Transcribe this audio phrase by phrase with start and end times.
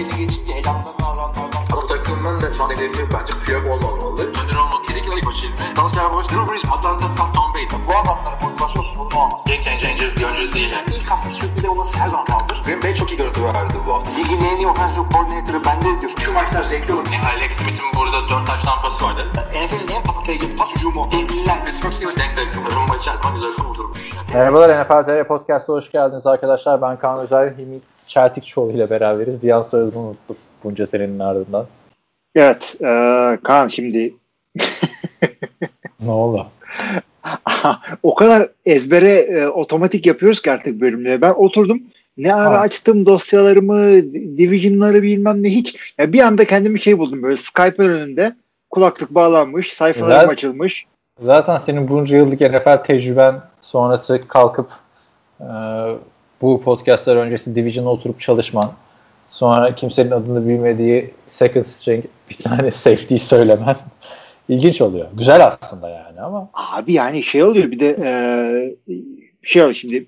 [0.00, 1.62] belli geçince elanlarını alanlardan.
[1.72, 4.22] Ama takımın da şu an hedefi bence Piyok olmamalı.
[4.22, 4.82] Önder olmalı.
[4.86, 5.76] Kesinlikle ilk başı ilmi.
[5.76, 7.76] Dalsya Boş, Drew Brees, Atlanta, Tom, Tom Brady.
[7.88, 9.40] Bu adamların motivasyon sorunu olmaz.
[9.46, 10.70] Game changer bir oyuncu değil.
[10.72, 10.86] Yani.
[10.96, 12.62] İlk hafta sürpriz olması her zaman kaldır.
[12.64, 14.10] Green Bay çok iyi görüntü verdi bu hafta.
[14.10, 16.12] Ligin en iyi offensive coordinator'ı bende diyor.
[16.24, 17.06] Şu maçlar zevkli olur.
[17.12, 19.22] Yani Alex Smith'in burada 4 taş tampası vardı.
[19.34, 21.08] NFL'in en patlayıcı pas hücumu.
[21.12, 21.64] Devliler.
[21.64, 22.48] Pittsburgh Steelers denk denk.
[22.76, 24.00] Rumba içerisinde güzel kurdurmuş.
[24.34, 26.82] Merhabalar NFL TR Podcast'a hoş geldiniz arkadaşlar.
[26.82, 29.42] Ben Kaan Özer, Hilmi Çeltikçoğlu ile beraberiz.
[29.42, 31.66] Bir an soyadını unuttuk bunca senenin ardından.
[32.34, 32.86] Evet, e,
[33.42, 34.14] Kaan şimdi
[36.00, 36.46] Ne oldu?
[38.02, 41.20] o kadar ezbere e, otomatik yapıyoruz ki artık bölümleri.
[41.22, 41.82] Ben oturdum
[42.16, 42.60] ne ara Ha.
[42.60, 44.02] açtım dosyalarımı,
[44.38, 45.94] division'ları bilmem ne hiç.
[45.98, 48.36] Ya bir anda kendimi şey buldum böyle Skype'ın önünde
[48.70, 50.30] kulaklık bağlanmış, sayfalarım Güzel.
[50.30, 50.86] açılmış.
[51.22, 54.70] Zaten senin bunca yıllık NFL tecrüben sonrası kalkıp
[55.40, 55.46] e,
[56.42, 58.72] bu podcastlar öncesi Division'a oturup çalışman,
[59.28, 63.76] sonra kimsenin adını bilmediği second string bir tane safety söylemen
[64.48, 65.06] ilginç oluyor.
[65.14, 68.12] Güzel aslında yani ama Abi yani şey oluyor bir de e,
[69.42, 70.06] şey oluyor şimdi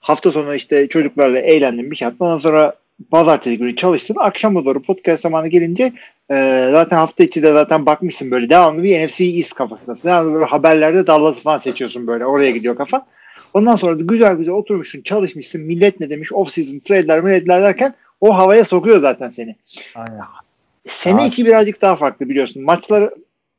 [0.00, 2.26] hafta sonu işte çocuklarla eğlendim bir şey yaptım.
[2.26, 2.74] Ondan sonra
[3.10, 4.16] pazartesi günü çalıştın.
[4.18, 5.92] Akşama doğru podcast zamanı gelince
[6.30, 10.08] e, zaten hafta içi de zaten bakmışsın böyle devamlı bir NFC East kafasındasın.
[10.08, 12.26] Devamlı böyle haberlerde Dallas falan seçiyorsun böyle.
[12.26, 13.06] Oraya gidiyor kafan.
[13.54, 15.62] Ondan sonra da güzel güzel oturmuşsun, çalışmışsın.
[15.62, 16.32] Millet ne demiş?
[16.32, 19.56] Off season trade'ler, milletler derken o havaya sokuyor zaten seni.
[19.94, 20.20] aynen.
[20.86, 21.28] Sene Abi.
[21.28, 22.62] içi birazcık daha farklı biliyorsun.
[22.62, 23.14] Maçları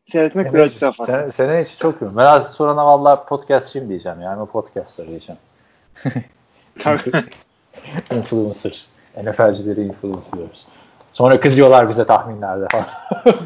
[0.05, 1.13] seyretmek Sene, birazcık daha farklı.
[1.13, 2.09] sene, sene içi çok iyi.
[2.15, 5.39] Meral sorana valla podcastçıyım diyeceğim yani o podcastlar diyeceğim.
[8.11, 8.85] Influencer.
[9.23, 10.67] NFL'cileri influencerlıyoruz.
[11.11, 12.67] Sonra kızıyorlar bize tahminlerde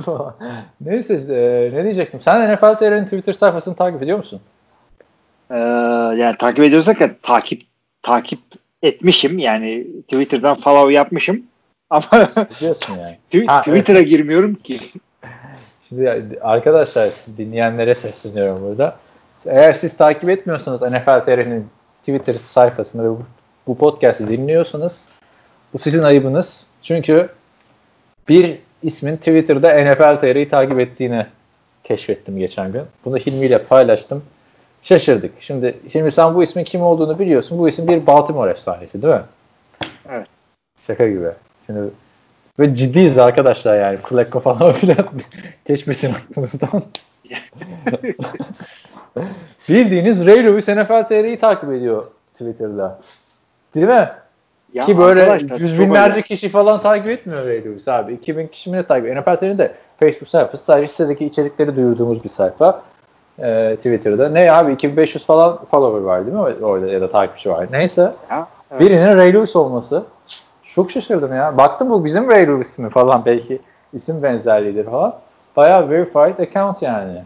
[0.05, 0.33] falan.
[0.81, 2.21] Neyse e, ne diyecektim.
[2.21, 4.41] Sen NFL TR'nin Twitter sayfasını takip ediyor musun?
[5.53, 5.57] Ee,
[6.17, 7.61] yani takip ediyorsak ya takip
[8.01, 8.39] takip
[8.83, 11.43] etmişim yani Twitter'dan follow yapmışım
[11.89, 12.29] ama
[12.99, 13.47] yani.
[13.47, 14.79] Ha, Twitter'a girmiyorum ki.
[15.89, 18.97] Şimdi arkadaşlar dinleyenlere sesleniyorum burada.
[19.45, 21.67] Eğer siz takip etmiyorsanız NFL TR'nin
[21.99, 23.23] Twitter sayfasını ve bu,
[23.67, 25.09] bu podcast'i dinliyorsanız
[25.73, 26.65] bu sizin ayıbınız.
[26.81, 27.29] Çünkü
[28.29, 31.25] bir ismin Twitter'da NFL TR'yi takip ettiğini
[31.83, 32.83] keşfettim geçen gün.
[33.05, 34.23] Bunu Hilmi ile paylaştım.
[34.83, 35.31] Şaşırdık.
[35.39, 37.59] Şimdi şimdi sen bu ismin kim olduğunu biliyorsun.
[37.59, 39.21] Bu isim bir Baltimore efsanesi değil mi?
[40.09, 40.27] Evet.
[40.87, 41.29] Şaka gibi.
[41.65, 41.89] Şimdi
[42.59, 43.97] ve ciddiyiz arkadaşlar yani.
[43.97, 45.07] Flacco falan filan
[45.65, 46.69] geçmesin aklınızdan.
[49.69, 52.99] Bildiğiniz Ray Lewis NFL TR'yi takip ediyor Twitter'da.
[53.75, 54.09] Değil mi?
[54.73, 56.21] Ya Ki böyle yüz binlerce öyle.
[56.21, 58.13] kişi falan takip etmiyor Ray Lewis abi.
[58.13, 59.21] 2000 kişi mi ne takip ediyor?
[59.21, 62.83] NFL TR'nin de Facebook sayfası sadece sitedeki içerikleri duyurduğumuz bir sayfa.
[63.39, 64.29] Ee, Twitter'da.
[64.29, 66.65] Ne abi 2500 falan follower var değil mi?
[66.65, 67.67] Orada ya da takipçi var.
[67.71, 68.13] Neyse.
[68.29, 68.81] Ya, evet.
[68.81, 70.03] Birinin Ray Lewis olması.
[70.75, 71.57] Çok şaşırdım ya.
[71.57, 73.59] Baktım bu bizim Ray Lewis mi falan belki
[73.93, 75.15] isim benzerliğidir falan.
[75.55, 77.23] Bayağı verified account yani.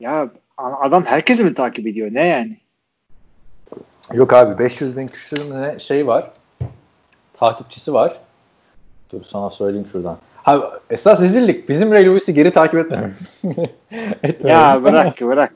[0.00, 2.08] Ya adam herkesi mi takip ediyor?
[2.12, 2.56] Ne yani?
[4.12, 6.30] Yok abi 500 bin küsür şey var.
[7.34, 8.20] Takipçisi var.
[9.12, 10.16] Dur sana söyleyeyim şuradan.
[10.48, 12.80] Ha, esas rezillik bizim Ray Lewis'i geri takip.
[12.80, 13.16] Etmememiz
[14.44, 15.54] Ya bırak bırak.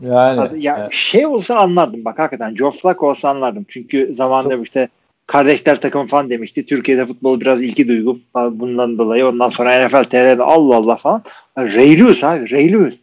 [0.00, 0.64] Yani.
[0.64, 0.92] Ya evet.
[0.92, 2.56] şey olsa anlardım bak hakikaten.
[2.56, 3.66] Joe Flacco olsa anlardım.
[3.68, 4.88] Çünkü zamanında işte
[5.26, 6.66] kardeşler takım falan demişti.
[6.66, 9.26] Türkiye'de futbol biraz ilki duygu falan bundan dolayı.
[9.26, 11.22] Ondan sonra NFL TR'de Allah Allah falan.
[11.58, 12.98] Ray Lewis abi Ray Lewis.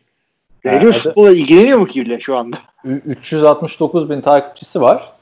[0.65, 2.57] Ray Lewis adı- futbola ilgileniyor mu ki bile şu anda?
[2.85, 5.13] Ü- 369 bin takipçisi var.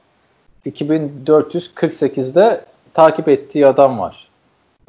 [0.65, 4.30] 2448'de takip ettiği adam var.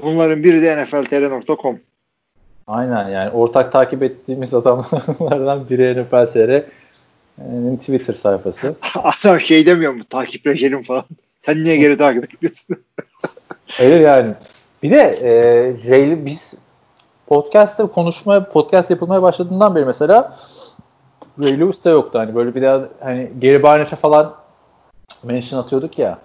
[0.02, 1.80] Bunların biri de nfltr.com.
[2.66, 8.74] Aynen yani ortak takip ettiğimiz adamlardan biri NFL TR'nin Twitter sayfası.
[8.94, 10.04] Adam şey demiyor mu?
[10.10, 11.04] Takipleşelim falan.
[11.40, 12.76] Sen niye geri takip ediyorsun?
[13.66, 14.34] Hayır yani.
[14.82, 15.32] Bir de e,
[15.90, 16.54] Ray'li biz
[17.26, 20.38] podcast'te konuşmaya, podcast yapılmaya başladığından beri mesela
[21.42, 22.18] Ray Lewis de yoktu.
[22.18, 24.34] Hani böyle bir daha hani Gary Barnett'e falan
[25.22, 26.18] mention atıyorduk ya.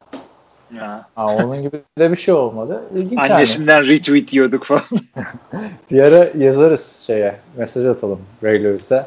[0.75, 1.01] Ya.
[1.15, 2.83] Ha, onun gibi de bir şey olmadı.
[2.95, 3.33] İlginç yani.
[3.33, 4.81] Annesinden retweet diyorduk falan.
[5.91, 7.35] Bir ara yazarız şeye.
[7.57, 9.05] Mesaj atalım Ray Lewis'e.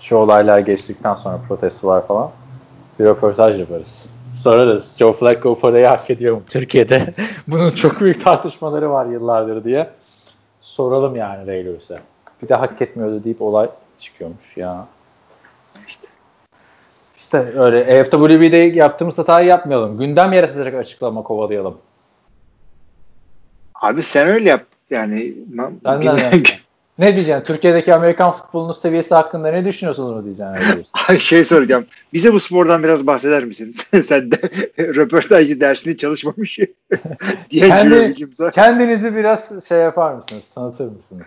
[0.00, 2.30] Şu olaylar geçtikten sonra protestolar falan.
[2.98, 4.10] Bir röportaj yaparız.
[4.36, 4.96] Sorarız.
[4.98, 7.14] Joe Flacco parayı hak ediyor mu Türkiye'de?
[7.48, 9.90] Bunun çok büyük tartışmaları var yıllardır diye.
[10.60, 11.98] Soralım yani Ray Lewis'e.
[12.42, 13.68] Bir de hak etmiyordu deyip olay
[13.98, 14.86] çıkıyormuş ya.
[17.18, 17.52] İşte.
[17.58, 19.98] Öyle AFWB'de yaptığımız hatayı yapmayalım.
[19.98, 21.78] Gündem yaratacak açıklama kovalayalım.
[23.74, 24.64] Abi sen öyle yap.
[24.90, 26.42] Yani gündem, yani.
[26.98, 27.44] Ne diyeceksin?
[27.44, 30.84] Türkiye'deki Amerikan futbolunun seviyesi hakkında ne düşünüyorsunuz mu diyeceksin?
[31.08, 31.86] Ay şey soracağım.
[32.12, 33.76] Bize bu spordan biraz bahseder misiniz?
[34.04, 34.36] Sen de
[34.78, 36.58] röportajcı dersinde çalışmamış.
[37.50, 38.14] diye Kendi,
[38.52, 40.42] kendinizi biraz şey yapar mısınız?
[40.54, 41.26] Tanıtır mısınız?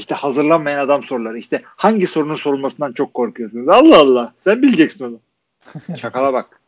[0.00, 1.38] İşte hazırlanmayan adam soruları.
[1.38, 3.68] İşte hangi sorunun sorulmasından çok korkuyorsunuz?
[3.68, 4.32] Allah Allah.
[4.38, 5.18] Sen bileceksin onu.
[5.96, 6.60] Şakala bak.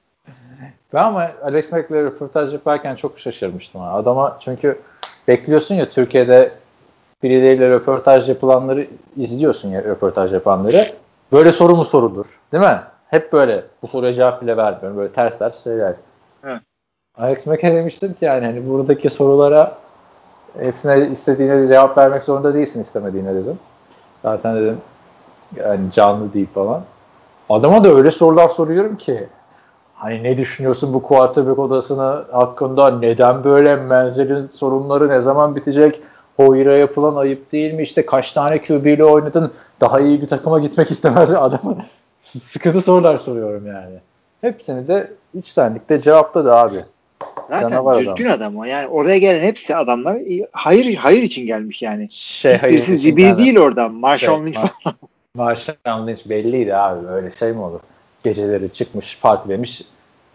[0.94, 3.82] Ben ama Alex Mack'le röportaj yaparken çok şaşırmıştım.
[3.82, 4.78] Adama çünkü
[5.28, 6.52] bekliyorsun ya Türkiye'de
[7.22, 8.86] birileriyle röportaj yapılanları
[9.16, 10.86] izliyorsun ya röportaj yapanları.
[11.32, 12.26] Böyle soru mu sorulur?
[12.52, 12.80] Değil mi?
[13.06, 13.64] Hep böyle.
[13.82, 14.96] Bu soruya cevap bile vermiyorum.
[14.98, 15.94] Böyle ters ters şeyler.
[16.44, 16.60] Evet.
[17.18, 19.81] Alex Mack'e demiştim ki yani hani buradaki sorulara
[20.58, 23.58] hepsine istediğine cevap vermek zorunda değilsin istemediğine dedim.
[24.22, 24.78] Zaten dedim
[25.56, 26.82] yani canlı değil falan.
[27.48, 29.26] Adama da öyle sorular soruyorum ki
[29.94, 36.02] hani ne düşünüyorsun bu quarterback odasına hakkında neden böyle menzelin sorunları ne zaman bitecek
[36.36, 40.58] Hoyer'a yapılan ayıp değil mi işte kaç tane QB ile oynadın daha iyi bir takıma
[40.58, 41.76] gitmek istemez adama
[42.22, 43.94] sıkıntı sorular soruyorum yani.
[44.40, 46.84] Hepsini de içtenlikle cevapladı abi.
[47.52, 48.36] Zaten Canavar düzgün adam.
[48.36, 48.64] adam o.
[48.64, 50.16] Yani oraya gelen hepsi adamlar
[50.52, 52.06] hayır hayır için gelmiş yani.
[52.10, 53.88] Şey, hayır Birisi zibil değil orada.
[53.88, 54.96] Marshall şey, Lynch falan.
[55.34, 57.06] Marshall Lynch belliydi abi.
[57.06, 57.80] Öyle şey mi olur?
[58.24, 59.82] Geceleri çıkmış partilemiş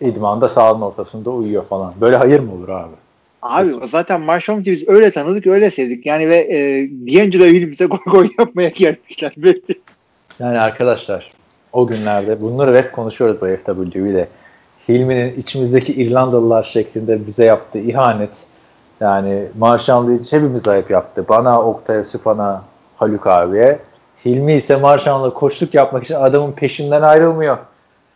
[0.02, 1.94] idmanda sahanın ortasında uyuyor falan.
[2.02, 2.96] Böyle hayır mı olur abi?
[3.42, 3.90] Abi evet.
[3.90, 6.06] zaten Marshall Lynch'i biz öyle tanıdık öyle sevdik.
[6.06, 9.62] Yani ve e, D'Angelo Williams'e gol gol yapmaya gelmişler belli.
[10.40, 11.31] Yani arkadaşlar
[11.74, 14.28] o günlerde bunları hep konuşuyoruz bu FW'de.
[14.89, 18.30] Hilmi'nin içimizdeki İrlandalılar şeklinde bize yaptığı ihanet
[19.00, 21.25] yani Marshall Lynch hepimiz ayıp yaptı.
[21.30, 22.62] Bana, Oktay Süpan'a,
[22.98, 23.80] Haluk abiye.
[24.25, 27.57] Hilmi ise Marshall'la koşluk yapmak için adamın peşinden ayrılmıyor.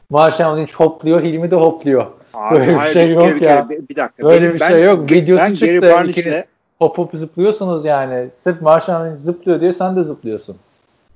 [0.10, 2.06] Marshall Lynch hopluyor, Hilmi de hopluyor.
[2.34, 3.70] Abi, Böyle bir şey yok bir ya.
[3.70, 4.24] Bir, bir dakika.
[4.24, 5.12] Böyle benim, bir şey yok.
[5.12, 6.06] Videosu ben çıktı.
[6.08, 6.44] İkiniz
[6.80, 8.28] hop hop zıplıyorsunuz yani.
[8.44, 10.56] Sırf Marshall Lynch zıplıyor diye sen de zıplıyorsun.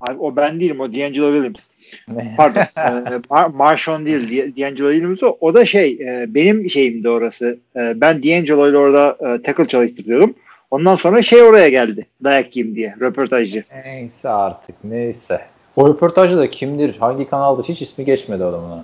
[0.10, 0.80] Abi, o ben değilim.
[0.80, 1.68] O D'Angelo Williams.
[2.38, 2.62] Pardon.
[2.62, 4.56] e, Mar Marshawn değil.
[4.58, 5.38] D'Angelo Williams o.
[5.42, 7.58] O da şey e, benim şeyimdi orası.
[7.76, 10.34] E, ben D'Angelo ile orada e, tackle çalıştırıyordum.
[10.72, 12.06] Ondan sonra şey oraya geldi.
[12.24, 12.96] Dayak yiyeyim diye.
[13.00, 13.64] Röportajcı.
[13.86, 14.76] Neyse artık.
[14.84, 15.42] Neyse.
[15.76, 16.96] O röportajda da kimdir?
[17.00, 17.62] Hangi kanalda?
[17.64, 18.84] Hiç ismi geçmedi adamın.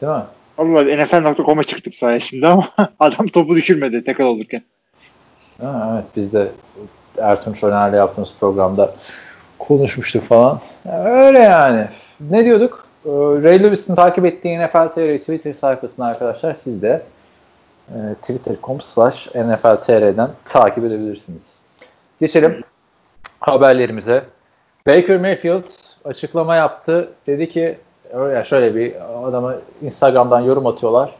[0.00, 0.22] Değil mi?
[0.58, 2.68] Allah NFL.com'a çıktık sayesinde ama
[2.98, 4.62] adam topu düşürmedi tackle olurken.
[5.60, 6.48] Ha, evet biz de
[7.18, 8.94] Ertuğrul Şoner'le yaptığımız programda
[9.70, 10.60] konuşmuştuk falan.
[11.04, 11.88] Öyle yani.
[12.20, 12.86] Ne diyorduk?
[13.04, 13.08] Ee,
[13.42, 17.02] Ray Lewis'in takip ettiği NFL TR Twitter sayfasını arkadaşlar siz de
[17.88, 21.58] e, twitter.com slash NFL TR'den takip edebilirsiniz.
[22.20, 22.60] Geçelim
[23.40, 24.22] haberlerimize.
[24.86, 25.64] Baker Mayfield
[26.04, 27.08] açıklama yaptı.
[27.26, 27.78] Dedi ki
[28.14, 28.94] yani şöyle bir
[29.28, 31.14] adama Instagram'dan yorum atıyorlar.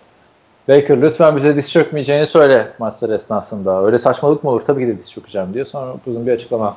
[0.69, 3.87] Baker lütfen bize diz çökmeyeceğini söyle maçlar esnasında.
[3.87, 4.63] Öyle saçmalık mı olur?
[4.67, 5.67] Tabii ki de diz çökeceğim diyor.
[5.67, 6.77] Sonra uzun bir açıklama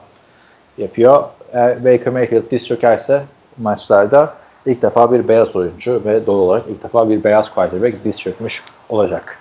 [0.78, 1.24] yapıyor.
[1.54, 3.24] Eğer Baker Mayfield diz çökerse
[3.58, 4.34] maçlarda
[4.66, 8.64] ilk defa bir beyaz oyuncu ve doğal olarak ilk defa bir beyaz quarterback diz çökmüş
[8.90, 9.38] olacak.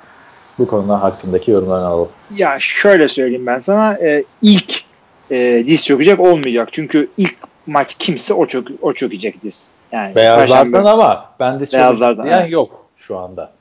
[0.58, 2.08] Bu konuda hakkındaki yorumlarını alalım.
[2.36, 3.94] Ya şöyle söyleyeyim ben sana.
[3.94, 4.82] E, ilk
[5.30, 6.68] e, diz çökecek olmayacak.
[6.72, 7.34] Çünkü ilk
[7.66, 9.70] maç kimse o çök o çökecek diz.
[9.92, 13.52] Yani Beyazlardan ama ben diz çökecek diyen yok şu anda.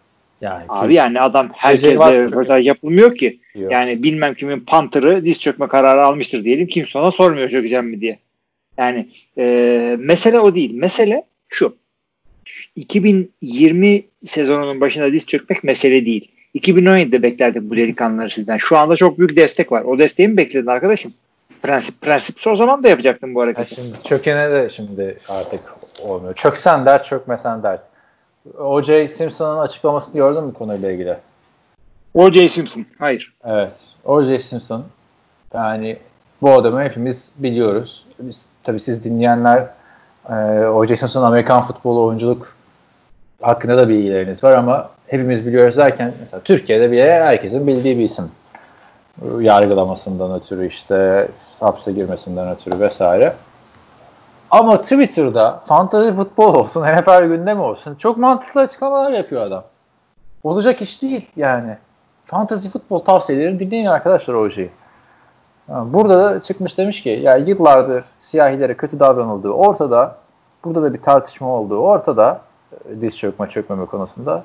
[0.42, 3.40] Yani Abi yani adam herkesle röportaj yapılmıyor ki.
[3.56, 3.72] Yok.
[3.72, 6.68] Yani bilmem kimin pantırı diz çökme kararı almıştır diyelim.
[6.68, 8.20] Kimse ona sormuyor çökeceğim mi diye.
[8.78, 10.74] Yani e, mesele o değil.
[10.74, 11.76] Mesele şu.
[12.76, 16.32] 2020 sezonunun başında diz çökmek mesele değil.
[16.56, 18.58] 2017'de beklerdik bu delikanlıları sizden.
[18.58, 19.82] Şu anda çok büyük destek var.
[19.82, 21.14] O desteği mi bekledin arkadaşım?
[21.62, 23.76] Prensip prensipse o zaman da yapacaktım bu hareketi.
[23.76, 25.62] şimdi çökene de şimdi artık
[26.02, 26.36] olmuyor.
[26.36, 27.82] Çöksen dert, çökmesen dert.
[28.58, 29.08] O.J.
[29.08, 31.18] Simpson'ın açıklamasını gördün mü konuyla ilgili?
[32.14, 32.48] O.J.
[32.48, 32.86] Simpson.
[33.00, 33.34] Hayır.
[33.44, 33.88] Evet.
[34.06, 34.40] O.J.
[34.40, 34.86] Simpson
[35.54, 35.98] yani
[36.42, 38.06] bu adamı hepimiz biliyoruz.
[38.20, 39.68] Biz, tabii siz dinleyenler
[40.30, 40.34] e,
[40.66, 40.96] O.J.
[40.96, 42.56] Simpson Amerikan futbolu oyunculuk
[43.42, 48.32] hakkında da bilgileriniz var ama hepimiz biliyoruz derken mesela Türkiye'de bile herkesin bildiği bir isim.
[49.40, 51.28] Yargılamasından ötürü işte
[51.60, 53.34] hapse girmesinden ötürü vesaire.
[54.52, 59.64] Ama Twitter'da fantasy futbol olsun, NFL gündemi olsun çok mantıklı açıklamalar yapıyor adam.
[60.44, 61.78] Olacak iş değil yani.
[62.26, 64.70] Fantasy futbol tavsiyelerini dinleyin arkadaşlar o şeyi.
[65.72, 70.18] Burada da çıkmış demiş ki ya yıllardır siyahilere kötü davranıldığı ortada.
[70.64, 72.42] Burada da bir tartışma olduğu ortada.
[72.90, 74.44] E, diz çökme çökmeme konusunda.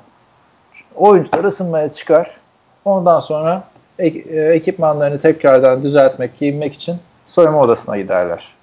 [0.95, 2.37] Oyuncular ısınmaya çıkar.
[2.85, 3.63] Ondan sonra
[3.99, 4.07] e,
[4.41, 8.55] ekipmanlarını tekrardan düzeltmek, giyinmek için soyunma odasına giderler.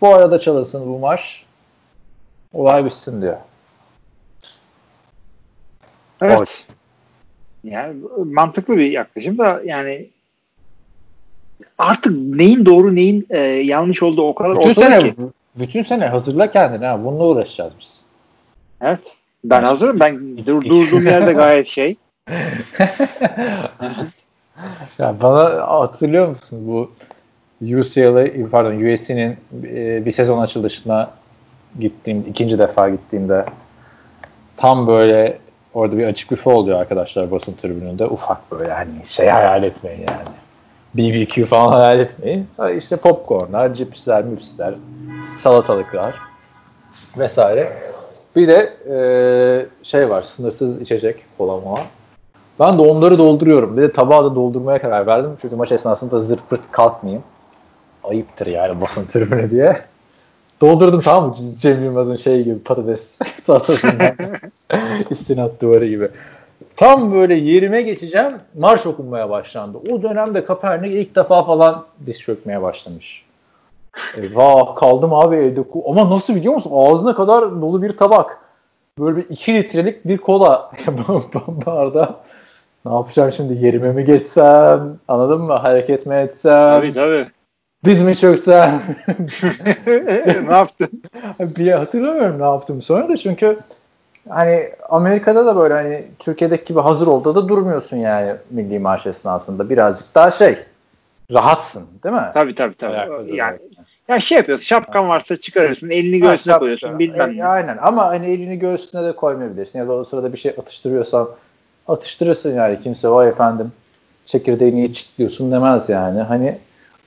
[0.00, 1.46] Bu arada çalışsın bu marş.
[2.52, 3.36] Olay bitsin diyor.
[6.22, 6.66] Evet.
[7.64, 10.08] Yani mantıklı bir yaklaşım da yani
[11.78, 15.14] artık neyin doğru neyin e, yanlış olduğu o kadar Bütün ortada sene, ki.
[15.56, 17.04] bütün sene hazırla kendini ha.
[17.04, 18.00] Bununla uğraşacağız biz.
[18.80, 19.16] Evet.
[19.44, 20.00] Ben hazırım.
[20.00, 21.96] Ben dur, durduğum yerde gayet şey.
[24.98, 26.90] ya bana hatırlıyor musun bu
[27.62, 31.10] UCLA pardon USC'nin e, bir sezon açılışına
[31.80, 33.44] gittiğim ikinci defa gittiğimde
[34.56, 35.38] tam böyle
[35.74, 40.36] orada bir açık büfe oluyor arkadaşlar basın tribününde ufak böyle hani şey hayal etmeyin yani.
[40.96, 42.46] BBQ falan hayal etmeyin.
[42.78, 44.74] İşte popcornlar, cipsler, mipsler,
[45.38, 46.14] salatalıklar
[47.18, 47.72] vesaire.
[48.36, 48.96] Bir de e,
[49.82, 51.86] şey var sınırsız içecek kola mola.
[52.60, 53.76] Ben de onları dolduruyorum.
[53.76, 55.30] Bir de tabağı da doldurmaya karar verdim.
[55.40, 57.24] Çünkü maç esnasında zırt pırt kalkmayayım.
[58.04, 59.76] Ayıptır yani basın tribüne diye.
[60.60, 61.36] Doldurdum tamam mı?
[61.58, 64.14] Cem Yılmaz'ın şey gibi patates salatasından.
[65.10, 66.08] istinat duvarı gibi.
[66.76, 68.32] Tam böyle yerime geçeceğim.
[68.58, 69.78] Marş okunmaya başlandı.
[69.92, 73.24] O dönemde Kaepernick ilk defa falan diz çökmeye başlamış.
[74.16, 75.64] Eyvah kaldım abi evde.
[75.86, 76.72] Ama nasıl biliyor musun?
[76.74, 78.38] Ağzına kadar dolu bir tabak.
[78.98, 80.70] Böyle bir 2 litrelik bir kola
[81.66, 82.14] barda.
[82.86, 83.64] Ne yapacağım şimdi?
[83.64, 84.98] Yerime mi geçsem?
[85.08, 85.52] Anladın mı?
[85.52, 86.74] Hareket mi etsem?
[86.74, 87.26] Tabii tabii.
[87.84, 88.82] Diz mi çöksem?
[90.48, 91.02] ne yaptın?
[91.40, 93.58] bir hatırlamıyorum ne yaptım sonra da çünkü
[94.28, 99.70] hani Amerika'da da böyle hani Türkiye'deki gibi hazır oldu da durmuyorsun yani milli marş esnasında.
[99.70, 100.58] Birazcık daha şey
[101.32, 102.30] rahatsın değil mi?
[102.34, 102.92] Tabii tabii tabii.
[102.96, 103.58] Ayakta yani,
[104.08, 106.58] ya şey yapıyorsun şapkan varsa çıkarıyorsun elini Ha, göğsüne şapka.
[106.58, 107.46] koyuyorsun bilmem E, ne.
[107.46, 111.28] aynen ama hani elini göğsüne de koymayabilirsin ya da o sırada bir şey atıştırıyorsan
[111.88, 113.72] atıştırırsın yani kimse vay efendim
[114.26, 116.58] çekirdeği niye çitliyorsun demez yani hani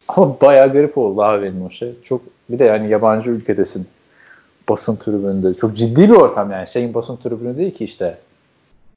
[0.07, 1.93] ama bayağı garip oldu abi benim o şey.
[2.03, 3.87] Çok bir de yani yabancı ülkedesin
[4.69, 5.53] basın tribününde.
[5.53, 6.67] Çok ciddi bir ortam yani.
[6.67, 8.17] Şeyin basın tribünü değil ki işte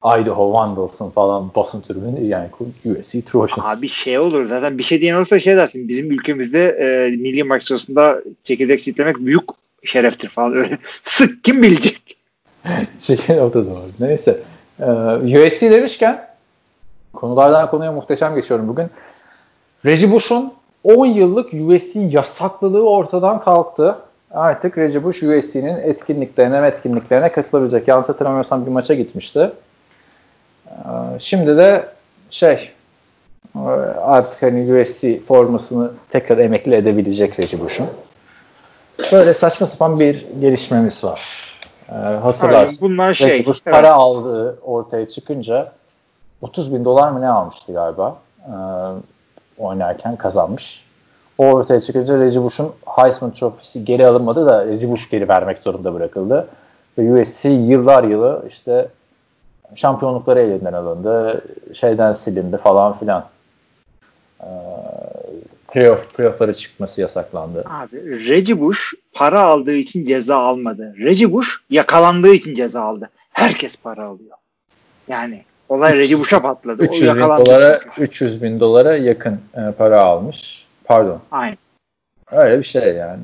[0.05, 2.49] Idaho Vandals'ın falan basın tribünü yani
[2.85, 3.79] USC Trojans.
[3.79, 7.65] Abi şey olur zaten bir şey diyen olursa şey dersin bizim ülkemizde e, milli maç
[7.65, 9.43] sırasında çekirdek çitlemek büyük
[9.85, 10.79] şereftir falan öyle.
[11.05, 12.17] Sık kim bilecek?
[12.99, 13.89] Şeker o da doğru.
[14.01, 14.41] Neyse.
[14.81, 16.29] Ee, USC demişken
[17.13, 18.87] konulardan konuya muhteşem geçiyorum bugün.
[19.87, 20.53] Reggie Bush'un
[20.85, 23.97] 10 yıllık USC yasaklılığı ortadan kalktı.
[24.33, 27.89] Artık Reggie Bush USC'nin etkinliklerine etkinliklerine katılabilecek.
[27.89, 29.53] Yanlış hatırlamıyorsam bir maça gitmişti.
[30.69, 30.73] Ee,
[31.19, 31.87] şimdi de
[32.31, 32.71] şey
[33.57, 33.59] e,
[34.01, 37.87] artık hani USC formasını tekrar emekli edebilecek Reggie Bush'un.
[39.13, 41.21] Böyle saçma sapan bir gelişmemiz var.
[41.89, 42.67] Ee, hatırlarsın.
[42.67, 43.31] Aynen, bunlar şey.
[43.31, 43.75] Reggie Bush evet.
[43.75, 45.73] para aldığı ortaya çıkınca
[46.43, 48.53] 30 bin dolar mı ne almıştı galiba ee,
[49.59, 50.85] oynarken kazanmış.
[51.43, 55.95] O ortaya çıkınca Reggie Bush'un Heisman Trophy'si geri alınmadı da Reggie Bush geri vermek zorunda
[55.95, 56.49] bırakıldı.
[56.99, 58.89] Ve USC yıllar yılı işte
[59.75, 61.45] şampiyonlukları elinden alındı.
[61.75, 63.29] Şeyden silindi falan filan.
[64.41, 64.47] Ee,
[65.73, 67.65] playoff, playoff'lara çıkması yasaklandı.
[67.69, 70.95] Abi Reggie Bush para aldığı için ceza almadı.
[70.99, 73.11] Reggie Bush yakalandığı için ceza aldı.
[73.33, 74.37] Herkes para alıyor.
[75.09, 76.83] Yani olay Reggie Bush'a patladı.
[76.83, 78.03] O 300 bin dolara çünkü.
[78.03, 80.62] 300 bin dolara yakın e, para almış.
[80.93, 81.21] Pardon.
[81.31, 81.59] Aynen.
[82.31, 83.21] Öyle bir şey yani.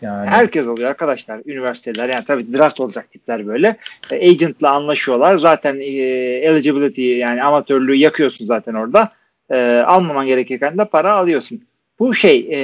[0.00, 1.40] Yani Herkes alıyor arkadaşlar.
[1.46, 3.76] Üniversiteler yani tabii draft olacak tipler böyle.
[4.10, 5.36] E, agent'la anlaşıyorlar.
[5.36, 5.84] Zaten e,
[6.48, 9.12] eligibility yani amatörlüğü yakıyorsun zaten orada.
[9.50, 11.64] E, almaman gerekirken de para alıyorsun.
[11.98, 12.56] Bu şey e,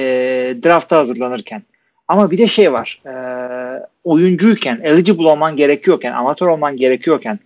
[0.63, 1.63] drafta hazırlanırken.
[2.07, 3.01] Ama bir de şey var.
[3.05, 3.13] E,
[4.03, 7.39] oyuncuyken, eligible olman gerekiyorken, amatör olman gerekiyorken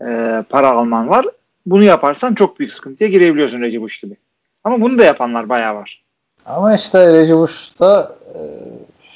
[0.00, 1.26] e, para alman var.
[1.66, 4.16] Bunu yaparsan çok büyük sıkıntıya girebiliyorsun Reggie Bush gibi.
[4.64, 6.03] Ama bunu da yapanlar bayağı var.
[6.46, 8.40] Ama işte Reggie Bush'ta e,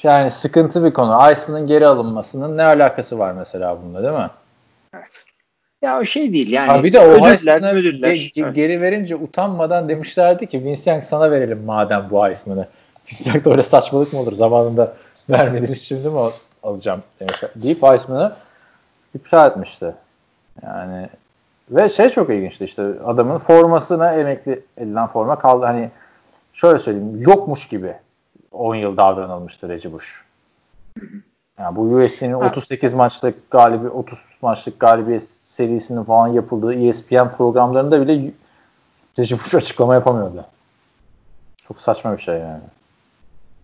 [0.03, 1.31] yani sıkıntı bir konu.
[1.31, 4.29] Iceman'ın geri alınmasının ne alakası var mesela bununla değil mi?
[4.95, 5.23] Evet.
[5.81, 6.67] Ya o şey değil yani.
[6.67, 11.31] ha bir de o Iceman'ı ge- ge- geri verince utanmadan demişlerdi ki Vince Young sana
[11.31, 12.67] verelim madem bu Iceman'ı.
[13.11, 14.33] Vince Young da öyle saçmalık mı olur?
[14.33, 14.93] Zamanında
[15.29, 16.31] vermediniz şimdi mi al-
[16.63, 17.51] alacağım demişler.
[17.55, 18.33] deyip Iceman'ı
[19.15, 19.93] iptal etmişti.
[20.63, 21.09] Yani
[21.71, 25.65] ve şey çok ilginçti işte adamın formasına emekli edilen forma kaldı.
[25.65, 25.89] Hani
[26.53, 27.93] şöyle söyleyeyim yokmuş gibi
[28.51, 30.07] 10 yıl davranılmıştı Reggie Bush.
[31.59, 32.49] Yani bu USC'nin Ha.
[32.49, 38.31] 38 maçlık galibi 30 maçlık galibiyet serisinin falan yapıldığı ESPN programlarında bile
[39.19, 40.45] Reggie Bush açıklama yapamıyordu.
[41.67, 42.61] Çok saçma bir şey yani.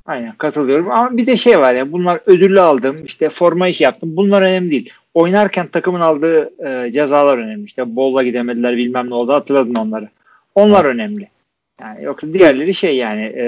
[0.05, 4.15] Aynen katılıyorum ama bir de şey var ya bunlar ödüllü aldım işte forma iş yaptım
[4.15, 4.93] bunlar önemli değil.
[5.13, 7.65] Oynarken takımın aldığı e, cezalar önemli.
[7.65, 10.09] İşte bolla gidemediler bilmem ne oldu hatırladın onları.
[10.55, 11.29] Onlar önemli.
[11.81, 13.45] Yani yoksa diğerleri şey yani e,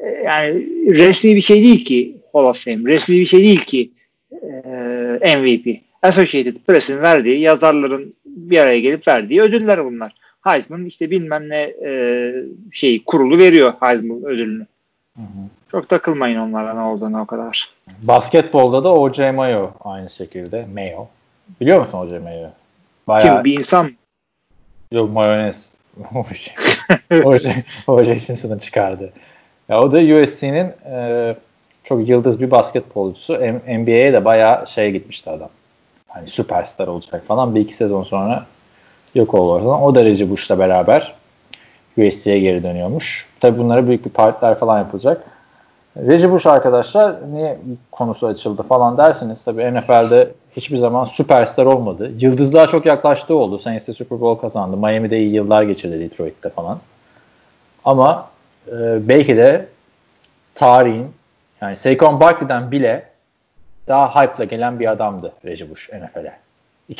[0.00, 2.90] e, yani resmi bir şey değil ki Hall of Fame.
[2.90, 3.90] Resmi bir şey değil ki
[5.22, 5.80] e, MVP.
[6.02, 10.14] Associated Press'in verdiği yazarların bir araya gelip verdiği ödüller bunlar.
[10.40, 12.32] Heisman işte bilmem ne e,
[12.72, 14.66] şey kurulu veriyor Heisman ödülünü.
[15.16, 15.48] Hı hı.
[15.70, 17.70] Çok takılmayın onlara ne olduğunu o kadar.
[18.02, 19.30] Basketbolda da O.J.
[19.30, 20.66] Mayo aynı şekilde.
[20.74, 21.06] Mayo.
[21.60, 22.18] Biliyor musun O.J.
[22.18, 22.48] Mayo?
[23.08, 23.34] Bayağı...
[23.34, 23.90] Kim bir insan mı?
[24.92, 25.72] Yok mayonez.
[27.86, 28.20] O.J.
[28.20, 29.12] Simpson'ı çıkardı.
[29.68, 31.36] Ya o da USC'nin e,
[31.84, 33.34] çok yıldız bir basketbolcusu.
[33.68, 35.48] NBA'ye de bayağı şey gitmişti adam.
[36.08, 37.54] Hani süperstar olacak falan.
[37.54, 38.46] Bir iki sezon sonra
[39.14, 39.82] yok oldu ortadan.
[39.82, 41.14] O da Reggie Bush'la beraber
[41.98, 43.26] USC'ye geri dönüyormuş.
[43.40, 45.24] Tabi bunlara büyük bir partiler falan yapılacak.
[45.96, 47.58] Reggie Bush arkadaşlar niye
[47.92, 52.12] konusu açıldı falan derseniz tabii NFL'de hiçbir zaman süperstar olmadı.
[52.20, 53.58] Yıldızlığa çok yaklaştığı oldu.
[53.58, 54.76] Saints'te Super Bowl kazandı.
[54.76, 56.78] Miami'de iyi yıllar geçirdi Detroit'te falan.
[57.84, 58.30] Ama
[58.68, 59.66] e, belki de
[60.54, 61.06] tarihin
[61.60, 63.10] yani Saquon Barkley'den bile
[63.88, 66.32] daha hype'la gelen bir adamdı Reggie Bush NFL'e.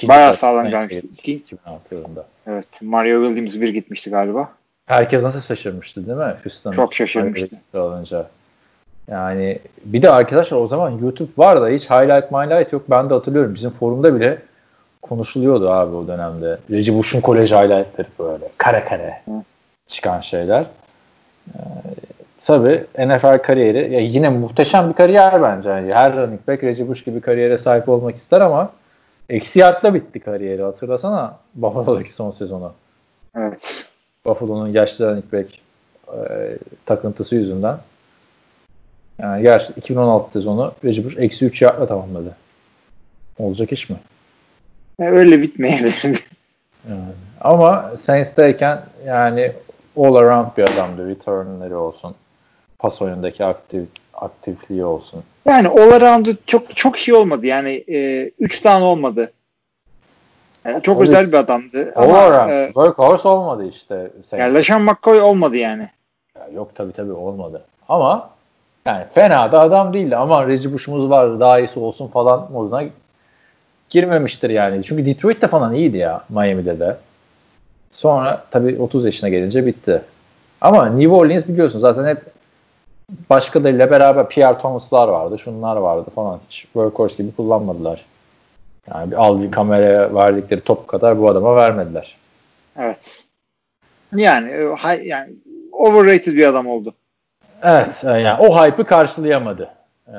[0.09, 1.09] Bayağı sağlam gelmişti.
[1.09, 2.27] gitti 2006 yılında.
[2.47, 2.67] Evet.
[2.83, 4.49] Mario Williams bir gitmişti galiba.
[4.87, 6.35] Herkes nasıl şaşırmıştı değil mi?
[6.45, 6.73] Houston.
[6.73, 7.57] Çok şaşırmıştı.
[7.75, 8.27] Olunca.
[9.11, 12.83] Yani bir de arkadaşlar o zaman YouTube var da hiç highlight highlight yok.
[12.91, 13.55] Ben de hatırlıyorum.
[13.55, 14.39] Bizim forumda bile
[15.03, 16.59] konuşuluyordu abi o dönemde.
[16.71, 18.49] Reggie Bush'un kolej highlightları böyle.
[18.59, 19.23] Kare kare
[19.87, 20.65] çıkan şeyler.
[21.55, 21.59] Ee,
[22.45, 25.69] tabii NFL kariyeri ya yine muhteşem bir kariyer bence.
[25.69, 28.71] Yani her running back Reggie Bush gibi kariyere sahip olmak ister ama
[29.29, 30.63] eksi yardla bitti kariyeri.
[30.63, 32.73] Hatırlasana Buffalo'daki son sezonu.
[33.37, 33.87] Evet.
[34.27, 35.49] Buffalo'nun yaşlı running back
[36.09, 36.19] e,
[36.87, 37.77] takıntısı yüzünden.
[39.23, 42.37] Yani gerçi 2016 sezonu Reggie Bush eksi 3 yardla tamamladı.
[43.39, 43.97] Olacak iş mi?
[45.01, 46.03] E, öyle bitmeyebilir.
[46.89, 47.01] Yani.
[47.41, 49.53] Ama Saints'teyken yani
[49.97, 51.09] all around bir adamdı.
[51.09, 52.15] Returnleri olsun.
[52.79, 55.23] Pas oyundaki aktif, aktifliği olsun.
[55.47, 57.47] yani all around'u çok çok iyi olmadı.
[57.47, 57.77] Yani
[58.39, 59.33] 3 tane olmadı.
[60.65, 61.09] Yani çok Tabii.
[61.09, 61.93] özel bir adamdı.
[61.97, 62.51] All Ama around.
[62.51, 63.95] e, Workhorse olmadı işte.
[64.25, 64.33] Saints.
[64.33, 65.91] yani LeSean McCoy olmadı yani.
[66.39, 67.63] Ya Yok tabii tabii olmadı.
[67.89, 68.31] Ama
[68.87, 70.17] yani fena da adam değildi.
[70.17, 72.85] Ama Reggie Bush'umuz vardı daha iyisi olsun falan moduna
[73.91, 74.83] girmemiştir yani.
[74.85, 76.97] Çünkü Detroit'te falan iyiydi ya Miami'de de.
[77.93, 80.03] Sonra tabii 30 yaşına gelince bitti.
[80.61, 82.23] Ama New Orleans biliyorsun zaten hep
[83.31, 86.41] başkalarıyla beraber Pierre Thomas'lar vardı, şunlar vardı falan.
[86.49, 88.05] Hiç workhorse gibi kullanmadılar.
[88.95, 92.17] Yani bir al bir kameraya verdikleri top kadar bu adama vermediler.
[92.79, 93.25] Evet.
[94.17, 95.33] Yani e, yani
[95.73, 96.95] overrated bir adam oldu.
[97.63, 99.69] Evet e, yani o hype'ı karşılayamadı.
[100.09, 100.17] Ee,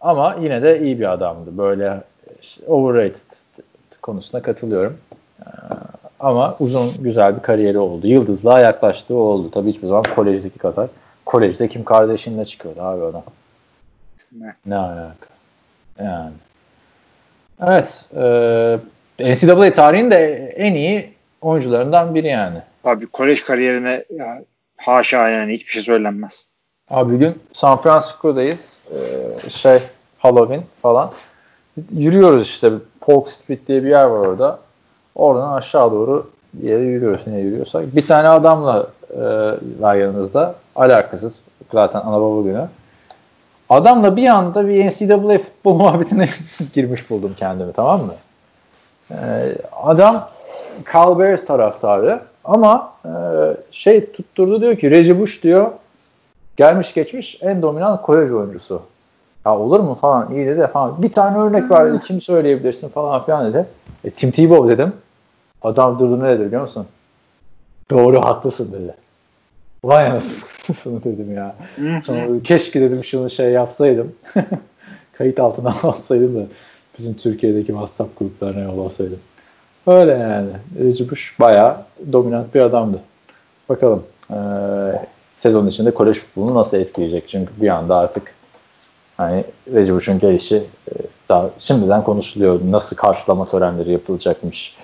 [0.00, 1.58] ama yine de iyi bir adamdı.
[1.58, 2.00] Böyle
[2.42, 3.36] işte overrated
[4.02, 4.98] konusuna katılıyorum.
[5.40, 5.48] Ee,
[6.20, 8.06] ama uzun güzel bir kariyeri oldu.
[8.06, 9.50] Yıldızlığa yaklaştığı oldu.
[9.50, 10.88] Tabii hiçbir zaman kolejdeki kadar.
[11.26, 13.22] Kolejde Kim Kardashian'la çıkıyordu abi adam.
[14.32, 14.54] Ne?
[14.66, 15.28] Ne alaka?
[15.98, 16.32] Yani.
[17.62, 18.04] Evet.
[19.18, 22.58] E, NCAA tarihinin de en iyi oyuncularından biri yani.
[22.82, 24.38] Tabii kolej kariyerine ya,
[24.76, 26.53] haşa yani hiçbir şey söylenmez.
[26.90, 28.56] Abi gün San Francisco'dayız.
[28.94, 29.78] Ee, şey
[30.18, 31.10] Halloween falan.
[31.92, 32.72] Yürüyoruz işte.
[33.00, 34.58] Polk Street diye bir yer var orada.
[35.14, 37.26] Oradan aşağı doğru bir yere yürüyoruz.
[37.26, 37.96] Niye yürüyorsak.
[37.96, 39.20] Bir tane adamla e,
[39.80, 40.54] var yanımızda.
[40.76, 41.34] Alakasız.
[41.72, 42.68] Zaten ana baba günü.
[43.68, 46.28] Adamla bir anda bir NCAA futbol muhabbetine
[46.74, 48.14] girmiş buldum kendimi tamam mı?
[49.10, 49.14] Ee,
[49.82, 50.28] adam
[50.94, 53.10] Carl Bears taraftarı ama e,
[53.70, 55.70] şey tutturdu diyor ki Reggie Bush diyor
[56.56, 58.82] gelmiş geçmiş en dominant kolej oyuncusu.
[59.46, 61.02] Ya olur mu falan iyi dedi falan.
[61.02, 63.66] Bir tane örnek var dedi kim söyleyebilirsin falan filan dedi.
[64.04, 64.92] E, Tim Tebow dedim.
[65.62, 66.86] Adam durdu ne dedi biliyor musun?
[67.90, 68.94] Doğru haklısın dedi.
[69.84, 71.54] Vay anasını dedim ya.
[72.02, 74.12] Sonra keşke dedim şunu şey yapsaydım.
[75.12, 76.46] Kayıt altına alsaydım da
[76.98, 79.18] bizim Türkiye'deki WhatsApp gruplarına yollasaydım.
[79.86, 80.50] Öyle yani.
[80.78, 81.76] Reggie Bush bayağı
[82.12, 83.00] dominant bir adamdı.
[83.68, 84.34] Bakalım ee,
[85.44, 87.28] sezon içinde kolej futbolunu nasıl etkileyecek?
[87.28, 88.34] Çünkü bir anda artık
[89.16, 90.92] hani Reggie Bush'un gelişi e,
[91.28, 92.60] daha şimdiden konuşuluyor.
[92.70, 94.76] Nasıl karşılama törenleri yapılacakmış?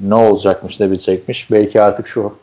[0.00, 1.50] Ne olacakmış, ne bitecekmiş?
[1.50, 2.34] Belki artık şu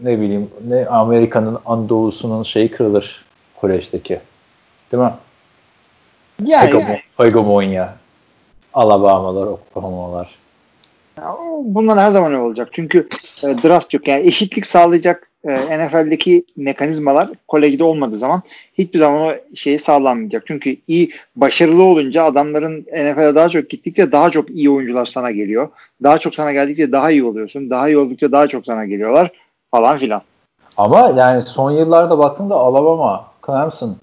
[0.00, 3.24] ne bileyim ne Amerika'nın Anadolu'sunun şeyi kırılır
[3.60, 4.20] kolejdeki.
[4.92, 5.12] Değil mi?
[6.44, 7.94] Yani, Hegemon- Hegemonya.
[8.74, 10.38] Alabama'lar, Oklahoma'lar.
[11.18, 12.68] Ya, bunlar her zaman öyle olacak.
[12.72, 13.08] Çünkü
[13.42, 14.08] e, draft yok.
[14.08, 18.42] Yani eşitlik sağlayacak e, NFL'deki mekanizmalar kolejde olmadığı zaman
[18.78, 20.42] hiçbir zaman o şeyi sağlanmayacak.
[20.46, 25.68] Çünkü iyi başarılı olunca adamların NFL'e daha çok gittikçe daha çok iyi oyuncular sana geliyor.
[26.02, 27.70] Daha çok sana geldikçe daha iyi oluyorsun.
[27.70, 29.30] Daha iyi oldukça daha çok sana geliyorlar
[29.70, 30.20] falan filan.
[30.76, 33.96] Ama yani son yıllarda baktığında Alabama, Clemson,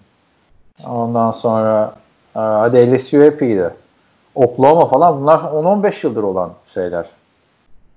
[0.85, 1.95] ondan sonra
[2.35, 3.69] e, hadi LSU hep iyiydi.
[4.35, 7.05] Oklahoma falan bunlar 10-15 yıldır olan şeyler.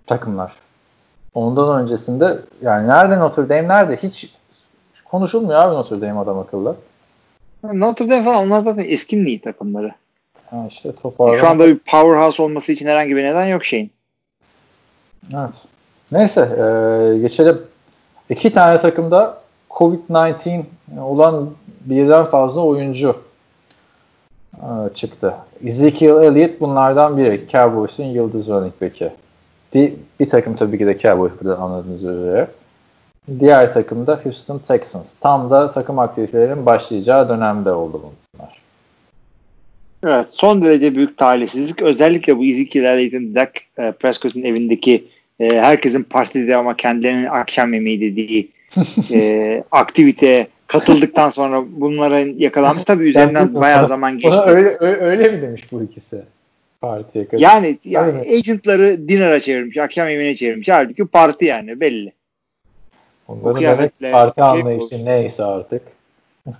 [0.06, 0.52] Takımlar.
[1.34, 3.96] Ondan öncesinde yani nerede Notre Dame nerede?
[3.96, 4.34] Hiç
[5.04, 6.76] konuşulmuyor abi Notre Dame adam akıllı.
[7.62, 9.92] Notre Dame falan onlar zaten eski iyi takımları.
[10.50, 11.36] Ha işte toparlan.
[11.36, 13.90] Şu anda bir powerhouse olması için herhangi bir neden yok şeyin.
[15.34, 15.66] Evet.
[16.12, 17.62] Neyse e, geçelim.
[18.30, 19.40] İki tane takımda
[19.70, 20.64] Covid-19
[21.00, 23.16] olan birden fazla oyuncu
[24.54, 25.34] e, çıktı.
[25.64, 27.48] Ezekiel Elliott bunlardan biri.
[27.52, 29.12] Cowboys'un yıldız running back'i.
[29.74, 32.48] Bir, bir takım tabii ki de Cowboys burada anladığınız üzere.
[33.40, 35.16] Diğer takım da Houston Texans.
[35.16, 38.60] Tam da takım aktivitelerinin başlayacağı dönemde oldu bunlar.
[40.04, 40.28] Evet.
[40.30, 41.82] Son derece büyük talihsizlik.
[41.82, 45.04] Özellikle bu Ezekiel Elliott'in Dak e, Prescott'un evindeki
[45.40, 48.48] e, herkesin partide ama kendilerinin akşam yemeği dediği
[49.12, 52.84] e, aktiviteye katıldıktan sonra bunların yakalanmış.
[52.84, 54.28] Tabii üzerinden bayağı zaman geçti.
[54.28, 56.22] Ona öyle, öyle, öyle mi demiş bu ikisi?
[56.80, 57.42] Partiye katılmış.
[57.42, 60.68] Yani, yani agentları dinner'a çevirmiş, akşam yemeğine çevirmiş.
[60.68, 62.12] Halbuki parti yani belli.
[63.28, 65.04] Onların demek parti anlayışı olsun.
[65.04, 65.82] neyse artık.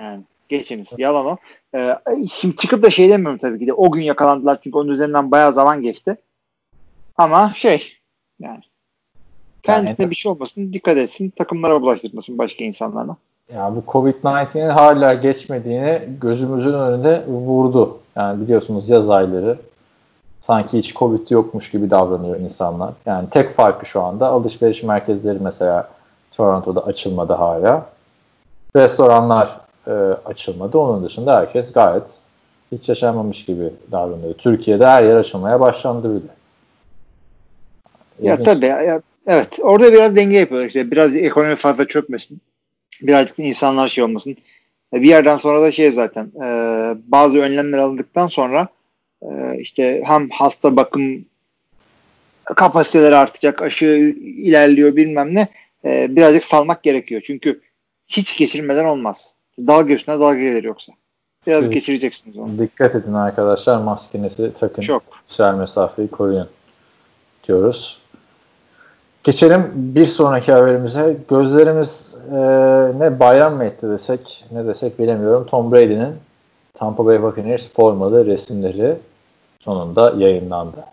[0.00, 0.92] yani geçiniz.
[0.98, 1.36] Yalan o.
[1.74, 1.96] Ee,
[2.32, 3.72] şimdi çıkıp da şey demiyorum tabii ki de.
[3.72, 6.16] O gün yakalandılar çünkü onun üzerinden bayağı zaman geçti.
[7.16, 7.92] Ama şey
[8.40, 8.60] yani
[9.62, 13.16] kendisine yani, bir şey olmasın, dikkat etsin, takımlara bulaştırmasın başka insanlarla.
[13.54, 18.00] Ya bu Covid-19'in hala geçmediğini gözümüzün önünde vurdu.
[18.18, 19.58] Yani biliyorsunuz yaz ayları
[20.42, 22.94] sanki hiç Covid yokmuş gibi davranıyor insanlar.
[23.06, 25.88] Yani tek farkı şu anda alışveriş merkezleri mesela
[26.32, 27.86] Toronto'da açılmadı hala.
[28.76, 29.90] Restoranlar e,
[30.24, 30.78] açılmadı.
[30.78, 32.02] Onun dışında herkes gayet
[32.72, 34.34] hiç yaşanmamış gibi davranıyor.
[34.34, 36.32] Türkiye'de her yer açılmaya başlandı bile.
[38.22, 38.46] Ya İlginç.
[38.46, 42.40] tabii ya, evet orada biraz denge yapıyor işte biraz ekonomi fazla çökmesin
[43.02, 44.36] birazcık insanlar şey olmasın
[44.92, 46.46] bir yerden sonra da şey zaten e,
[47.06, 48.68] bazı önlemler alındıktan sonra
[49.22, 51.24] e, işte hem hasta bakım
[52.44, 53.86] kapasiteleri artacak aşı
[54.20, 55.48] ilerliyor bilmem ne
[55.84, 57.60] e, birazcık salmak gerekiyor çünkü
[58.08, 60.92] hiç geçirmeden olmaz dalga üstüne dalga gelir yoksa
[61.46, 61.74] biraz evet.
[61.74, 62.58] geçireceksiniz onu.
[62.58, 64.82] Dikkat edin arkadaşlar maskenizi takın.
[64.82, 65.02] Çok.
[65.26, 66.48] Sosyal mesafeyi koruyun
[67.48, 68.02] diyoruz.
[69.24, 71.16] Geçelim bir sonraki haberimize.
[71.30, 72.38] Gözlerimiz e,
[72.98, 75.46] ne bayram mı etti desek ne desek bilemiyorum.
[75.46, 76.14] Tom Brady'nin
[76.74, 78.96] Tampa Bay Buccaneers formalı resimleri
[79.60, 80.84] sonunda yayınlandı.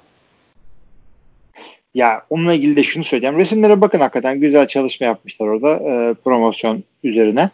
[1.93, 3.37] Ya onunla ilgili de şunu söyleyeceğim.
[3.37, 7.49] Resimlere bakın hakikaten güzel çalışma yapmışlar orada e, promosyon üzerine.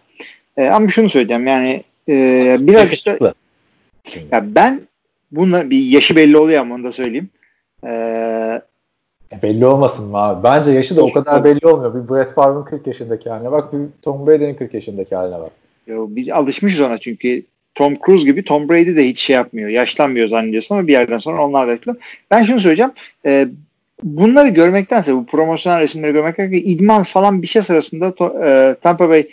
[0.58, 3.34] E, ama şunu söyleyeceğim yani e, birazcık da
[4.32, 4.82] ya ben
[5.32, 7.30] bunlar bir yaşı belli oluyor ama onu da söyleyeyim.
[7.86, 7.92] E,
[9.34, 10.44] e, belli olmasın mı abi?
[10.44, 11.96] Bence yaşı da o kadar belli olmuyor.
[11.96, 13.74] Bir Brett Favre'ın 40 yaşındaki haline bak.
[13.74, 15.52] Bir Tom Brady'nin 40 yaşındaki haline bak.
[15.88, 17.44] Yo, biz alışmışız ona çünkü
[17.76, 19.70] Tom Cruise gibi Tom Brady de hiç şey yapmıyor.
[19.70, 21.96] Yaşlanmıyor zannediyorsun ama bir yerden sonra onlar reklam.
[22.32, 22.92] Ben şunu söyleyeceğim.
[23.26, 23.48] E,
[24.04, 28.14] bunları görmektense bu promosyonel resimleri görmektense idman falan bir şey sırasında
[28.46, 29.28] e, Tampa Bay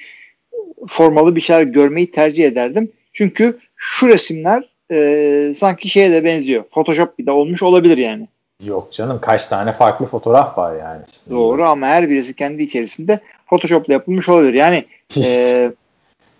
[0.88, 2.90] formalı bir şeyler görmeyi tercih ederdim.
[3.12, 6.64] Çünkü şu resimler e, sanki şeye de benziyor.
[6.70, 8.28] Photoshop bir de olmuş olabilir yani.
[8.64, 11.02] Yok canım kaç tane farklı fotoğraf var yani.
[11.30, 14.54] Doğru ama her birisi kendi içerisinde Photoshop'la yapılmış olabilir.
[14.54, 14.84] Yani
[15.16, 15.72] e,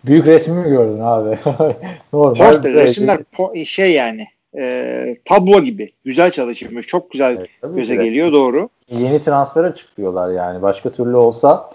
[0.04, 1.38] büyük resmi mi gördün abi?
[2.12, 2.34] Normal.
[2.34, 6.86] Portre, resimler po- şey yani e, tablo gibi güzel çalışılmış.
[6.86, 8.04] Çok güzel evet, göze de.
[8.04, 8.68] geliyor doğru.
[8.88, 10.62] Yeni transfere çıkıyorlar yani.
[10.62, 11.70] Başka türlü olsa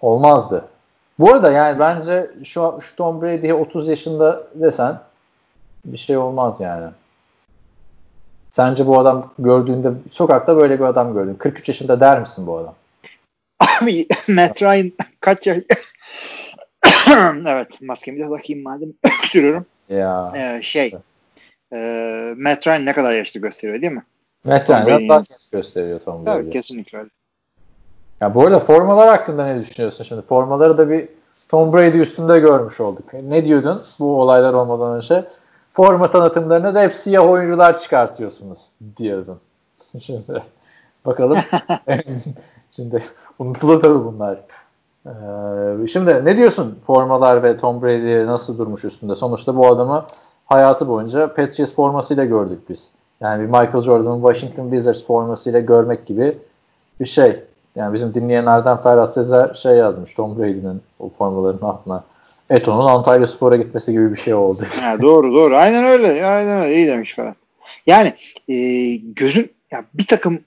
[0.00, 0.64] olmazdı.
[1.18, 4.98] Bu arada yani bence şu, şu Tom Brady'ye 30 yaşında desen
[5.84, 6.86] bir şey olmaz yani.
[8.52, 11.34] Sence bu adam gördüğünde sokakta böyle bir adam gördün.
[11.34, 12.74] 43 yaşında der misin bu adam?
[13.60, 15.58] Abi Matt Ryan kaç yaş?
[17.46, 18.88] evet maskemi de takayım madem
[19.24, 19.66] sürüyorum.
[19.88, 20.32] Ya.
[20.36, 20.94] Ee, şey
[21.72, 21.76] e,
[22.36, 24.04] Matt Ryan ne kadar yaşlı gösteriyor değil mi?
[24.44, 26.40] Matt Ryan daha genç gösteriyor Tom Brady.
[26.40, 27.10] Evet kesinlikle öyle.
[28.20, 30.22] Ya bu arada formalar hakkında ne düşünüyorsun şimdi?
[30.22, 31.08] Formaları da bir
[31.48, 33.12] Tom Brady üstünde görmüş olduk.
[33.12, 35.24] Ne diyordun bu olaylar olmadan önce?
[35.72, 39.38] Forma tanıtımlarına da hep siyah oyuncular çıkartıyorsunuz diyordun.
[39.98, 40.42] Şimdi
[41.06, 41.38] bakalım.
[42.70, 43.02] şimdi
[43.38, 44.38] unutulur tabii bunlar.
[45.06, 49.14] Ee, şimdi ne diyorsun formalar ve Tom Brady nasıl durmuş üstünde?
[49.14, 50.04] Sonuçta bu adamı
[50.46, 52.92] hayatı boyunca Patriots formasıyla gördük biz.
[53.20, 56.38] Yani bir Michael Jordan'ın Washington Wizards formasıyla görmek gibi
[57.00, 57.40] bir şey.
[57.76, 62.04] Yani bizim dinleyenlerden Ferhat Sezer şey yazmış Tom Brady'nin o formaların altına
[62.52, 64.66] Eto'nun Antalya Spor'a gitmesi gibi bir şey oldu.
[64.80, 65.56] Ha, doğru doğru.
[65.56, 66.26] Aynen öyle.
[66.26, 66.76] Aynen öyle.
[66.76, 67.34] İyi demiş falan.
[67.86, 68.12] Yani
[68.48, 68.56] e,
[68.96, 70.40] gözün ya bir takım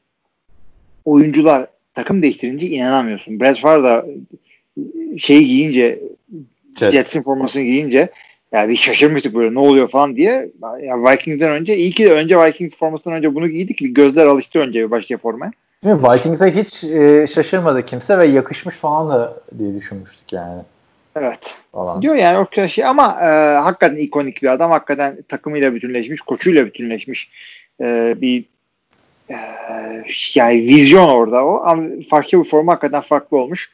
[1.06, 3.40] oyuncular takım değiştirince inanamıyorsun.
[3.40, 4.06] Brad Favre da
[5.18, 6.00] şeyi giyince
[6.80, 6.92] Jet.
[6.92, 8.10] Jets'in formasını giyince
[8.52, 10.50] ya bir şaşırmıştık böyle ne oluyor falan diye.
[10.82, 13.82] Ya Vikings'den önce iyi ki de önce Vikings formasından önce bunu giydik.
[13.82, 15.52] Bir gözler alıştı önce bir başka formaya.
[15.84, 20.62] Vikings'e hiç e, şaşırmadı kimse ve yakışmış falan da diye düşünmüştük yani.
[21.16, 21.58] Evet.
[21.72, 22.02] Falan.
[22.02, 24.72] Diyor yani o kadar şey ama e, hakikaten ikonik bir adam.
[24.72, 27.30] Hakikaten takımıyla bütünleşmiş, koçuyla bütünleşmiş
[27.82, 28.46] e, bir
[29.30, 29.38] e,
[30.36, 31.62] yani vizyon orada o.
[31.66, 33.72] Ama farklı bir forma hakikaten farklı olmuş.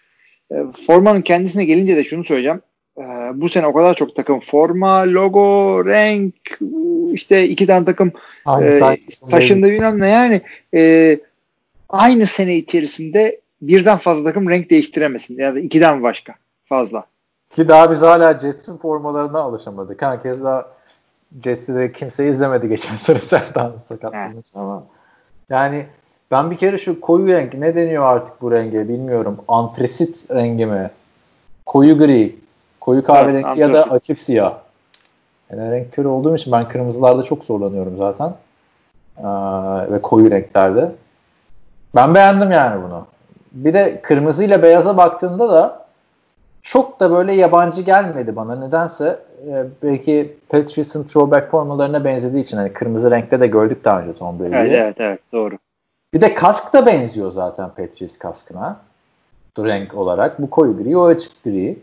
[0.51, 2.61] E, formanın kendisine gelince de şunu söyleyeceğim.
[2.97, 6.59] E, bu sene o kadar çok takım forma, logo, renk
[7.13, 8.11] işte iki tane takım
[8.45, 8.97] Aynı e,
[9.31, 10.41] taşındı bilmem ne yani
[10.75, 11.19] e,
[11.89, 17.10] aynı sene içerisinde birden fazla takım renk değiştiremesin ya da ikiden başka fazla.
[17.51, 20.01] Ki daha biz hala Jets'in formalarına alışamadık.
[20.01, 20.65] Herkes daha
[21.43, 24.83] Jets'i de kimse izlemedi geçen sene Serdan sakatlanmış ama.
[25.49, 25.85] Yani
[26.31, 29.37] ben bir kere şu koyu renk ne deniyor artık bu renge bilmiyorum.
[29.47, 30.89] Antresit rengi mi?
[31.65, 32.35] Koyu gri,
[32.79, 34.57] koyu kahverengi Evet, ya da açık siyah.
[35.51, 38.33] Yani renk körü olduğum için ben kırmızılarda çok zorlanıyorum zaten.
[39.17, 39.23] Ee,
[39.91, 40.91] ve koyu renklerde.
[41.95, 43.05] Ben beğendim yani bunu.
[43.51, 45.80] Bir de kırmızıyla beyaza baktığında da
[46.61, 48.55] çok da böyle yabancı gelmedi bana.
[48.55, 54.13] Nedense e, belki Patriots'ın throwback formalarına benzediği için hani kırmızı renkte de gördük daha önce
[54.13, 54.55] Tom Brady'yi.
[54.55, 55.57] Evet evet evet doğru.
[56.13, 58.79] Bir de kask da benziyor zaten Patriots kaskına.
[59.59, 60.41] Renk olarak.
[60.41, 61.79] Bu koyu gri, o açık gri.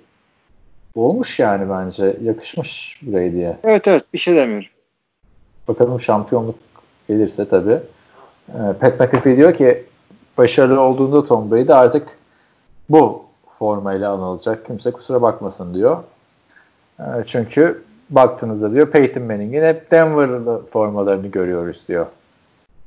[0.94, 2.16] Olmuş yani bence.
[2.22, 3.56] Yakışmış Brady'ye.
[3.64, 4.68] Evet evet bir şey demiyorum.
[5.68, 6.54] Bakalım şampiyonluk
[7.08, 7.78] gelirse tabii.
[8.48, 9.84] Ee, Pat McAfee diyor ki
[10.38, 12.08] başarılı olduğunda Tom Brady artık
[12.88, 13.27] bu
[13.58, 14.66] formayla anılacak.
[14.66, 16.02] Kimse kusura bakmasın diyor.
[17.00, 22.06] Ee, çünkü baktığınızda diyor Peyton Manning'in hep Denver'lı formalarını görüyoruz diyor.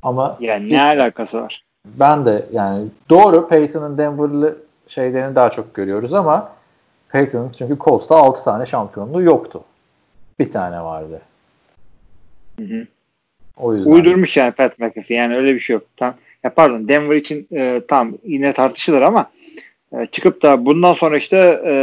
[0.03, 1.63] Ama Yani ne alakası var?
[1.85, 4.57] ben de yani doğru Peyton'ın Denver'lı
[4.87, 6.51] şeylerini daha çok görüyoruz ama
[7.09, 9.63] Peyton'ın çünkü Colts'ta 6 tane şampiyonluğu yoktu.
[10.39, 11.21] Bir tane vardı.
[12.59, 12.87] Hı hı.
[13.57, 13.91] O yüzden.
[13.91, 15.83] Uydurmuş yani Pat McAfee yani öyle bir şey yok.
[15.97, 19.29] Tam, ya pardon Denver için e, tam yine tartışılır ama
[19.93, 21.73] e, çıkıp da bundan sonra işte e,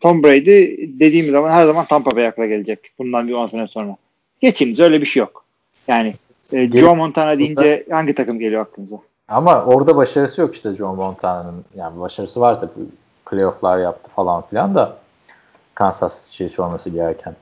[0.00, 2.78] Tom Brady dediğimiz zaman her zaman Tampa Bay akla gelecek.
[2.98, 3.96] Bundan bir 10 sene sonra.
[4.40, 5.44] Geçiniz öyle bir şey yok.
[5.88, 6.14] Yani
[6.52, 8.96] e, Joe Montana deyince hangi takım geliyor aklınıza?
[9.28, 11.64] Ama orada başarısı yok işte John Montana'nın.
[11.76, 12.86] Yani başarısı var tabii.
[13.30, 14.96] Playoff'lar yaptı falan filan da
[15.74, 17.36] Kansas Chiefs olması gereken.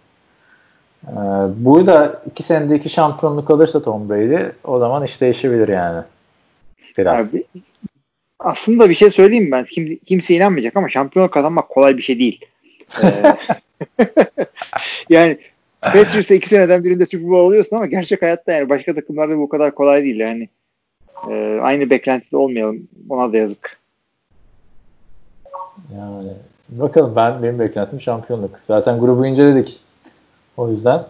[1.08, 1.12] Ee,
[1.56, 6.02] burada iki senede iki şampiyonluk alırsa Tom Brady o zaman iş değişebilir yani.
[6.98, 7.34] Biraz.
[7.34, 7.44] Abi,
[8.38, 9.64] aslında bir şey söyleyeyim ben.
[9.64, 12.40] Kim, kimse inanmayacak ama şampiyonluk kazanmak kolay bir şey değil.
[13.02, 13.36] Ee,
[15.08, 15.38] yani
[15.80, 19.74] Patriots'a iki seneden birinde Super Bowl alıyorsun ama gerçek hayatta yani başka takımlarda bu kadar
[19.74, 20.48] kolay değil yani.
[21.30, 22.88] Ee, aynı beklentide olmayalım.
[23.08, 23.78] Ona da yazık.
[25.96, 26.28] Yani
[26.68, 28.60] bakalım ben benim beklentim şampiyonluk.
[28.66, 29.80] Zaten grubu inceledik.
[30.56, 31.02] O yüzden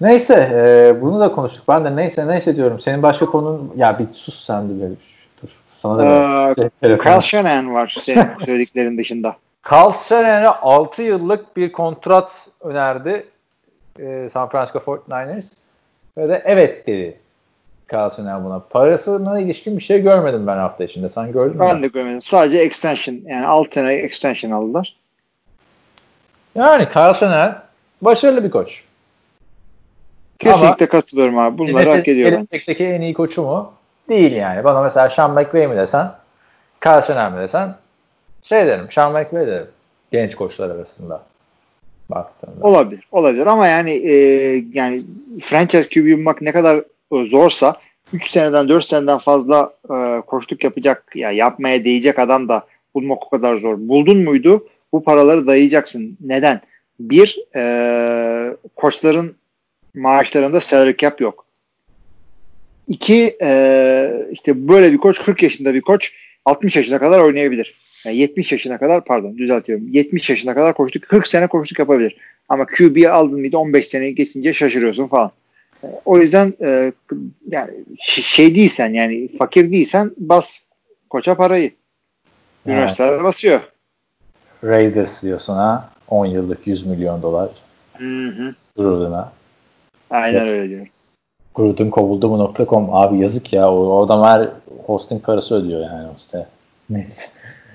[0.00, 1.68] Neyse e, bunu da konuştuk.
[1.68, 2.80] Ben de neyse neyse diyorum.
[2.80, 5.13] Senin başka konun ya bir sus sen de bir dur.
[5.84, 7.04] Sana da Ee, şey, telefon.
[7.04, 9.36] Kyle Shanahan var senin söylediklerin dışında.
[9.72, 13.26] Carl Shanahan'e 6 yıllık bir kontrat önerdi
[14.00, 15.44] e, San Francisco 49ers.
[16.18, 17.18] Ve de evet dedi
[17.92, 18.58] Carl Shanahan buna.
[18.58, 21.08] Parasına ilişkin bir şey görmedim ben hafta içinde.
[21.08, 21.66] Sen gördün mü?
[21.68, 22.22] Ben de görmedim.
[22.22, 24.96] Sadece extension yani 6 sene extension aldılar.
[26.54, 27.62] Yani Carl Shanahan
[28.02, 28.84] başarılı bir koç.
[30.38, 31.58] Kesinlikle katılıyorum abi.
[31.58, 32.38] Bunları hak ediyorlar.
[32.38, 33.72] Gelecekteki en iyi koçu mu?
[34.08, 34.64] Değil yani.
[34.64, 36.12] Bana mesela Sean McVay mi desen,
[36.86, 37.74] Carl Shanahan mi desen
[38.42, 39.66] şey derim, Sean McVay derim.
[40.12, 41.22] Genç koçlar arasında
[42.10, 42.66] baktığında.
[42.66, 43.04] Olabilir.
[43.12, 44.14] Olabilir ama yani e,
[44.72, 45.02] yani
[45.42, 46.76] franchise QB bulmak ne kadar
[47.12, 47.76] e, zorsa
[48.12, 53.28] 3 seneden 4 seneden fazla e, koçluk yapacak ya yapmaya değecek adam da bulmak o
[53.28, 53.76] kadar zor.
[53.78, 54.66] Buldun muydu?
[54.92, 56.16] Bu paraları dayayacaksın.
[56.20, 56.60] Neden?
[57.00, 59.36] Bir, e, koçların
[59.94, 61.43] maaşlarında salary cap yok.
[62.88, 66.12] İki, e, işte böyle bir koç 40 yaşında bir koç
[66.44, 67.74] 60 yaşına kadar oynayabilir.
[68.04, 69.88] Yani 70 yaşına kadar pardon düzeltiyorum.
[69.92, 71.02] 70 yaşına kadar koştuk.
[71.08, 72.16] 40 sene koştuk yapabilir.
[72.48, 75.30] Ama QB aldın mıydı 15 seneyi geçince şaşırıyorsun falan.
[75.84, 76.92] E, O yüzden e,
[77.48, 77.70] yani
[78.00, 80.62] şey değilsen yani fakir değilsen bas
[81.10, 81.62] koça parayı.
[81.64, 81.74] Evet.
[82.66, 83.60] Üniversiteler basıyor.
[84.64, 85.90] Raiders diyorsun ha.
[86.08, 87.50] 10 yıllık 100 milyon dolar
[87.98, 88.54] Hı hı.
[88.76, 89.32] Gruden'a.
[90.10, 90.48] Aynen Yes.
[90.48, 90.86] öyle diyorum.
[91.54, 93.72] Gruden kovuldu mu.com abi yazık ya.
[93.72, 94.48] O, adam her
[94.86, 96.46] hosting parası ödüyor yani site.
[96.90, 97.22] Neyse.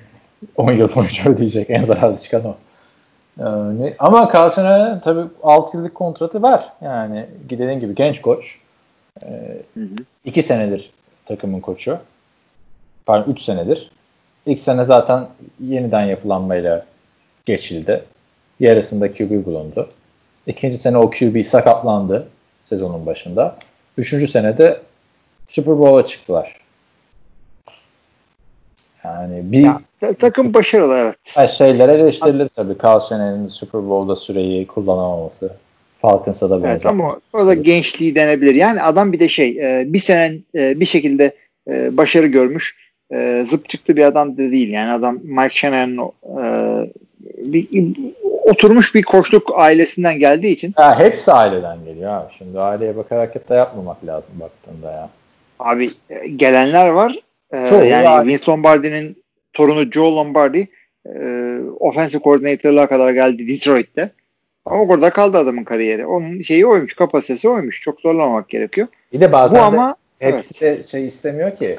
[0.56, 1.70] 10 yıl boyunca ödeyecek.
[1.70, 2.56] En zararlı çıkan o.
[3.39, 6.74] Ee, ama Carl Shanahan'a tabii 6 yıllık kontratı var.
[6.82, 8.58] Yani gidenin gibi genç koç.
[9.24, 9.30] Hı
[9.74, 9.88] hı.
[10.26, 10.92] 2 senedir
[11.26, 11.98] takımın koçu.
[13.06, 13.92] Pardon 3 senedir.
[14.46, 15.28] İlk sene zaten
[15.60, 16.86] yeniden yapılanmayla
[17.46, 18.04] geçildi.
[18.60, 19.89] Yarısında QB bulundu.
[20.48, 22.28] İkinci sene o QB sakatlandı
[22.65, 23.56] sezonun başında.
[24.00, 24.80] Üçüncü senede
[25.48, 26.56] Super Bowl'a çıktılar.
[29.04, 31.16] Yani bir Ya, ta- takım başarılı evet.
[31.36, 32.74] Ha, şeyler eleştirilir tabii.
[32.84, 35.54] Carl Shannon'ın Super Bowl'da süreyi kullanamaması.
[36.02, 36.70] Falcons'a da benzer.
[36.70, 38.56] Evet ama o da gençliği denebilir.
[38.56, 41.36] Yani adam bir de şey e, bir sene e, bir şekilde
[41.68, 42.90] e, başarı görmüş
[43.46, 44.70] zıp çıktı bir adam da değil.
[44.70, 46.12] Yani adam Mike Shanahan'ın
[46.44, 46.92] e,
[47.38, 47.68] bir,
[48.50, 52.34] oturmuş bir koçluk ailesinden geldiği için Ha, hepsi aileden geliyor abi.
[52.38, 55.10] Şimdi aileye bakarak da yapmamak lazım baktığında ya.
[55.60, 57.16] abi e, gelenler var.
[57.54, 58.28] E, Çoğu yani var.
[58.28, 60.68] Vince Lombardi'nin torunu Joe Lombardi
[61.06, 61.12] e,
[61.80, 64.10] offensive coordinator'lığa kadar geldi Detroit'te.
[64.66, 66.06] Ama burada kaldı adamın kariyeri.
[66.06, 67.82] Onun şeyi oymuş, kapasitesi oymuş.
[67.82, 68.88] Çok zorlamamak gerekiyor.
[69.14, 71.78] Bir de bazen Bu de ama hepsi de şey istemiyor ki.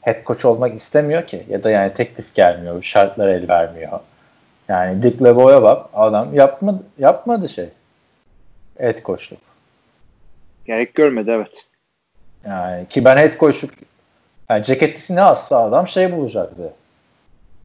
[0.00, 1.42] Head coach olmak istemiyor ki.
[1.48, 2.82] Ya da yani teklif gelmiyor.
[2.82, 4.00] Şartlar el vermiyor.
[4.68, 5.86] Yani Dick LeBeau'ya bak.
[5.94, 7.68] Adam yapmadı, yapmadı şey.
[8.78, 9.38] Head coachluk.
[10.66, 11.66] gerek görmedi evet.
[12.46, 13.70] Yani ki ben head coachluk
[14.50, 16.72] yani ceketlisini alsa adam şey bulacaktı.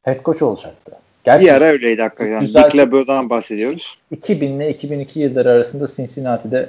[0.02, 0.92] Head coach olacaktı.
[1.24, 2.40] Gerçi Bir ara öyleydi hakikaten.
[2.40, 3.98] Güzel- Dick LeBeau'dan bahsediyoruz.
[4.10, 6.68] 2000 ile 2002 yılları arasında Cincinnati'de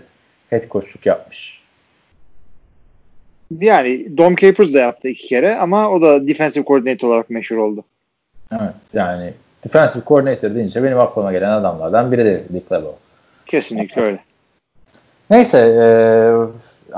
[0.50, 1.64] head coachluk yapmış.
[3.60, 7.84] Yani Dom Capers da yaptı iki kere ama o da defensive coordinator olarak meşhur oldu.
[8.52, 9.34] Evet yani
[9.66, 12.96] defensive coordinator deyince benim aklıma gelen adamlardan biri de Dick LeBeau.
[13.46, 14.20] Kesinlikle öyle.
[15.30, 15.86] Neyse e,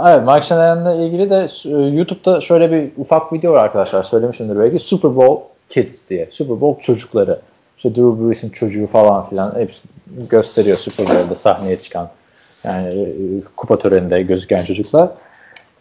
[0.08, 4.80] evet, Mike Shanahan'la ilgili de e, YouTube'da şöyle bir ufak video var arkadaşlar söylemişimdir belki
[4.80, 6.28] Super Bowl Kids diye.
[6.32, 7.39] Super Bowl çocukları.
[7.78, 9.88] İşte Drew Brees'in çocuğu falan filan hepsi
[10.30, 12.10] gösteriyor Super Bowl'da sahneye çıkan
[12.63, 13.06] yani e,
[13.56, 15.10] kupa töreninde gözüken çocuklar.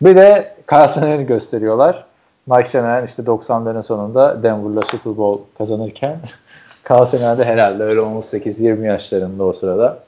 [0.00, 2.04] Bir de Kyle Shanahan'ı gösteriyorlar.
[2.46, 6.16] Mike Shanahan işte 90'ların sonunda Denver'la Super Bowl kazanırken
[7.38, 9.98] Da herhalde öyle 18-20 yaşlarında o sırada.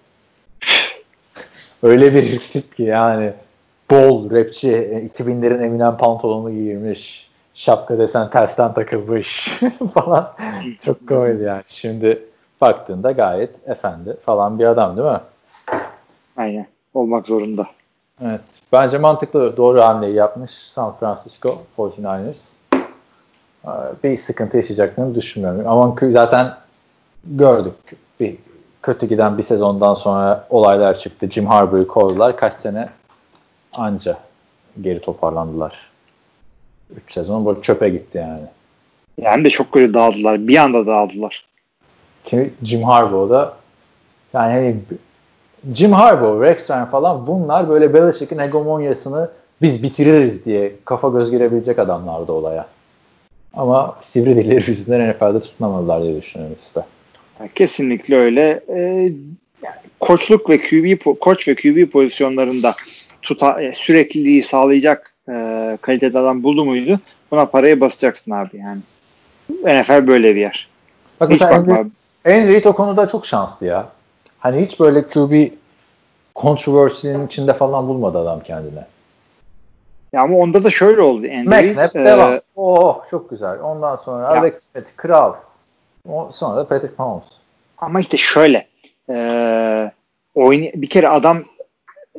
[1.83, 3.33] Öyle bir tip ki yani
[3.91, 4.73] bol rapçi
[5.15, 9.61] 2000'lerin Eminem pantolonu giymiş şapka desen tersten takılmış
[9.95, 10.33] falan
[10.81, 12.25] çok komedi yani şimdi
[12.61, 15.21] baktığında gayet efendi falan bir adam değil mi?
[16.37, 16.67] Aynen.
[16.95, 17.67] Olmak zorunda.
[18.25, 18.41] Evet.
[18.73, 22.37] Bence mantıklı doğru hamleyi yapmış San Francisco 49ers.
[23.65, 23.69] Ee,
[24.05, 25.69] Bir sıkıntı yaşayacaklarını düşünmüyorum.
[25.69, 26.55] Ama zaten
[27.27, 27.75] gördük.
[28.21, 28.37] Bir
[28.83, 31.31] kötü giden bir sezondan sonra olaylar çıktı.
[31.31, 32.37] Jim Harbaugh'u kovdular.
[32.37, 32.89] Kaç sene
[33.73, 34.19] anca
[34.81, 35.91] geri toparlandılar.
[36.97, 38.47] 3 sezon böyle çöpe gitti yani.
[39.19, 40.49] Yani de çok kötü dağıldılar.
[40.49, 41.47] Bir anda dağıldılar.
[42.25, 43.55] Ki Jim Harbaugh da
[44.35, 44.77] yani hani
[45.75, 49.31] Jim Harbaugh, Rex Ryan falan bunlar böyle Belichick'in hegemonyasını
[49.63, 52.67] biz bitiririz diye kafa göz girebilecek adamlardı olaya.
[53.55, 56.83] Ama sivri dilleri yüzünden NFL'de tutunamadılar diye düşünüyorum işte.
[57.55, 58.61] Kesinlikle öyle.
[58.69, 59.13] Yani
[60.01, 62.75] koçluk ve QB koç ve QB pozisyonlarında
[63.23, 67.01] tuta, e, sürekliliği sağlayacak e, kalitede adam buldu muydu?
[67.31, 68.81] Buna parayı basacaksın abi yani.
[69.65, 70.69] NFL böyle bir yer.
[71.21, 71.85] Bak Hiç bakma.
[72.27, 73.89] Andy Reid o konuda çok şanslı ya.
[74.39, 75.53] Hani hiç böyle QB
[76.37, 78.87] controversy'nin içinde falan bulmadı adam kendine.
[80.13, 81.27] Ya ama onda da şöyle oldu.
[81.27, 82.41] Andy McNabb e, devam.
[82.57, 83.61] Oh çok güzel.
[83.61, 84.41] Ondan sonra Ya.
[84.41, 85.35] Alex Smith kral.
[86.09, 87.25] O, sonra da Patrick Mahomes.
[87.79, 88.67] Ama işte şöyle
[89.11, 89.17] e,
[90.35, 91.45] oyun bir kere adam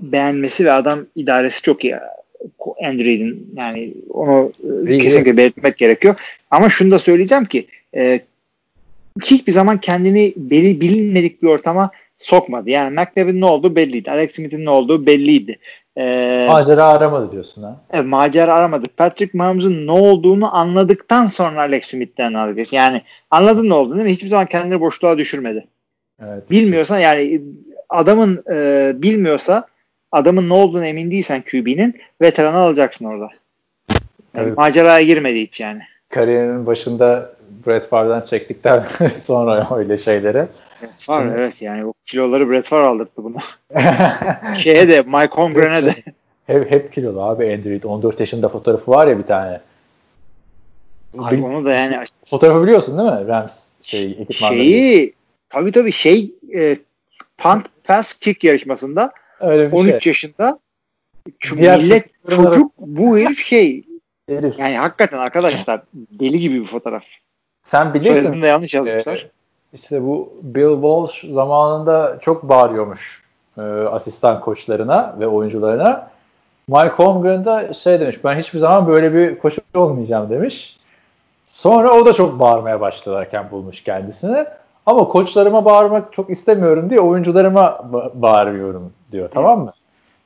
[0.01, 1.95] beğenmesi ve adam idaresi çok iyi.
[2.83, 4.51] Andy Reid'in yani onu
[4.87, 6.15] e, İyi, kesinlikle belirtmek gerekiyor.
[6.51, 8.19] Ama şunu da söyleyeceğim ki e,
[9.23, 12.69] hiçbir zaman kendini beli, bilinmedik bir ortama sokmadı.
[12.69, 14.11] Yani McNabb'in ne olduğu belliydi.
[14.11, 15.59] Alex Smith'in ne olduğu belliydi.
[15.97, 17.77] E, Macera aramadı diyorsun ha.
[17.93, 18.87] Evet, macera aramadı.
[18.97, 22.73] Patrick Mahomes'un ne olduğunu anladıktan sonra Alex Smith'ten anladık.
[22.73, 24.11] Yani anladın ne olduğunu değil mi?
[24.13, 25.67] Hiçbir zaman kendini boşluğa düşürmedi.
[26.23, 26.51] Evet.
[26.51, 27.41] Bilmiyorsan yani
[27.89, 29.67] adamın e, bilmiyorsa
[30.11, 33.29] adamın ne olduğunu emin değilsen QB'nin veteranı alacaksın orada.
[34.35, 34.57] Yani Evet.
[34.57, 35.81] Maceraya girmedi hiç yani.
[36.09, 37.33] Kariyerinin başında
[37.67, 40.47] Brett Favre'dan çektikten sonra öyle şeylere.
[41.07, 43.37] Var evet yani o kiloları Brett Favre aldırdı bunu.
[44.57, 45.95] Şeye de Mike Holmgren'e de.
[46.47, 47.83] hep, hep kilolu abi Andy Reid.
[47.83, 49.61] 14 yaşında fotoğrafı var ya bir tane.
[51.17, 53.27] Abi onu da yani Fotoğrafı biliyorsun değil mi?
[53.27, 54.59] Rams şey, ekipmanları.
[54.59, 55.13] şeyi
[55.49, 56.77] tabii tabii şey e,
[57.37, 60.09] punt pass kick yarışmasında Öyle bir 13 şey.
[60.09, 60.59] yaşında
[61.39, 63.83] şu Diğer millet çocuk bu herif şey
[64.29, 64.59] Herif.
[64.59, 67.05] yani hakikaten arkadaşlar deli gibi bir fotoğraf.
[67.63, 68.21] Sen bilirsin.
[68.21, 69.27] Soyadını da yanlış yazmışlar.
[69.73, 73.23] İşte bu Bill Walsh zamanında çok bağırıyormuş
[73.57, 73.61] e,
[73.91, 76.07] asistan koçlarına ve oyuncularına.
[76.67, 80.77] Mike Holmgren da şey demiş ben hiçbir zaman böyle bir koç olmayacağım demiş.
[81.45, 84.45] Sonra o da çok bağırmaya başlarken bulmuş kendisini.
[84.85, 87.61] Ama koçlarıma bağırmak çok istemiyorum diye oyuncularıma
[87.91, 89.73] ba- bağırıyorum diyor tamam mı?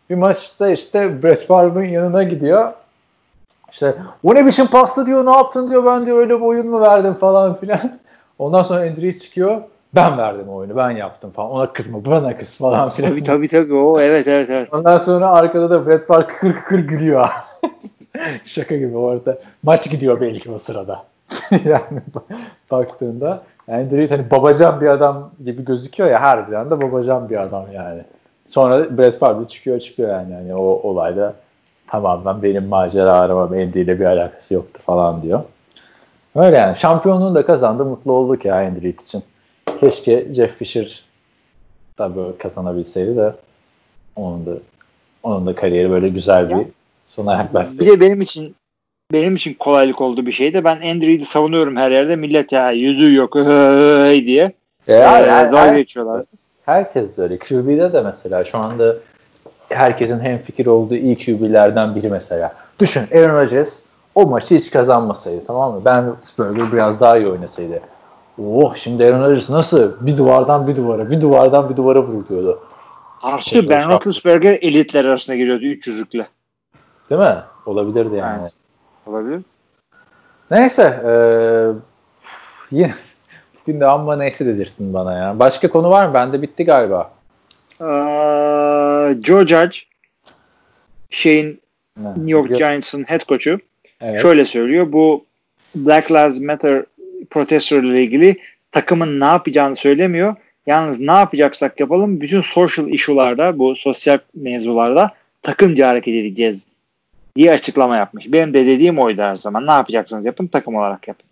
[0.09, 2.71] Bir maçta işte Brett Favre'ın yanına gidiyor.
[3.71, 6.81] İşte o ne biçim pasta diyor ne yaptın diyor ben diyor öyle bir oyun mu
[6.81, 7.99] verdim falan filan.
[8.41, 9.61] Ondan sonra Andrew çıkıyor
[9.95, 13.09] ben verdim oyunu ben yaptım falan ona kızma bana kız falan filan.
[13.09, 14.73] Tabii tabii tabii o evet evet evet.
[14.73, 17.27] Ondan sonra arkada da Brett Favre kıkır kıkır gülüyor.
[18.43, 19.37] Şaka gibi orada.
[19.63, 21.03] Maç gidiyor belki o sırada.
[21.65, 22.01] yani
[22.71, 28.01] baktığında Andrew hani babacan bir adam gibi gözüküyor ya harbiden de babacan bir adam yani.
[28.47, 30.31] Sonra Brett Favre çıkıyor çıkıyor yani.
[30.33, 31.33] yani o olayda
[31.87, 35.41] tamamen benim macera aramam Andy ile bir alakası yoktu falan diyor.
[36.35, 36.75] Öyle yani.
[36.75, 37.85] Şampiyonluğunu da kazandı.
[37.85, 39.23] Mutlu olduk ya Andy Reid için.
[39.79, 41.03] Keşke Jeff Fisher
[41.99, 43.33] da böyle kazanabilseydi de
[44.15, 44.51] onun da
[45.23, 46.65] onun da kariyeri böyle güzel bir
[47.15, 47.79] sona yaklaşsaydı.
[47.81, 48.55] Bir de benim için
[49.13, 52.15] benim için kolaylık oldu bir şey de ben Andrew'i savunuyorum her yerde.
[52.15, 54.43] Millet ya yüzü yok hey diye.
[54.87, 56.25] E, Ee, her- her- dalga her- geçiyorlar.
[56.65, 57.37] herkes öyle.
[57.39, 58.95] QB'de de mesela şu anda
[59.69, 62.53] herkesin hemfikir olduğu iyi QB'lerden biri mesela.
[62.79, 63.79] Düşün Aaron Rodgers
[64.15, 65.81] o maçı hiç kazanmasaydı tamam mı?
[65.85, 67.81] Ben Roethlisberger biraz daha iyi oynasaydı.
[68.43, 72.59] Oh şimdi Aaron Rodgers nasıl bir duvardan bir duvara bir duvardan bir duvara vuruyordu.
[73.21, 76.25] Artı Ben Roethlisberger elitler arasına giriyordu 300'lükle.
[77.09, 77.37] Değil mi?
[77.65, 78.39] Olabilirdi yani.
[78.41, 78.51] Evet.
[79.05, 79.41] Olabilir.
[80.51, 81.01] Neyse.
[81.05, 81.81] eee
[82.71, 82.93] yine
[83.61, 85.39] bugün de amma neyse dedirttin bana ya.
[85.39, 86.13] Başka konu var mı?
[86.13, 87.11] Bende bitti galiba.
[87.81, 87.85] Ee,
[89.23, 89.77] Joe Judge
[91.09, 91.61] şeyin
[91.97, 92.09] Ne?
[92.09, 93.59] New York Giants'ın head coach'u
[94.01, 94.21] Evet.
[94.21, 94.91] şöyle söylüyor.
[94.91, 95.25] Bu
[95.75, 96.83] Black Lives Matter
[97.29, 98.37] protestolarıyla ilgili
[98.71, 100.35] takımın ne yapacağını söylemiyor.
[100.67, 106.67] Yalnız ne yapacaksak yapalım bütün social issue'larda bu sosyal mevzularda takımca hareket edeceğiz
[107.35, 108.31] diye açıklama yapmış.
[108.31, 109.67] Benim de dediğim oydu her zaman.
[109.67, 111.25] Ne yapacaksınız yapın takım olarak yapın.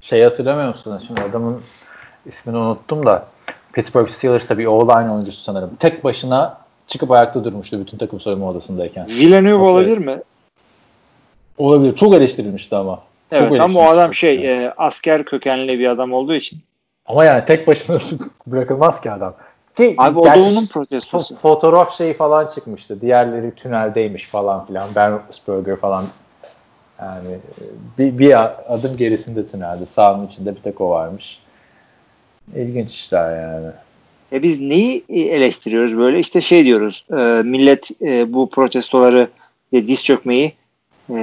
[0.00, 1.04] Şey hatırlamıyor musunuz?
[1.06, 1.60] Şimdi adamın
[2.26, 3.26] ismini unuttum da
[3.72, 5.70] Pittsburgh Steelers'ta bir O-line oyuncusu sanırım.
[5.78, 9.06] Tek başına çıkıp ayakta durmuştu bütün takım soyunma odasındayken.
[9.06, 9.72] Villeneuve Nasıl?
[9.72, 10.18] olabilir mi?
[11.58, 11.96] Olabilir.
[11.96, 13.02] Çok eleştirilmişti ama.
[13.30, 16.58] Çok Evet ama o adam şey e, asker kökenli bir adam olduğu için.
[17.06, 17.98] Ama yani tek başına
[18.46, 19.34] bırakılmaz ki adam.
[19.76, 21.34] Ki, Abi o fo- protestosu.
[21.36, 23.00] fotoğraf şeyi falan çıkmıştı.
[23.00, 24.88] Diğerleri tüneldeymiş falan filan.
[24.96, 26.04] Ben Roethlisberger falan
[27.00, 27.62] yani e,
[27.98, 28.34] bir, bir
[28.74, 29.86] adım gerisinde tünelde.
[29.86, 31.38] Sahanın içinde bir tek o varmış.
[32.56, 33.66] İlginç işler yani.
[34.32, 36.18] E biz neyi eleştiriyoruz böyle?
[36.18, 37.06] İşte şey diyoruz.
[37.10, 39.28] e, millet e, bu protestoları
[39.72, 40.52] e, diz çökmeyi
[41.10, 41.16] e,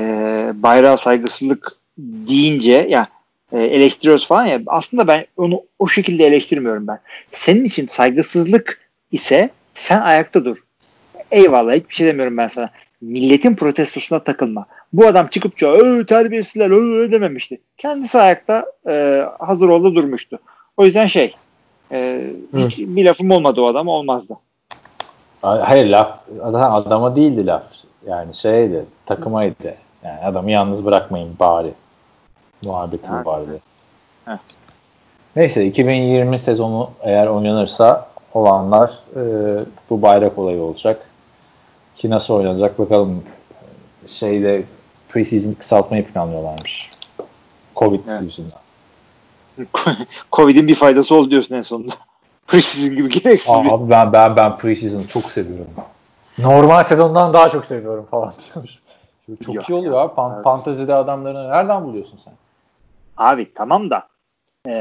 [0.55, 3.07] bayrağa saygısızlık deyince ya
[3.51, 6.99] e, eleştiriyoruz falan ya aslında ben onu o şekilde eleştirmiyorum ben.
[7.31, 8.79] Senin için saygısızlık
[9.11, 10.57] ise sen ayakta dur.
[11.31, 12.69] Eyvallah hiçbir şey demiyorum ben sana.
[13.01, 14.65] Milletin protestosuna takılma.
[14.93, 17.61] Bu adam çıkıp öyle terbiyesizler öyle dememişti.
[17.77, 20.39] Kendisi ayakta e, hazır oldu durmuştu.
[20.77, 21.35] O yüzden şey
[21.91, 24.37] e, hiç bir lafım olmadı o adam olmazdı.
[25.41, 27.63] Hayır laf adam- adama değildi laf.
[28.07, 29.75] Yani şeydi takımaydı.
[30.03, 31.73] Yani adamı yalnız bırakmayın bari.
[32.65, 33.25] Muhabbeti Ha.
[33.25, 33.59] vardı.
[35.35, 39.21] Neyse 2020 sezonu eğer oynanırsa olanlar e,
[39.89, 41.01] bu bayrak olayı olacak.
[41.95, 43.23] Ki nasıl oynanacak bakalım.
[44.07, 44.63] Şeyde
[45.09, 46.91] preseason kısaltmayı planlıyorlarmış.
[47.75, 48.21] Covid Evet.
[48.21, 48.61] yüzünden.
[50.31, 51.93] Covid'in bir faydası oldu diyorsun en sonunda.
[52.47, 53.69] Preseason gibi gereksiz bir.
[53.69, 55.67] Abi ben ben ben preseason'ı çok seviyorum.
[56.41, 58.71] Normal sezondan daha çok seviyorum falan diyormuş.
[59.45, 60.13] Çok Yok iyi oluyor abi.
[60.13, 60.43] Fan- Evet.
[60.43, 62.33] Fantezide adamlarını nereden buluyorsun sen?
[63.17, 64.07] Abi tamam da
[64.67, 64.71] e,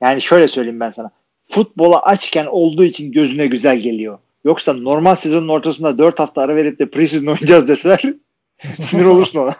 [0.00, 1.10] yani şöyle söyleyeyim ben sana.
[1.48, 4.18] Futbola açken olduğu için gözüne güzel geliyor.
[4.44, 8.02] Yoksa normal sezonun ortasında 4 hafta ara verip de preseason oynayacağız deseler
[8.80, 9.52] sinir olursun ona.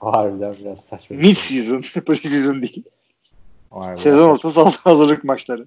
[0.00, 1.16] Harbiden biraz saçma.
[1.16, 2.84] Mid season, preseason değil.
[3.70, 5.66] Harbiden Sezon ortası hazırlık maçları.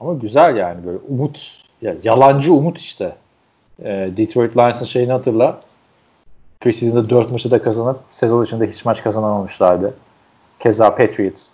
[0.00, 1.62] Ama güzel yani böyle umut.
[1.82, 3.16] Ya, yalancı umut işte.
[3.84, 5.60] Ee, Detroit Lions'ın şeyini hatırla.
[6.60, 9.94] Preseason'da 4 maçı da kazanıp sezon içinde hiç maç kazanamamışlardı.
[10.60, 11.52] Keza Patriots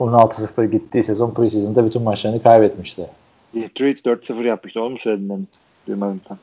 [0.00, 3.06] 16-0 gittiği sezon preseason'da bütün maçlarını kaybetmişti.
[3.54, 4.80] Detroit 4-0 yapmıştı.
[4.80, 5.48] Onu mu söyledin demin?
[5.86, 6.38] Duymadım tam.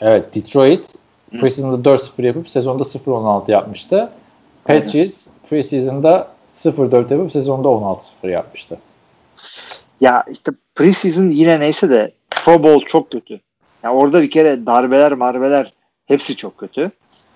[0.00, 0.88] Evet Detroit
[1.32, 1.38] Hı.
[1.38, 4.10] preseason'da 4-0 yapıp sezonda 0-16 yapmıştı.
[4.64, 8.78] Patriots preseason'da 0-4 yapıp sezonda 16-0 yapmıştı.
[10.00, 13.40] Ya işte preseason yine neyse de Pro Bowl çok kötü.
[13.82, 15.72] Ya orada bir kere darbeler marbeler
[16.06, 16.90] hepsi çok kötü.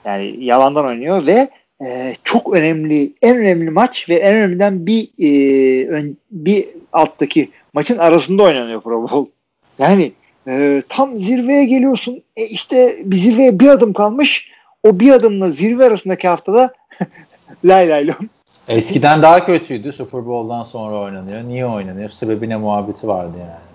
[0.05, 1.49] Yani yalandan oynuyor ve
[1.87, 7.99] e, çok önemli en önemli maç ve en önemliden bir e, ön- bir alttaki maçın
[7.99, 9.31] arasında oynanıyor Pro Bowl.
[9.79, 10.13] Yani
[10.49, 12.23] e, tam zirveye geliyorsun.
[12.37, 14.49] E, işte bir zirveye bir adım kalmış.
[14.83, 16.73] O bir adımla zirve arasındaki haftada
[17.65, 18.29] lay lay lom.
[18.69, 19.93] Eskiden daha kötüydü.
[19.93, 21.43] Super Bowl'dan sonra oynanıyor.
[21.43, 22.09] Niye oynanıyor?
[22.09, 23.72] Sebebi ne muhabbeti vardı yani.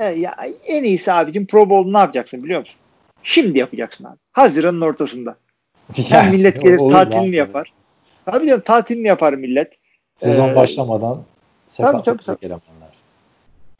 [0.00, 0.36] Ya
[0.68, 2.76] en iyisi abicim Pro Bowl ne yapacaksın biliyor musun?
[3.22, 4.16] Şimdi yapacaksın abi.
[4.32, 5.36] Haziran'ın ortasında.
[6.10, 7.72] Yani millet gelir tatilini yapar.
[8.24, 9.72] Tabii canım tatilini yapar millet.
[10.22, 11.22] Sezon Ee, başlamadan
[11.76, 12.54] tabii, sakat tabii.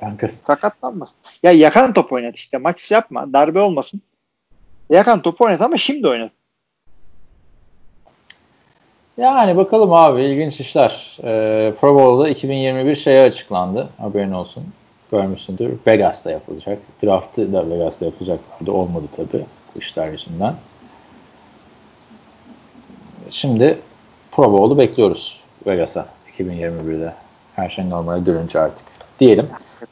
[0.01, 1.17] Kanka Sakatlanmasın.
[1.43, 2.59] Ya yakan top oynat işte.
[2.59, 3.33] Maç yapma.
[3.33, 4.01] Darbe olmasın.
[4.91, 6.31] Yakan top oynat ama şimdi oynat.
[9.17, 11.19] Yani bakalım abi ilginç işler.
[11.25, 13.89] Ee, Pro Bowl'da 2021 şeye açıklandı.
[13.99, 14.65] Haberin olsun.
[15.11, 15.73] Görmüşsündür.
[15.87, 16.79] Vegas'ta yapılacak.
[17.05, 18.73] Draft'ı da Vegas'ta yapacaklardı.
[18.73, 19.45] Olmadı tabii.
[19.77, 20.55] İşler yüzünden.
[23.31, 23.79] Şimdi
[24.33, 26.07] Pro Bowl'u bekliyoruz Vegas'a
[26.39, 27.15] 2021'de.
[27.57, 28.87] Her şey normale dönünce artık.
[29.21, 29.49] Diyelim.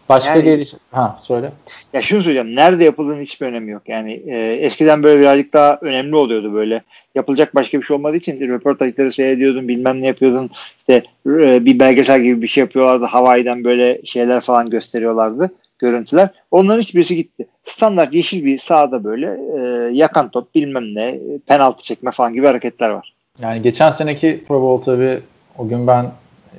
[0.08, 0.74] Başka Yani- geliş...
[0.90, 1.52] Ha söyle.
[1.92, 2.56] Ya şunu söyleyeceğim.
[2.56, 3.82] Nerede yapıldığının hiçbir önemi yok.
[3.86, 6.82] Yani e, eskiden böyle birazcık daha önemli oluyordu böyle.
[7.14, 10.50] Yapılacak başka bir şey olmadığı için röportajları seyrediyordun, bilmem ne yapıyordun.
[10.78, 13.04] İşte e, bir belgesel gibi bir şey yapıyorlardı.
[13.04, 15.50] Hawaii'den böyle şeyler falan gösteriyorlardı.
[15.78, 16.28] Görüntüler.
[16.50, 17.46] Onların hiçbirisi gitti.
[17.64, 19.60] Standart yeşil bir sahada böyle e,
[19.94, 23.14] yakan top bilmem ne penaltı çekme falan gibi hareketler var.
[23.42, 25.20] Yani geçen seneki Pro Bowl tabii
[25.58, 26.10] o gün ben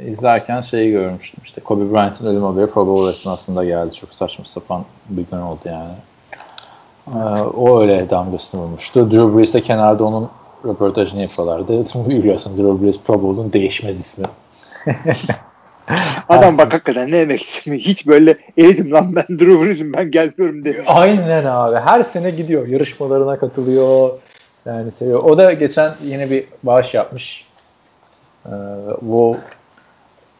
[0.07, 1.39] izlerken şeyi görmüştüm.
[1.43, 3.93] İşte Kobe Bryant'ın ölüm haberi Pro Bowl esnasında geldi.
[3.93, 5.93] Çok saçma sapan bir gün oldu yani.
[7.07, 9.11] Ee, o öyle damgasını vurmuştu.
[9.11, 10.29] Drew Brees de kenarda onun
[10.65, 11.85] röportajını yapıyorlardı.
[12.09, 14.25] Biliyorsun Drew Brees Pro Bowl'un değişmez ismi.
[16.29, 17.83] Adam bak hakikaten ne demek istemiyor.
[17.83, 20.79] Hiç böyle eridim lan ben Drew Brees'im ben gelmiyorum demiş.
[20.87, 21.75] Aynen abi.
[21.75, 22.67] Her sene gidiyor.
[22.67, 24.09] Yarışmalarına katılıyor.
[24.65, 25.23] Yani seviyor.
[25.23, 27.45] O da geçen yine bir bağış yapmış.
[28.45, 28.49] Ee,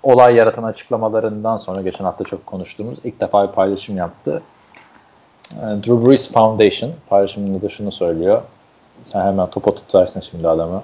[0.03, 4.41] olay yaratan açıklamalarından sonra geçen hafta çok konuştuğumuz ilk defa bir paylaşım yaptı.
[5.53, 8.41] Ee, Drew Brees Foundation paylaşımında da şunu söylüyor.
[9.05, 10.83] Sen hemen topa tutarsın şimdi adamı.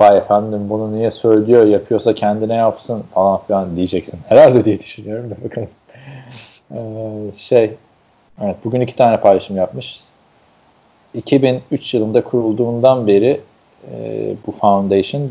[0.00, 4.20] Vay efendim bunu niye söylüyor yapıyorsa kendine yapsın falan filan diyeceksin.
[4.28, 5.68] Herhalde diye düşünüyorum da bakalım.
[6.74, 7.74] Ee, şey
[8.42, 10.00] evet bugün iki tane paylaşım yapmış.
[11.14, 13.40] 2003 yılında kurulduğundan beri
[13.92, 15.30] e, bu foundation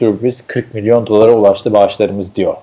[0.00, 2.54] Drew Brees 40 milyon dolara ulaştı bağışlarımız diyor.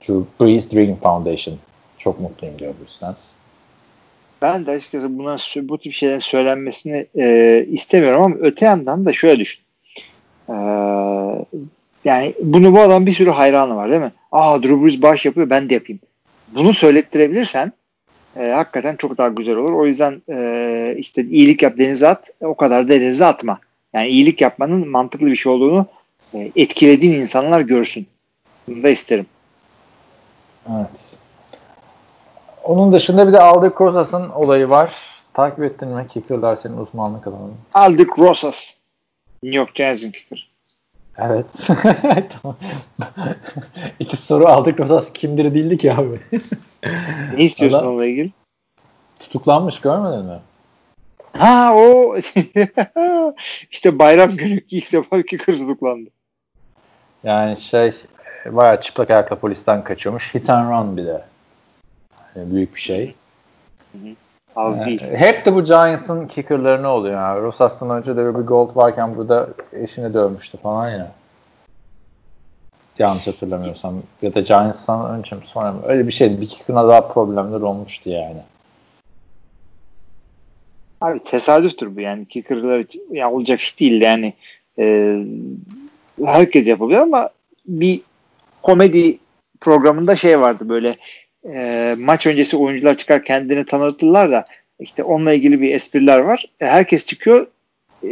[0.00, 1.56] Drew Brees Dream Foundation.
[1.98, 3.14] Çok mutluyum diyor bu yüzden.
[4.42, 9.38] Ben de açıkçası buna bu tip şeylerin söylenmesini e, istemiyorum ama öte yandan da şöyle
[9.38, 9.62] düşün.
[10.48, 10.54] E,
[12.04, 14.12] yani bunu bu adam bir sürü hayranı var değil mi?
[14.32, 16.00] Aa Drew Brees bağış yapıyor ben de yapayım.
[16.54, 17.72] Bunu söylettirebilirsen
[18.36, 19.72] e, hakikaten çok daha güzel olur.
[19.72, 23.58] O yüzden e, işte iyilik yap denize at o kadar da denize atma.
[23.92, 25.86] Yani iyilik yapmanın mantıklı bir şey olduğunu
[26.34, 28.06] etkilediğin insanlar görsün.
[28.68, 29.26] Bunu da isterim.
[30.70, 31.14] Evet.
[32.64, 34.94] Onun dışında bir de Alder Rosas'ın olayı var.
[35.34, 36.06] Takip ettin mi?
[36.08, 37.54] Kicker'lar senin uzmanlık alanın.
[37.74, 38.76] Aldik Rosas.
[39.42, 40.50] New York Giants'in kicker.
[41.18, 41.46] Evet.
[44.00, 46.20] İki soru Alder Rosas kimdir değildi ki abi.
[47.36, 48.30] Ne istiyorsun Adam- onunla ilgili?
[49.20, 50.38] Tutuklanmış görmedin mi?
[51.38, 52.16] Ha o
[53.70, 56.10] işte bayram günü ilk defa kicker tutuklandı.
[57.24, 57.92] Yani şey
[58.46, 60.34] bayağı çıplak ayakla polisten kaçıyormuş.
[60.34, 61.24] Hit and run bir de.
[62.36, 63.14] Yani büyük bir şey.
[64.56, 65.00] Az Yani değil.
[65.00, 67.14] hep de bu Giants'ın kickerlarına oluyor.
[67.14, 67.42] Yani.
[67.42, 71.12] Rosas'tan önce de bir Gold varken burada eşini dövmüştü falan ya.
[72.98, 73.94] Yanlış hatırlamıyorsam.
[74.22, 75.80] Ya da Giants'tan önce mi sonra mı?
[75.86, 76.40] Öyle bir şeydi.
[76.40, 78.42] Bir kicker'ına daha problemler olmuştu yani.
[81.00, 84.34] Abi tesadüftür bu yani kicker'lar ya olacak iş değil yani.
[84.78, 85.24] Ee,
[86.26, 87.30] herkes yapabilir ama
[87.66, 88.00] bir
[88.62, 89.18] komedi
[89.60, 90.96] programında şey vardı böyle
[91.54, 94.46] e, maç öncesi oyuncular çıkar kendini tanıtırlar da
[94.80, 96.44] işte onunla ilgili bir espriler var.
[96.60, 97.46] E, herkes çıkıyor
[98.04, 98.10] e,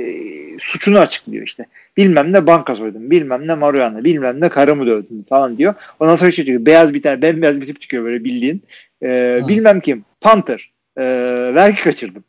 [0.60, 1.66] suçunu açıklıyor işte.
[1.96, 5.74] Bilmem ne banka soydum, bilmem ne marihuana, bilmem ne karımı dövdüm falan diyor.
[6.00, 6.66] Ondan sonra şey çıkıyor.
[6.66, 8.62] Beyaz bir tane bembeyaz bir tip çıkıyor böyle bildiğin.
[9.02, 10.04] E, bilmem kim.
[10.20, 10.70] Panther.
[10.96, 11.04] E,
[11.54, 12.24] vergi kaçırdım.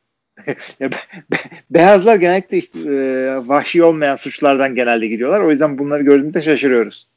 [0.79, 0.95] Ya be-
[1.31, 1.37] be-
[1.69, 5.39] beyazlar genellikle işte, e, vahşi olmayan suçlardan genelde gidiyorlar.
[5.41, 7.07] O yüzden bunları gördüğümüzde şaşırıyoruz.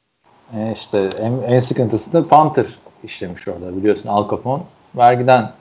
[0.57, 2.65] E işte en, en sıkıntısı da Panther
[3.03, 3.77] işlemiş orada.
[3.77, 4.63] Biliyorsun Al Capone
[4.95, 5.51] vergiden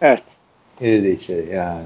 [0.00, 0.22] Evet.
[0.80, 1.82] girdi içeri yani.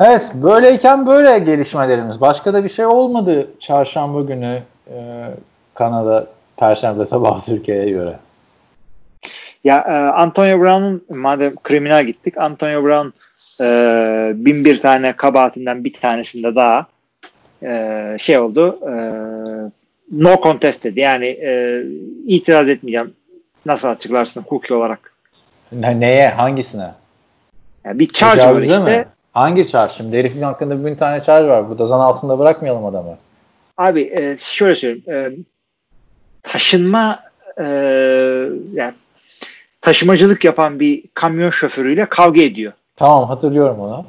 [0.00, 2.20] Evet böyleyken böyle gelişmelerimiz.
[2.20, 5.24] Başka da bir şey olmadı çarşamba günü e,
[5.74, 6.26] Kanada
[6.56, 8.16] Perşembe sabahı Türkiye'ye göre.
[9.66, 9.92] Ya e,
[10.22, 13.08] Antonio Brown'un madem kriminal gittik Antonio Brown
[13.60, 13.66] e,
[14.34, 16.86] bin bir tane kabahatinden bir tanesinde daha
[17.62, 18.92] e, şey oldu e,
[20.12, 21.00] no contest dedi.
[21.00, 21.82] Yani e,
[22.26, 23.14] itiraz etmeyeceğim.
[23.66, 25.12] Nasıl açıklarsın hukuki olarak?
[25.72, 26.28] Ne, neye?
[26.28, 26.90] Hangisine?
[27.84, 28.98] Yani bir charge var Tecavüze işte.
[28.98, 29.04] mi?
[29.32, 30.18] Hangi charge şimdi?
[30.18, 31.68] Herifin hakkında bin tane charge var.
[31.68, 33.16] Burada zan altında bırakmayalım adamı.
[33.76, 35.04] Abi e, şöyle söyleyeyim.
[35.10, 35.30] E,
[36.42, 37.20] taşınma
[37.58, 37.64] e,
[38.72, 38.94] yani
[39.86, 42.72] taşımacılık yapan bir kamyon şoförüyle kavga ediyor.
[42.96, 44.04] Tamam hatırlıyorum onu.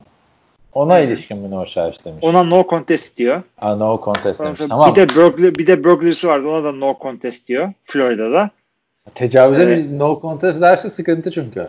[0.74, 2.20] Ona ilişkin bir no charge demiş.
[2.22, 3.42] Ona no contest diyor.
[3.62, 4.70] Aa, no contest Ondan demiş.
[4.70, 4.92] Tamam.
[4.92, 6.48] Bir de burglary, bir de burglary'si vardı.
[6.48, 7.74] Ona da no contest diyor.
[7.86, 8.50] Florida'da.
[9.16, 9.78] Tecavüze Evet.
[9.80, 11.68] bir no contest derse sıkıntı çünkü.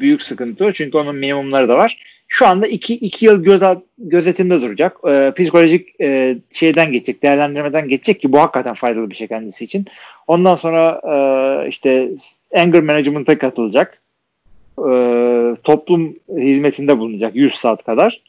[0.00, 0.72] Büyük sıkıntı o.
[0.72, 2.02] Çünkü onun minimumları da var.
[2.28, 3.62] Şu anda iki, iki yıl göz,
[3.98, 4.96] gözetimde duracak.
[5.08, 9.86] Ee, psikolojik e, şeyden geçecek, değerlendirmeden geçecek ki bu hakikaten faydalı bir şey kendisi için.
[10.26, 12.10] Ondan sonra e, işte
[12.54, 13.98] anger management'a katılacak.
[14.78, 14.90] E,
[15.64, 18.22] toplum hizmetinde bulunacak 100 saat kadar.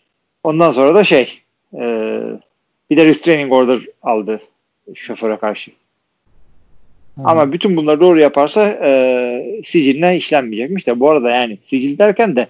[0.44, 1.40] Ondan sonra da şey
[1.74, 1.82] e,
[2.90, 4.40] bir de restraining order aldı
[4.96, 5.72] şoföre karşı.
[7.24, 12.48] Ama bütün bunları doğru yaparsa e, siciline işlenmeyecekmiş de bu arada yani sicil derken de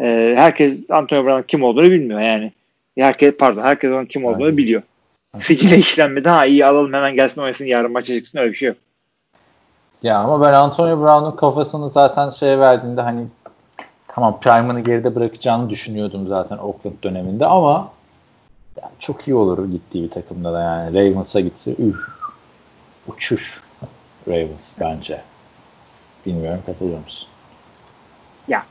[0.00, 2.52] e, herkes Antonio Brown'un kim olduğunu bilmiyor yani.
[2.98, 4.56] Herkes pardon herkes onun kim olduğunu Aynen.
[4.56, 4.82] biliyor.
[5.38, 6.28] Sicile işlenmedi.
[6.28, 8.76] Ha iyi alalım hemen gelsin oynasın yarın maça çıksın öyle bir şey yok.
[10.02, 13.26] Ya ama ben Antonio Brown'un kafasını zaten şey verdiğinde hani
[14.08, 17.88] tamam prime'ını geride bırakacağını düşünüyordum zaten Oakland döneminde ama
[18.82, 21.96] ya çok iyi olur gittiği bir takımda da yani Ravens'a gitse üf,
[23.08, 23.60] uçuş
[24.28, 25.22] Ravens bence.
[26.26, 27.28] Bilmiyorum katılıyor musun?
[28.48, 28.64] Ya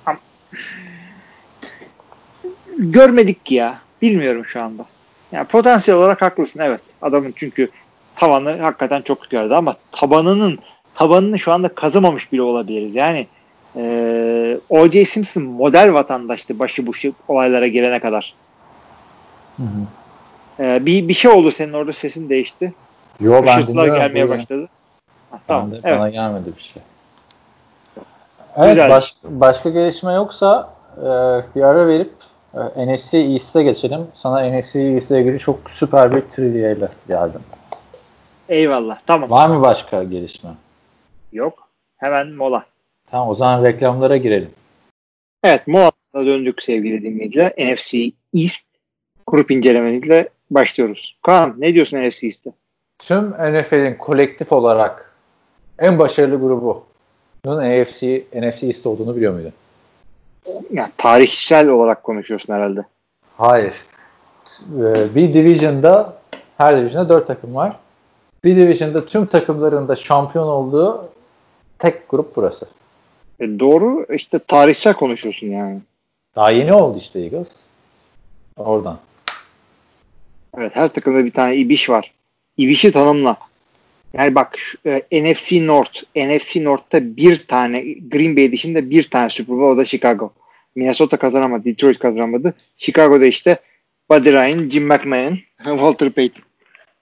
[2.78, 3.80] görmedik ki ya.
[4.02, 4.86] Bilmiyorum şu anda.
[5.32, 6.82] Yani potansiyel olarak haklısın evet.
[7.02, 7.72] Adamın çünkü
[8.16, 10.60] tavanı hakikaten çok tutuyordu ama tabanının
[10.96, 12.96] tabanını şu anda kazımamış bile olabiliriz.
[12.96, 13.28] Yani
[13.76, 15.06] eee O.J.
[15.06, 18.34] Simpson model vatandaştı başı bu şey- olaylara gelene kadar.
[20.60, 22.74] Eee, bir, bir şey oldu senin orada sesin değişti.
[23.20, 24.30] Yo ben gelmeye buyurun.
[24.40, 24.68] başladı.
[25.32, 25.72] Ha, Ben tamam.
[25.72, 26.00] de- Evet.
[26.00, 26.82] Bana gelmedi bir şey.
[28.58, 28.90] Evet Güzel.
[28.90, 31.04] baş- başka gelişme yoksa e,
[31.56, 32.12] bir ara verip
[32.78, 34.08] e, NFC East'e geçelim.
[34.14, 37.42] Sana NFC East'le ilgili çok süper bir trivia ile geldim.
[38.50, 38.98] Eyvallah.
[39.08, 39.30] Tamam.
[39.30, 40.50] Var mı başka gelişme?
[41.36, 41.68] Yok.
[41.98, 42.66] Hemen mola.
[43.12, 44.50] Tamam o zaman reklamlara girelim.
[45.44, 47.52] Evet molada döndük sevgili dinleyiciler.
[47.58, 47.98] NFC
[48.34, 48.66] East
[49.28, 51.18] grup incelemeniyle başlıyoruz.
[51.24, 52.52] Kaan ne diyorsun NFC East'te?
[53.00, 55.12] Tüm NFL'in kolektif olarak
[55.80, 56.84] en başarılı grubu.
[57.46, 59.54] Bunun NFC, NFC East olduğunu biliyor muydun?
[60.72, 62.86] Ya, tarihsel olarak konuşuyorsun herhalde.
[63.38, 63.74] Hayır.
[64.80, 66.18] Ee, Bir division'da
[66.58, 67.80] her division'da 4 takım var.
[68.44, 71.10] Bir division'da tüm takımların da şampiyon olduğu
[71.80, 72.68] tek grup burası.
[73.40, 75.80] E, doğru işte tarihsel konuşuyorsun yani.
[76.36, 77.48] Daha yeni oldu işte Eagles.
[78.58, 79.00] Oradan.
[80.58, 82.12] Evet her takımda bir tane ibiş var.
[82.58, 83.38] İbiş'i tanımla.
[84.14, 86.04] Yani bak şu, e, NFC North.
[86.16, 90.34] NFC North'ta bir tane Green Bay dışında bir tane Super Bowl o da Chicago.
[90.76, 91.66] Minnesota kazanamadı.
[91.66, 92.54] Detroit kazanamadı.
[92.78, 93.58] Chicago'da işte
[94.10, 96.44] Buddy Ryan, Jim McMahon, Walter Payton.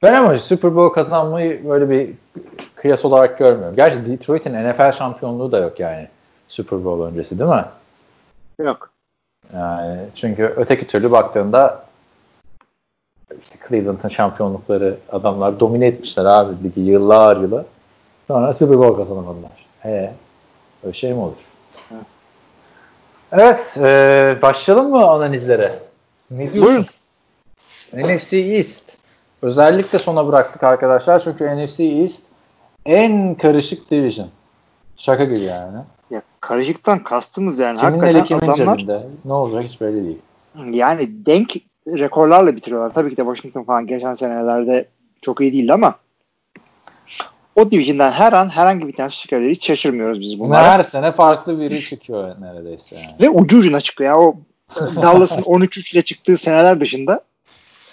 [0.04, 2.10] Ben ama Super Bowl kazanmayı böyle bir
[2.76, 3.76] kıyas olarak görmüyorum.
[3.76, 6.08] Gerçi Detroit'in NFL şampiyonluğu da yok yani.
[6.48, 7.66] Super Bowl öncesi değil mi?
[8.60, 8.90] Yok.
[9.54, 11.86] Yani çünkü öteki türlü baktığında
[13.42, 17.66] işte Cleveland'ın şampiyonlukları adamlar domine etmişler abi ligi yıllar yılı.
[18.28, 19.66] Sonra Super Bowl kazanamadılar.
[19.80, 20.14] He,
[20.84, 21.38] öyle şey mi olur?
[23.32, 25.80] Evet, e, başlayalım mı analizlere?
[26.32, 26.86] Ne diyorsun?
[27.94, 29.03] NFC East.
[29.44, 32.24] Özellikle sona bıraktık arkadaşlar çünkü NFC East
[32.86, 34.28] en karışık division.
[34.96, 35.78] Şaka gibi yani.
[36.10, 37.80] Ya karışıktan kastımız yani.
[37.80, 39.08] Kimin Hakikaten eli kimin adamlar cebinde?
[39.26, 40.20] Ne olacak hiç belli değil.
[40.72, 41.54] yani denk
[41.88, 42.94] rekorlarla bitiriyorlar.
[42.94, 44.86] Tabii ki de Washington falan geçen senelerde
[45.22, 45.96] çok iyi değildi ama
[47.56, 49.52] o division'dan her an herhangi bir tanesi çıkabilir.
[49.52, 50.72] Hiç şaşırmıyoruz biz Bunlar bunlara.
[50.72, 53.16] her sene farklı biri çıkıyor neredeyse yani.
[53.20, 54.20] Ve ucu ucuna çıkıyor ya.
[54.20, 54.36] O
[55.02, 57.22] Dallas'ın 13-3 ile çıktığı seneler dışında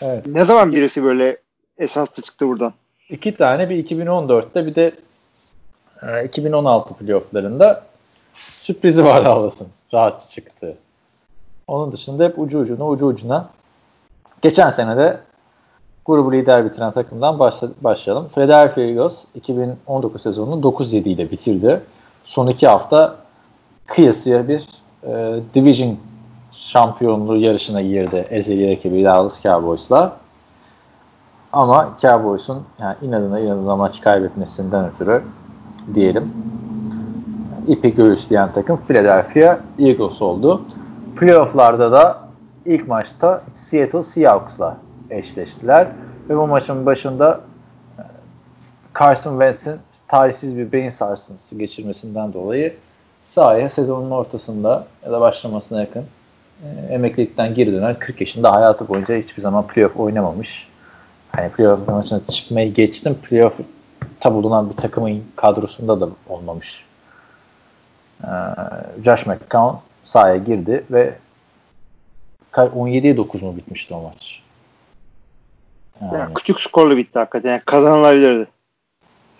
[0.02, 0.26] Evet.
[0.26, 1.36] ne zaman birisi böyle
[1.78, 2.72] esaslı çıktı buradan?
[3.10, 4.92] İki tane bir 2014'te bir de
[6.02, 7.82] e, 2016 playofflarında
[8.32, 9.68] sürprizi var Dallas'ın.
[9.94, 10.76] Rahat çıktı.
[11.66, 13.48] Onun dışında hep ucu ucuna ucu ucuna.
[14.42, 15.20] Geçen sene de
[16.06, 18.28] grubu lider bitiren takımdan başla- başlayalım.
[18.28, 21.80] Philadelphia Eagles 2019 sezonunu 9-7 ile bitirdi.
[22.24, 23.16] Son iki hafta
[23.86, 24.66] kıyasıya bir
[25.04, 25.96] e, division
[26.60, 30.16] şampiyonluğu yarışına girdi ezeli rakibi Dallas Cowboys'la.
[31.52, 35.22] Ama Cowboys'un yani inadına inadına maç kaybetmesinden ötürü
[35.94, 36.32] diyelim
[37.66, 40.62] ipi göğüsleyen takım Philadelphia Eagles oldu.
[41.16, 42.20] Playoff'larda da
[42.66, 44.76] ilk maçta Seattle Seahawks'la
[45.10, 45.86] eşleştiler
[46.28, 47.40] ve bu maçın başında
[47.98, 48.02] e,
[49.00, 49.76] Carson Wentz'in
[50.08, 52.74] talihsiz bir beyin sarsıntısı geçirmesinden dolayı
[53.22, 56.04] sahaya sezonun ortasında ya da başlamasına yakın
[56.64, 60.68] e, emeklilikten geri dönen 40 yaşında hayatı boyunca hiçbir zaman playoff oynamamış.
[61.32, 63.14] Hani playoff maçına çıkmayı geçtim.
[63.14, 66.84] Playoff'ta bulunan bir takımın kadrosunda da olmamış.
[68.24, 68.28] Ee,
[69.04, 71.14] Josh McCown sahaya girdi ve
[72.52, 74.42] 17'ye 9 mu bitmişti o maç?
[76.00, 76.18] Yani.
[76.18, 77.50] yani küçük skorlu bitti hakikaten.
[77.50, 78.48] Yani kazanılabilirdi.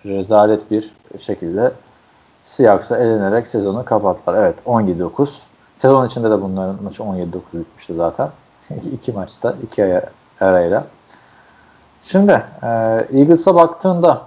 [0.07, 1.73] Rezalet bir şekilde
[2.43, 4.43] Seahawks'a elenerek sezonu kapattılar.
[4.43, 5.50] Evet 17-9.
[5.81, 8.29] Sezon içinde de bunların maçı 17-9 bitmişti zaten.
[8.93, 10.01] iki maçta, iki ay
[10.41, 10.87] arayla.
[12.03, 12.67] Şimdi e,
[13.13, 14.23] Eagles'a baktığında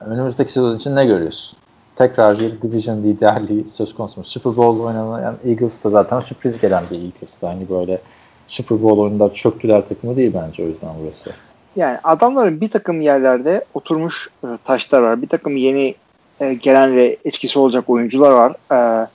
[0.00, 1.58] önümüzdeki sezon için ne görüyorsun?
[1.96, 4.24] Tekrar bir division liderliği söz konusu mu?
[4.24, 7.48] Super Bowl oynanan yani Eagles da zaten sürpriz gelen bir Eagles'da.
[7.48, 8.00] Hani böyle
[8.48, 11.30] Super Bowl oyununda çöktüler takımı değil bence o yüzden burası.
[11.76, 15.22] Yani adamların bir takım yerlerde oturmuş e, taşlar var.
[15.22, 15.94] Bir takım yeni
[16.40, 18.54] e, gelen ve etkisi olacak oyuncular var.
[18.72, 19.08] E,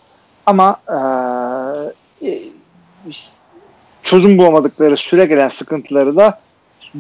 [0.50, 0.76] ama
[2.22, 2.39] e, e
[4.04, 6.39] çözüm bulamadıkları süre gelen sıkıntıları da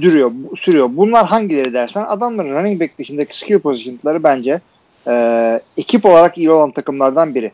[0.01, 0.89] duruyor, sürüyor.
[0.91, 4.59] Bunlar hangileri dersen adamların running back dışındaki skill pozisyonları bence
[5.07, 7.51] e, ekip olarak iyi olan takımlardan biri.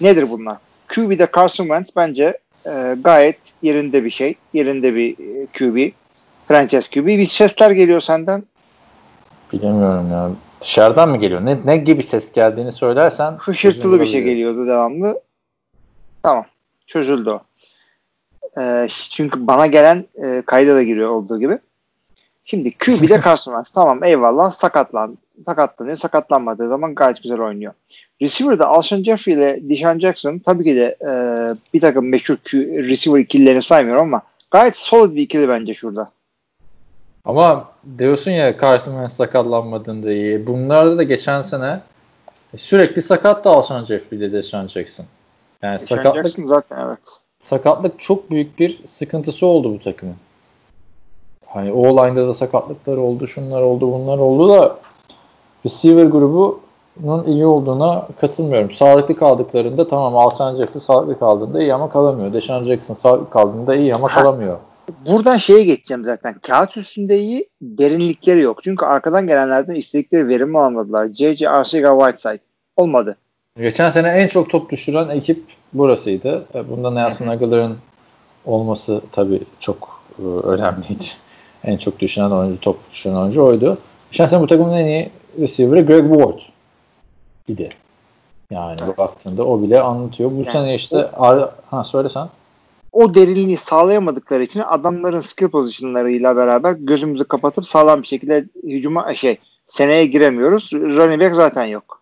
[0.00, 0.56] Nedir bunlar?
[0.88, 4.34] QB'de Carson Wentz bence e, gayet yerinde bir şey.
[4.52, 5.92] Yerinde bir e, QB.
[6.48, 7.06] Franchise QB.
[7.06, 8.42] Bir sesler geliyor senden.
[9.52, 10.30] Bilemiyorum ya.
[10.60, 11.44] Dışarıdan mı geliyor?
[11.44, 13.32] Ne, ne gibi ses geldiğini söylersen.
[13.32, 15.20] Hışırtılı bir şey geliyordu devamlı.
[16.26, 16.44] Tamam.
[16.86, 17.40] Çözüldü o.
[18.60, 21.58] E, çünkü bana gelen e, kayda da giriyor olduğu gibi.
[22.44, 23.70] Şimdi QB'de Carson Wentz.
[23.70, 25.96] tamam eyvallah sakatlan, sakatlanıyor.
[25.96, 27.72] Sakatlanmadığı zaman gayet güzel oynuyor.
[28.22, 31.10] Receiver'da Alshon Jeffrey ile Deshaun Jackson tabii ki de e,
[31.74, 32.58] bir takım meşhur Q,
[32.88, 36.10] receiver ikililerini saymıyorum ama gayet solid bir ikili bence şurada.
[37.24, 37.68] Ama
[37.98, 40.46] diyorsun ya Carson Wentz sakatlanmadığında iyi.
[40.46, 41.80] Bunlarda da geçen sene
[42.56, 45.06] sürekli sakat da Alshon Jeffrey ile Deshaun Jackson.
[45.62, 46.98] Yani sakatlık zaten evet
[47.46, 50.16] sakatlık çok büyük bir sıkıntısı oldu bu takımın.
[51.46, 54.78] Hani o line'da da sakatlıklar oldu, şunlar oldu, bunlar oldu da
[55.66, 58.70] receiver grubunun iyi olduğuna katılmıyorum.
[58.70, 62.32] Sağlıklı kaldıklarında tamam Alshon Jeffrey sağlıklı kaldığında iyi ama kalamıyor.
[62.32, 64.58] Deshaun Jackson sağlıklı kaldığında iyi ama kalamıyor.
[65.06, 66.34] Buradan şeye geçeceğim zaten.
[66.46, 68.62] Kağıt üstünde iyi, derinlikleri yok.
[68.62, 71.08] Çünkü arkadan gelenlerden istedikleri verimi almadılar.
[71.08, 71.46] J.J.
[71.46, 72.38] Arcega-Whiteside
[72.76, 73.16] olmadı.
[73.58, 76.46] Geçen sene en çok top düşüren ekip burasıydı.
[76.54, 77.76] E, bunda Nelson Aguilar'ın
[78.44, 81.04] olması tabii çok e, önemliydi.
[81.64, 83.78] En çok düşüren oyuncu, top düşüren oyuncu oydu.
[84.10, 86.38] Geçen sene bu takımın en iyi receiver'ı Greg Ward
[87.48, 87.68] idi.
[88.50, 88.98] Yani evet.
[88.98, 90.30] baktığında o bile anlatıyor.
[90.30, 92.28] Bu yani, sene işte o, ha söylesen.
[92.92, 99.38] O derinliği sağlayamadıkları için adamların skill pozisyonlarıyla beraber gözümüzü kapatıp sağlam bir şekilde hücuma şey
[99.66, 100.72] seneye giremiyoruz.
[100.72, 101.95] Running back zaten yok.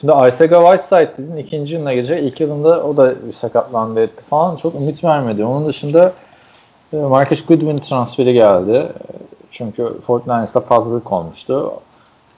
[0.00, 2.24] Şimdi Isaiah Whiteside dedin ikinci yılına girecek.
[2.24, 4.56] İlk yılında o da sakatlandı etti falan.
[4.56, 5.44] Çok ümit vermedi.
[5.44, 6.12] Onun dışında
[6.92, 8.86] e, Marcus Goodwin transferi geldi.
[9.50, 11.72] Çünkü Fortnite'da fazlalık olmuştu.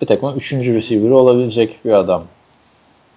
[0.01, 2.23] Bir takım üçüncü receiver olabilecek bir adam.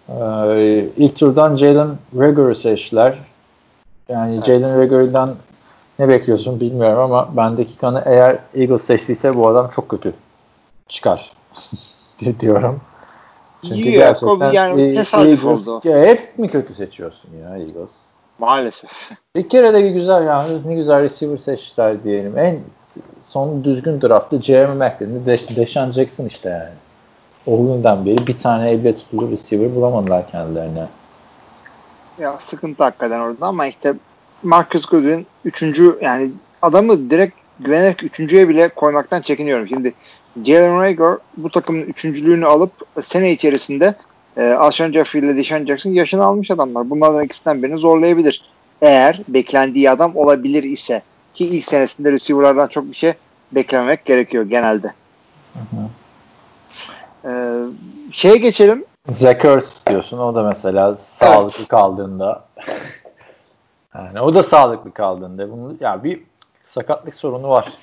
[0.10, 3.18] Ee, ilk turdan Jalen Rager'ı seçtiler.
[4.10, 4.46] Yani evet.
[4.46, 5.36] Jalen Rager'dan
[6.00, 10.14] ne bekliyorsun bilmiyorum ama bendeki kanı eğer Eagles seçtiyse bu adam çok kötü
[10.88, 11.32] çıkar
[12.39, 12.82] diyorum.
[13.68, 15.82] Çünkü Yok, gerçekten yani Eagles, oldu.
[15.84, 17.91] hep mi kötü seçiyorsun ya Eagles?
[18.39, 19.11] Maalesef.
[19.36, 22.38] Bir kere de güzel yani ne güzel receiver seçtiler diyelim.
[22.38, 22.59] En
[23.24, 26.70] son düzgün draftı Jeremy McLean'ı De Deshaun Jackson işte yani.
[27.47, 30.88] O günden beri bir tane elle tutulu receiver bulamadılar kendilerine.
[32.20, 33.93] Ya sıkıntı hakikaten orada ama işte
[34.43, 39.68] Marcus Goodwin üçüncü yani adamı direkt güvenerek üçüncüye bile koymaktan çekiniyorum.
[39.68, 39.93] Şimdi
[40.43, 42.71] Jalen Rager bu takımın üçüncülüğünü alıp
[43.01, 43.95] sene içerisinde
[44.38, 46.89] e, Alshon Jeffrey ile Deshaun Jackson yaşını almış adamlar.
[46.89, 48.41] Bunlardan ikisinden birini zorlayabilir.
[48.81, 51.01] Eğer beklendiği adam olabilir ise
[51.33, 53.13] ki ilk senesinde receiver'lardan çok bir şey
[53.51, 54.88] beklememek gerekiyor genelde.
[55.53, 55.89] Hı hı.
[57.25, 57.63] Ee,
[58.11, 58.86] şeye geçelim.
[59.23, 60.17] Ertz diyorsun.
[60.17, 61.67] O da mesela sağlıklı evet.
[61.67, 62.45] kaldığında
[63.95, 66.23] yani o da sağlıklı kaldığında bunu ya bir
[66.71, 67.73] sakatlık sorunu var.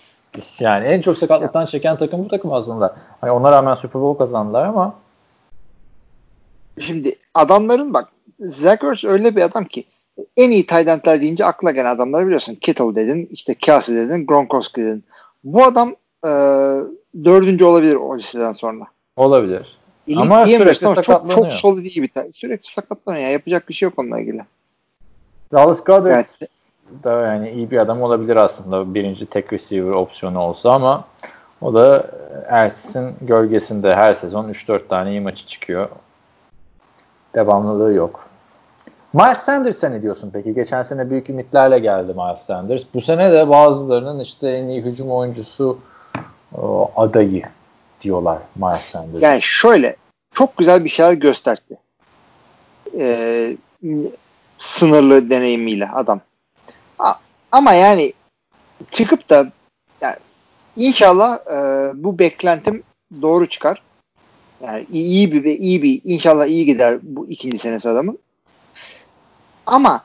[0.58, 2.96] Yani en çok sakatlıktan çeken takım bu takım aslında.
[3.20, 4.94] Hani ona rağmen Super Bowl kazandılar ama
[6.80, 8.08] Şimdi adamların bak
[8.40, 9.84] Zach öyle bir adam ki
[10.36, 12.54] en iyi tight deyince akla gelen adamları biliyorsun.
[12.54, 15.04] Kittle dedin, işte Kelsey dedin, Gronkowski dedin.
[15.44, 16.30] Bu adam e,
[17.24, 18.84] dördüncü olabilir o listeden sonra.
[19.16, 19.78] Olabilir.
[20.06, 22.28] İyi ama sürekli ama çok, çok solid iyi bir tane.
[22.28, 23.30] Sürekli sakatlanıyor.
[23.30, 24.44] Yapacak bir şey yok onunla ilgili.
[25.52, 26.38] Dallas Goddard evet
[27.04, 31.04] da yani iyi bir adam olabilir aslında birinci tek receiver opsiyonu olsa ama
[31.60, 32.06] o da
[32.48, 35.88] Ersin gölgesinde her sezon 3-4 tane iyi maçı çıkıyor.
[37.34, 38.28] Devamlılığı yok.
[39.12, 40.54] Miles Sanders'a ne diyorsun peki?
[40.54, 42.82] Geçen sene büyük ümitlerle geldi Miles Sanders.
[42.94, 45.78] Bu sene de bazılarının işte en iyi hücum oyuncusu
[46.96, 47.42] adayı
[48.00, 49.22] diyorlar Miles Sanders.
[49.22, 49.96] Yani şöyle
[50.34, 51.78] çok güzel bir şeyler gösterdi.
[52.98, 53.56] Ee,
[54.58, 56.20] sınırlı deneyimiyle adam
[57.52, 58.12] ama yani
[58.90, 59.52] çıkıp da
[60.00, 60.16] yani
[60.76, 61.56] inşallah e,
[61.94, 62.82] bu beklentim
[63.22, 63.82] doğru çıkar.
[64.62, 68.18] Yani iyi bir iyi bir inşallah iyi gider bu ikinci senesi adamın.
[69.66, 70.04] Ama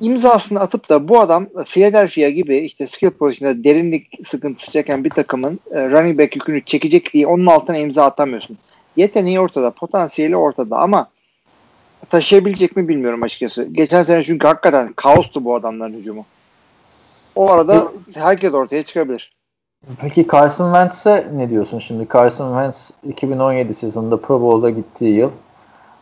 [0.00, 5.60] imzasını atıp da bu adam Philadelphia gibi işte skill pozisyonunda derinlik sıkıntısı çeken bir takımın
[5.70, 8.58] e, running back yükünü çekecek diye onun altına imza atamıyorsun.
[8.96, 11.10] Yeteneği ortada, potansiyeli ortada ama
[12.10, 13.68] taşıyabilecek mi bilmiyorum açıkçası.
[13.72, 16.26] Geçen sene çünkü hakikaten kaostu bu adamların hücumu.
[17.38, 19.32] O arada herkes ortaya çıkabilir.
[20.00, 22.08] Peki Carson Wentz'e ne diyorsun şimdi?
[22.12, 25.30] Carson Wentz 2017 sezonunda Pro Bowl'da gittiği yıl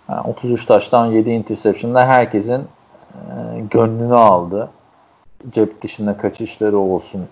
[0.09, 2.64] yani 33 taştan 7 interception'da herkesin e,
[3.70, 4.70] gönlünü aldı.
[5.51, 7.26] Cep dışında kaçışları olsun.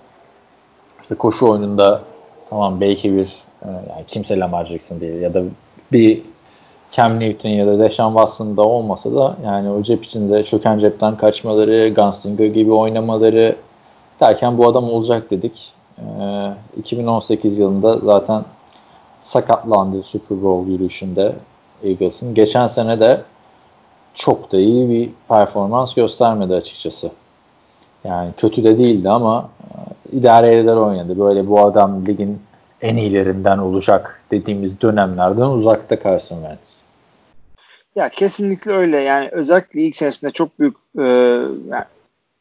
[1.03, 2.03] İşte koşu oyununda
[2.51, 5.43] tamam belki bir e, yani kimse Lamar Jackson değil ya da
[5.93, 6.23] bir
[6.93, 11.95] Cam Newton ya da Deshaun Watson'da olmasa da yani o cep içinde çöken cepten kaçmaları,
[11.95, 13.57] Gunslinger gibi oynamaları
[14.21, 15.73] derken bu adam olacak dedik.
[15.99, 16.03] Ee,
[16.77, 18.45] 2018 yılında zaten
[19.23, 21.35] sakatlandı Super Bowl yürüyüşünde
[21.83, 22.35] Eagles'ın.
[22.35, 23.23] Geçen sene de
[24.15, 27.11] çok da iyi bir performans göstermedi açıkçası.
[28.05, 29.49] Yani kötü de değildi ama
[30.13, 31.19] e, idare eder oynadı.
[31.19, 32.43] Böyle bu adam ligin
[32.83, 36.81] en iyilerinden olacak dediğimiz dönemlerden uzakta Carson Wentz.
[37.97, 39.01] Ya kesinlikle öyle.
[39.01, 41.03] Yani özellikle ilk senesinde çok büyük e,
[41.69, 41.85] yani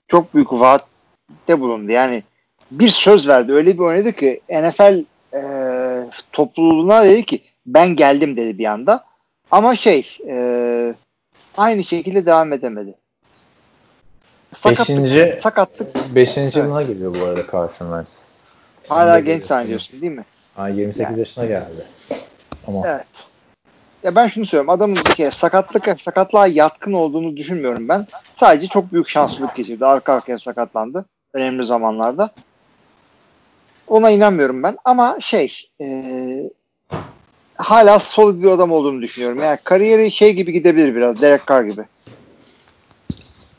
[0.07, 0.53] çok büyük
[1.29, 1.91] vaatte bulundu.
[1.91, 2.23] Yani
[2.71, 3.53] bir söz verdi.
[3.53, 5.03] Öyle bir oynadı ki NFL
[5.33, 5.41] e,
[6.31, 9.05] topluluğuna dedi ki ben geldim dedi bir anda.
[9.51, 10.95] Ama şey e,
[11.57, 12.95] aynı şekilde devam edemedi.
[14.51, 16.15] Sakatlık, beşinci, sakatlık.
[16.15, 16.87] Beşinci yılına evet.
[16.87, 18.21] geliyor bu arada Carson Wentz.
[18.87, 20.25] Hala genç zannediyorsun değil mi?
[20.55, 21.19] Ha, 28 yani.
[21.19, 21.85] yaşına geldi.
[22.67, 22.87] Ama.
[22.87, 23.07] Evet.
[24.03, 24.69] Ya ben şunu söylüyorum.
[24.69, 28.07] Adamın bir kere sakatlık, sakatlığa yatkın olduğunu düşünmüyorum ben.
[28.35, 29.85] Sadece çok büyük şanslılık geçirdi.
[29.85, 31.05] Arka arkaya sakatlandı.
[31.33, 32.29] Önemli zamanlarda.
[33.87, 34.77] Ona inanmıyorum ben.
[34.85, 35.87] Ama şey e,
[37.57, 39.39] hala solid bir adam olduğunu düşünüyorum.
[39.39, 41.21] Yani kariyeri şey gibi gidebilir biraz.
[41.21, 41.81] Derek Carr gibi.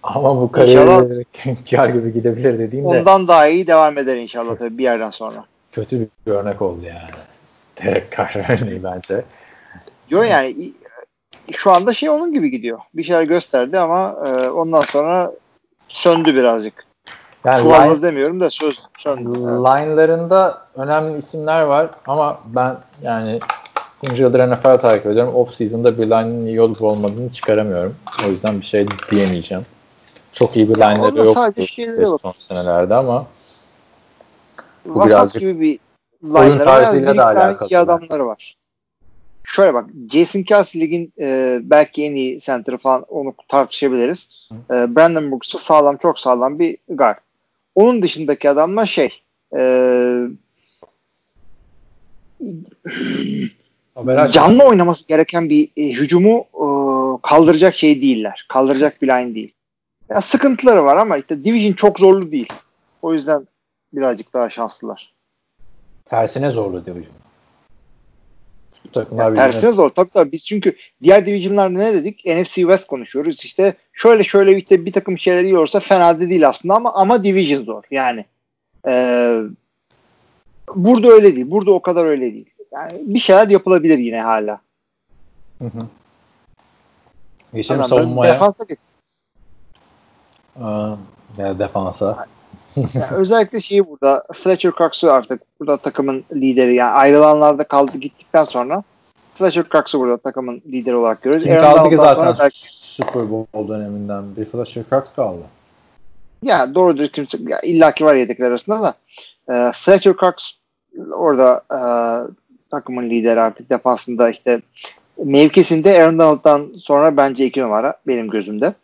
[0.02, 1.24] Ama bu kariyeri
[1.70, 2.88] kar gibi gidebilir dediğim de.
[2.88, 5.44] Ondan daha iyi devam eder inşallah tabii bir yerden sonra.
[5.72, 7.10] Kötü bir örnek oldu yani.
[7.82, 9.24] Derek Carr örneği bence.
[10.10, 10.72] Yok yani
[11.52, 12.78] şu anda şey onun gibi gidiyor.
[12.94, 15.32] Bir şeyler gösterdi ama e, ondan sonra
[15.88, 16.86] söndü birazcık.
[17.44, 19.38] Yani line, demiyorum da söz söndü.
[19.40, 23.40] Line'larında önemli isimler var ama ben yani
[24.02, 25.34] bunca yıldır NFL takip ediyorum.
[25.34, 27.96] Off season'da bir line'ın iyi olup olmadığını çıkaramıyorum.
[28.26, 29.64] O yüzden bir şey diyemeyeceğim.
[30.32, 33.26] Çok iyi bir line'ları yok son senelerde ama
[34.84, 35.78] bu Vasat birazcık gibi bir
[36.24, 37.68] line'ları da alakalı.
[37.68, 38.56] iyi adamları var.
[39.44, 44.48] Şöyle bak Jason Kelsey ligin e, belki en iyi center falan onu tartışabiliriz.
[44.70, 47.16] E, Brandon Brooks'u sağlam çok sağlam bir guard.
[47.74, 49.22] Onun dışındaki adamlar şey
[49.56, 49.60] e,
[54.30, 56.66] canlı oynaması gereken bir e, hücumu e,
[57.22, 58.46] kaldıracak şey değiller.
[58.48, 59.52] Kaldıracak bir line değil.
[60.08, 62.52] Ya sıkıntıları var ama işte Division çok zorlu değil.
[63.02, 63.48] O yüzden
[63.92, 65.14] birazcık daha şanslılar.
[66.04, 67.23] Tersine zorlu Division.
[68.94, 69.90] Bu takımlar yani tersine zor.
[69.90, 72.24] Tabii tabii biz çünkü diğer divisionlarda ne dedik?
[72.26, 73.44] NFC West konuşuyoruz.
[73.44, 77.64] İşte şöyle şöyle işte bir takım şeyler yiyorsa fena da değil aslında ama ama division
[77.64, 77.82] zor.
[77.90, 78.24] Yani
[78.86, 79.38] ee,
[80.74, 81.50] burada öyle değil.
[81.50, 82.50] Burada o kadar öyle değil.
[82.72, 84.60] Yani bir şeyler yapılabilir yine hala.
[85.58, 85.86] Hı hı.
[87.54, 88.34] Geçelim savunmaya.
[88.34, 88.78] Defansa geç.
[90.62, 90.96] Aa,
[91.38, 92.26] ya defansa.
[92.94, 98.82] yani özellikle şeyi burada Fletcher Cox'u artık burada takımın lideri yani ayrılanlarda kaldı gittikten sonra
[99.34, 101.46] Fletcher Cox'u burada takımın lideri olarak görüyoruz.
[101.46, 102.76] Kim kaldı ki zaten belki...
[102.94, 105.42] Super Bowl döneminden bir Fletcher Cox kaldı.
[106.42, 108.94] Ya doğrudur kimse ya illaki var yedekler arasında da
[109.54, 110.34] e, Fletcher Cox
[111.12, 111.80] orada e,
[112.70, 114.60] takımın lideri artık defansında işte
[115.24, 118.74] mevkisinde Aaron Donald'dan sonra bence iki numara benim gözümde.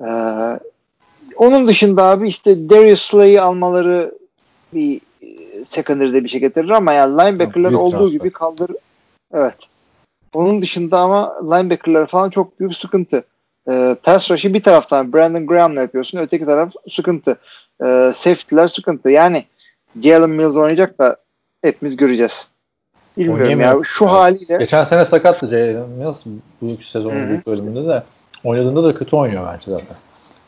[0.00, 0.08] E,
[1.36, 4.14] onun dışında abi işte Darius Slay'i almaları
[4.74, 8.18] bir e, secondary'de bir şey getirir ama yani linebacker'lar olduğu transfer.
[8.18, 8.70] gibi kaldır.
[9.34, 9.56] Evet.
[10.34, 13.24] Onun dışında ama linebacker'lar falan çok büyük sıkıntı.
[13.70, 16.18] Ee, pass rush'ı bir taraftan Brandon Graham'la yapıyorsun.
[16.18, 17.36] Öteki taraf sıkıntı.
[17.82, 19.10] Ee, safety'ler sıkıntı.
[19.10, 19.44] Yani
[20.02, 21.16] Jalen Mills oynayacak da
[21.62, 22.48] hepimiz göreceğiz.
[23.18, 23.76] Bilmiyorum ya.
[23.84, 24.12] Şu yani.
[24.12, 24.56] haliyle.
[24.56, 26.22] Geçen sene sakattı Jalen Mills
[26.62, 28.02] bu iki sezonun büyük bölümünde de.
[28.44, 29.96] Oynadığında da kötü oynuyor bence zaten.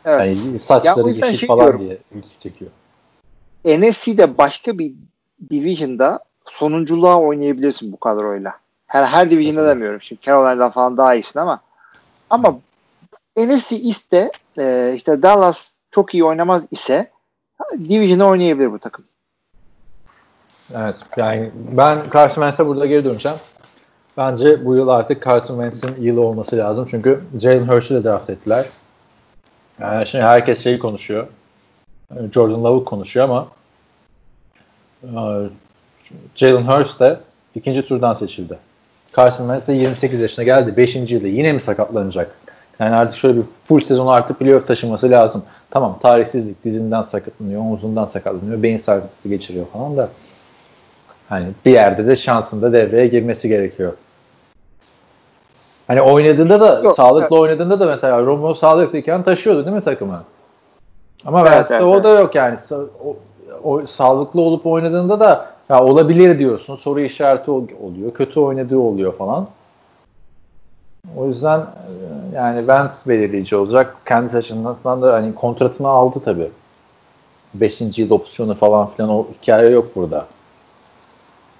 [0.09, 0.20] Evet.
[0.20, 1.80] Yani saçları yeşil şey falan diyorum.
[1.80, 2.70] diye ilgi çekiyor.
[3.64, 4.92] NFC'de başka bir
[5.50, 8.52] division'da sonunculuğa oynayabilirsin bu kadroyla.
[8.86, 10.02] Her her division'da demiyorum.
[10.02, 11.61] Şimdi Carolina'dan falan daha iyisin ama
[12.30, 12.59] ama
[13.36, 17.11] NFC East'te e, işte Dallas çok iyi oynamaz ise
[17.78, 19.04] Division'ı oynayabilir bu takım.
[20.74, 23.38] Evet yani ben Carson Wentz'e burada geri döneceğim.
[24.16, 26.86] Bence bu yıl artık Carson Wentz'in yılı olması lazım.
[26.90, 28.66] Çünkü Jalen Hurst'ü de draft ettiler.
[29.80, 31.26] Yani şimdi herkes şeyi konuşuyor.
[32.34, 33.48] Jordan Love'ı konuşuyor ama
[35.04, 35.48] e,
[36.36, 37.20] Jalen Hurst de
[37.54, 38.58] ikinci turdan seçildi.
[39.16, 40.76] Carson Wentz de 28 yaşına geldi.
[40.76, 40.96] 5.
[40.96, 42.34] yılda yine mi sakatlanacak?
[42.80, 45.42] Yani artık şöyle bir full sezonu artık playoff taşıması lazım.
[45.70, 50.08] Tamam tarihsizlik dizinden sakatlanıyor, omuzundan sakatlanıyor, beyin sarsıntısı geçiriyor falan da
[51.28, 53.92] hani bir yerde de şansında devreye girmesi gerekiyor.
[55.89, 57.43] Hani oynadığında da Yok, sağlıklı evet.
[57.43, 60.22] oynadığında da mesela Romo sağlıklıyken taşıyordu değil mi takımı?
[61.26, 62.05] Ama Evet, Wentz'te evet, o evet.
[62.05, 62.59] da yok yani.
[63.05, 63.16] O,
[63.64, 66.74] o, sağlıklı olup oynadığında da ya olabilir diyorsun.
[66.74, 68.14] Soru işareti ol- oluyor.
[68.14, 69.47] Kötü oynadığı oluyor falan.
[71.16, 71.64] O yüzden e,
[72.36, 73.97] yani Wentz belirleyici olacak.
[74.07, 76.51] Kendi açısından da hani kontratını aldı tabii.
[77.55, 80.26] Beşinci yıl opsiyonu falan filan o hikaye yok burada.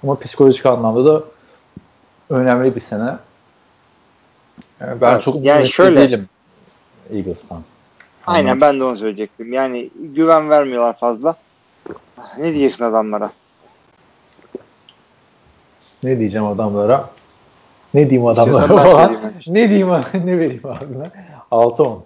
[0.03, 1.23] Ama psikolojik anlamda da
[2.29, 3.15] önemli bir sene.
[4.81, 6.29] Yani ben Evet, çok yani şöyle- değilim
[7.13, 7.61] Eagles'tan.
[8.27, 9.53] Aynen ben de onu söyleyecektim.
[9.53, 11.35] Yani güven vermiyorlar fazla.
[12.37, 13.31] Ne diyeceksin adamlara?
[16.03, 17.09] Ne diyeceğim adamlara?
[17.93, 19.17] Ne diyeyim adamlara falan?
[19.47, 21.11] Ne diyeyim ne vereyim abime?
[21.51, 21.99] 6-10.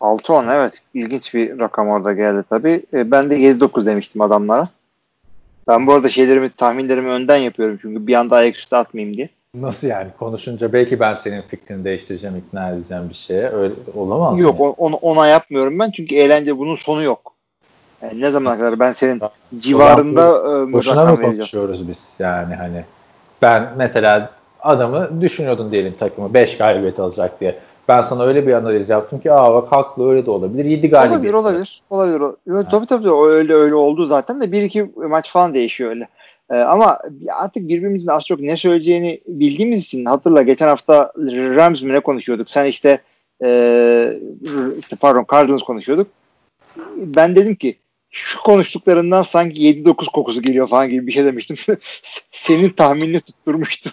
[0.00, 0.82] 6-10 evet.
[0.94, 2.82] İlginç bir rakam orada geldi tabii.
[2.92, 4.68] E, ben de 7-9 demiştim adamlara.
[5.68, 9.28] Ben bu arada şeylerimi, tahminlerimi önden yapıyorum çünkü bir anda ayaküstü atmayayım diye.
[9.54, 10.08] Nasıl yani?
[10.18, 13.48] Konuşunca belki ben senin fikrini değiştireceğim, ikna edeceğim bir şeye.
[13.50, 14.40] Öyle olamaz mı?
[14.40, 17.32] Yok o- onu, ona yapmıyorum ben çünkü eğlence bunun sonu yok.
[18.02, 19.22] Yani ne zamana kadar ben senin
[19.58, 22.84] civarında e, Boşuna mı konuşuyoruz biz yani hani?
[23.42, 24.30] Ben mesela
[24.60, 27.58] adamı düşünüyordun diyelim takımı 5 galibiyet alacak diye.
[27.88, 30.64] Ben sana öyle bir analiz yaptım ki aa bak haklı öyle de olabilir.
[30.64, 31.34] 7 galibiyet.
[31.34, 31.82] Olabilir, olabilir.
[31.90, 32.36] Olabilir.
[32.46, 36.08] Yo, tabii tabii öyle öyle oldu zaten de bir iki maç falan değişiyor öyle.
[36.50, 36.98] Ee, ama
[37.40, 41.12] artık birbirimizin az çok ne söyleyeceğini bildiğimiz için hatırla geçen hafta
[41.56, 42.50] Rams mi ne konuşuyorduk?
[42.50, 43.00] Sen işte,
[43.44, 44.20] e,
[45.00, 46.06] pardon Cardinals konuşuyorduk.
[46.96, 47.78] Ben dedim ki
[48.10, 51.56] şu konuştuklarından sanki 7-9 kokusu geliyor falan gibi bir şey demiştim.
[52.32, 53.92] Senin tahminini tutturmuştum.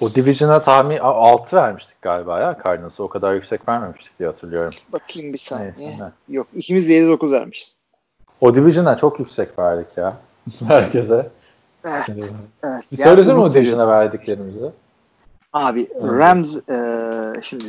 [0.00, 3.02] O Division'a tahmin 6 vermiştik galiba ya Cardinals'a.
[3.02, 4.74] O kadar yüksek vermemiştik diye hatırlıyorum.
[4.92, 5.72] Bakayım bir saniye.
[5.78, 6.34] Neyse, ne.
[6.34, 7.76] Yok ikimiz de 7-9 vermişiz.
[8.40, 10.16] O Division'a çok yüksek verdik ya.
[10.68, 11.30] Herkese.
[11.84, 12.04] Evet.
[12.08, 12.34] Evet.
[12.64, 12.84] evet.
[12.92, 14.70] Bir Yani söylesene o Division'a verdiklerimizi.
[15.52, 16.02] Abi Evet.
[16.02, 17.64] Rams e, şimdi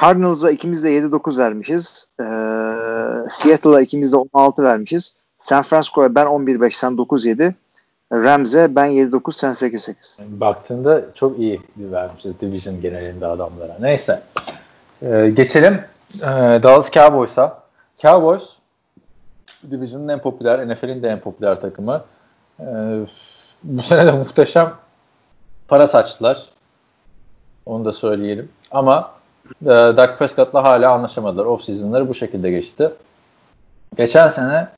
[0.00, 2.08] Cardinals'a ikimiz de 7-9 vermişiz.
[2.20, 2.24] E,
[3.30, 5.14] Seattle'a ikimiz de 16 vermişiz.
[5.40, 7.52] San Francisco'ya ben 11-5 sen 9-7.
[8.12, 10.22] Rams'e ben 7-9 sen 8-8.
[10.22, 13.76] Yani baktığında çok iyi bir vermişiz Division genelinde adamlara.
[13.80, 14.22] Neyse.
[15.02, 15.80] Ee, geçelim
[16.14, 16.26] ee,
[16.62, 17.62] Dallas Cowboys'a.
[18.02, 18.56] Cowboys
[19.70, 22.04] Division'ın en popüler, NFL'in de en popüler takımı.
[22.60, 22.64] Ee,
[23.62, 24.74] bu sene de muhteşem
[25.68, 26.46] para saçtılar.
[27.66, 28.48] Onu da söyleyelim.
[28.70, 29.10] Ama
[29.62, 31.44] e, Dak Prescott'la hala anlaşamadılar.
[31.44, 32.90] Off-season'ları bu şekilde geçti.
[33.96, 34.68] Geçen sene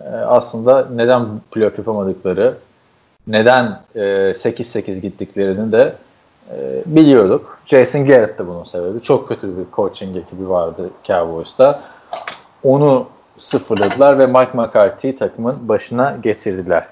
[0.00, 2.54] e, aslında neden playoff yapamadıkları,
[3.26, 5.94] neden e, 8-8 gittiklerini de
[6.50, 7.58] e, biliyorduk.
[7.66, 9.02] Jason Garrett de bunun sebebi.
[9.02, 11.80] Çok kötü bir coaching ekibi vardı Cowboys'ta.
[12.62, 13.06] Onu
[13.38, 16.86] sıfırladılar ve Mike McCarthy'yi takımın başına getirdiler.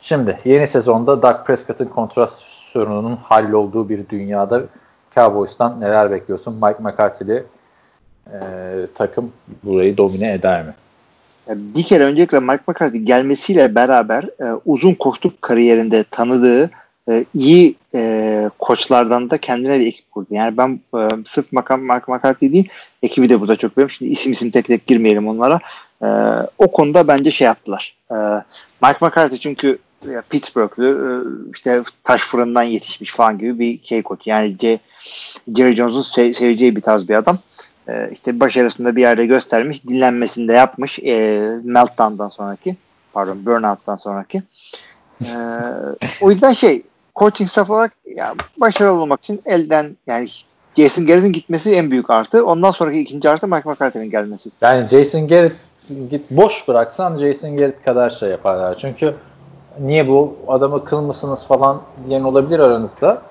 [0.00, 4.62] Şimdi yeni sezonda Dak Prescott'ın kontrat sorununun hallolduğu bir dünyada
[5.14, 6.54] Cowboys'tan neler bekliyorsun?
[6.54, 7.44] Mike McCarthy'li
[8.26, 8.38] e,
[8.94, 9.32] takım
[9.62, 10.74] burayı domine eder mi?
[11.48, 16.70] Bir kere öncelikle Mike McCarthy gelmesiyle beraber e, uzun koştuk kariyerinde tanıdığı
[17.08, 20.26] e, iyi e, koçlardan da kendine bir ekip kurdu.
[20.30, 22.68] Yani ben e, sırf Mike McCarthy değil
[23.02, 23.94] ekibi de burada çok beğendim.
[23.94, 25.60] Şimdi isim isim tek tek girmeyelim onlara.
[26.04, 26.06] E,
[26.58, 27.96] o konuda bence şey yaptılar.
[28.10, 28.14] E,
[28.82, 29.78] Mike McCarthy çünkü
[30.12, 31.06] ya Pittsburgh'lü e,
[31.54, 34.02] işte taş fırından yetişmiş falan gibi bir şey.
[34.24, 34.80] Yani C,
[35.56, 37.38] Jerry Jones'un se- seveceği bir tarz bir adam.
[37.88, 39.84] E, işte başarısında bir yerde göstermiş.
[39.88, 40.98] Dinlenmesini de yapmış.
[40.98, 42.76] E, meltdown'dan sonraki
[43.12, 44.42] pardon burnout'tan sonraki.
[45.20, 45.30] E,
[46.20, 46.82] o yüzden şey
[47.16, 50.26] coaching staff olarak ya, başarılı olmak için elden yani
[50.76, 52.46] Jason Garrett'in gitmesi en büyük artı.
[52.46, 54.50] Ondan sonraki ikinci artı Mike McCarthy'nin gelmesi.
[54.60, 55.56] Yani Jason Garrett
[55.88, 58.78] git boş bıraksan Jason Garrett kadar şey yaparlar.
[58.78, 59.14] Çünkü
[59.80, 63.22] niye bu adamı kıl mısınız falan diyen olabilir aranızda.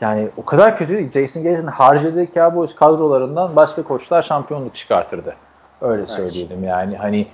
[0.00, 5.34] Yani o kadar kötü Jason Garrett'in harcadığı Cowboys kadrolarından başka koçlar şampiyonluk çıkartırdı.
[5.80, 6.96] Öyle söyleyelim yani.
[6.96, 7.26] Hani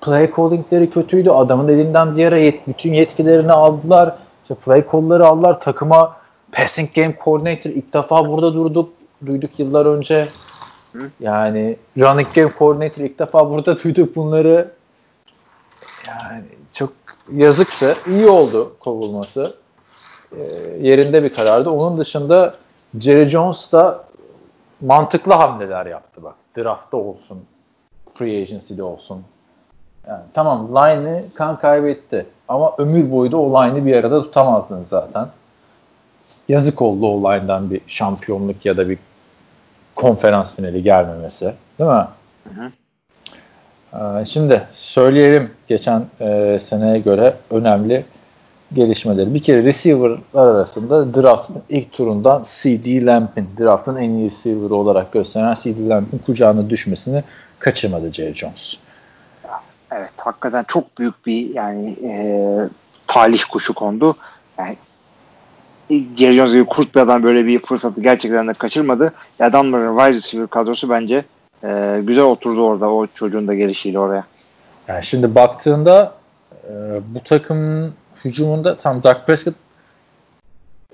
[0.00, 1.30] play calling'leri kötüydü.
[1.30, 4.14] Adamın elinden bir ara yet, bütün yetkilerini aldılar.
[4.42, 5.60] İşte play call'ları aldılar.
[5.60, 6.16] Takıma
[6.52, 8.88] passing game coordinator ilk defa burada durduk.
[9.26, 10.24] Duyduk yıllar önce.
[11.20, 14.70] Yani running game coordinator ilk defa burada duyduk bunları.
[16.08, 16.92] Yani çok
[17.32, 17.96] yazıktı.
[18.06, 19.56] İyi oldu kovulması.
[20.32, 20.42] E,
[20.80, 21.70] yerinde bir karardı.
[21.70, 22.54] Onun dışında
[23.00, 24.04] Jerry Jones da
[24.80, 26.34] mantıklı hamleler yaptı bak.
[26.56, 27.44] Draft'ta olsun.
[28.14, 29.22] Free agency'de olsun.
[30.08, 32.26] Yani tamam line'ı kan kaybetti.
[32.48, 35.28] Ama ömür boyu da o line'ı bir arada tutamazdınız zaten.
[36.48, 38.98] Yazık oldu o line'dan bir şampiyonluk ya da bir
[39.94, 41.52] konferans finali gelmemesi.
[41.78, 42.06] Değil mi?
[42.44, 42.70] Hı hı.
[43.94, 48.04] Ee, şimdi söyleyelim geçen e, seneye göre önemli
[48.72, 49.34] gelişmeleri.
[49.34, 53.06] Bir kere receiver'lar arasında draft'ın ilk turundan C.D.
[53.06, 55.88] Lamp'in draft'ın en iyi receiver olarak gösteren C.D.
[55.88, 57.22] Lamp'in kucağına düşmesini
[57.58, 58.74] kaçırmadı Jerry Jones.
[59.92, 62.14] Evet hakikaten çok büyük bir yani e,
[63.06, 64.16] talih kuşu kondu.
[64.58, 64.76] Yani
[66.16, 69.12] Jerry Jones gibi kurt bir adam böyle bir fırsatı gerçekten de kaçırmadı.
[69.40, 71.24] Adamların wide receiver kadrosu bence
[71.64, 74.24] e, güzel oturdu orada o çocuğun da gelişiyle oraya.
[74.88, 76.14] Yani şimdi baktığında
[76.64, 76.72] e,
[77.14, 79.54] bu takımın hücumunda tam Dak Prescott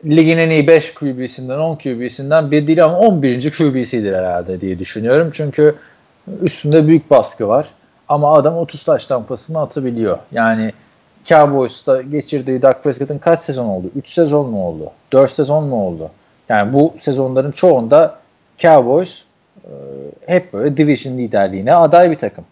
[0.05, 3.51] ligin en iyi 5 QB'sinden 10 QB'sinden bir değil ama 11.
[3.51, 5.31] QB'sidir herhalde diye düşünüyorum.
[5.33, 5.75] Çünkü
[6.43, 7.69] üstünde büyük baskı var.
[8.09, 10.19] Ama adam 30 taş tampasını atabiliyor.
[10.33, 10.73] Yani
[11.29, 13.91] Cowboys'ta geçirdiği Dak Prescott'ın kaç sezon oldu?
[13.97, 14.91] 3 sezon mu oldu?
[15.13, 16.11] 4 sezon mu oldu?
[16.49, 18.19] Yani bu sezonların çoğunda
[18.59, 19.23] Cowboys
[19.65, 19.71] e,
[20.27, 22.45] hep böyle division liderliğine aday bir takım.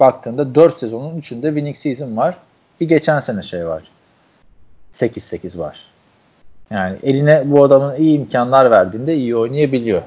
[0.00, 2.36] Baktığında 4 sezonun 3'ünde winning season var.
[2.80, 3.82] Bir geçen sene şey var.
[4.94, 5.84] 8-8 var.
[6.70, 10.02] Yani eline bu adamın iyi imkanlar verdiğinde iyi oynayabiliyor.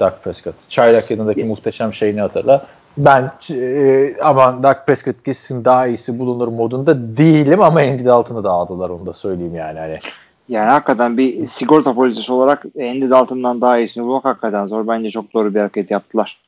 [0.00, 0.54] Dak Prescott.
[0.68, 2.66] Çaylak yanındaki muhteşem şeyini hatırla
[2.98, 8.50] ben e, aman Dak Prescott gitsin daha iyisi bulunur modunda değilim ama Andy Dalton'ı da
[8.50, 9.78] aldılar onu da söyleyeyim yani.
[9.78, 9.98] Hani.
[10.48, 14.88] Yani hakikaten bir sigorta polisisi olarak Andy Dalton'dan daha iyisini bulmak hakikaten zor.
[14.88, 16.38] Bence çok doğru bir hareket yaptılar.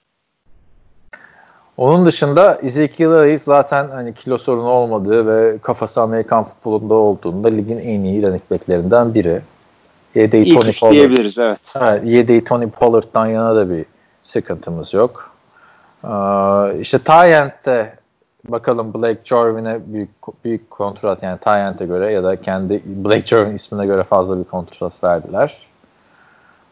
[1.76, 7.78] Onun dışında Ezekiel Elliott zaten hani kilo sorunu olmadığı ve kafası Amerikan futbolunda olduğunda ligin
[7.78, 9.40] en iyi running backlerinden biri.
[10.14, 10.92] Yedeği İlk Tony Pollard.
[10.92, 11.59] diyebiliriz evet.
[11.80, 12.03] evet.
[12.05, 13.84] Yedeği Tony Pollard'dan yana da bir
[14.24, 15.38] sıkıntımız yok.
[16.05, 17.99] Ee, işte Tyent'te
[18.44, 20.11] bakalım Blake Jarvin'e büyük
[20.44, 25.05] büyük kontrat yani Tyent'e göre ya da kendi Blake Jarvin ismine göre fazla bir kontrat
[25.05, 25.68] verdiler.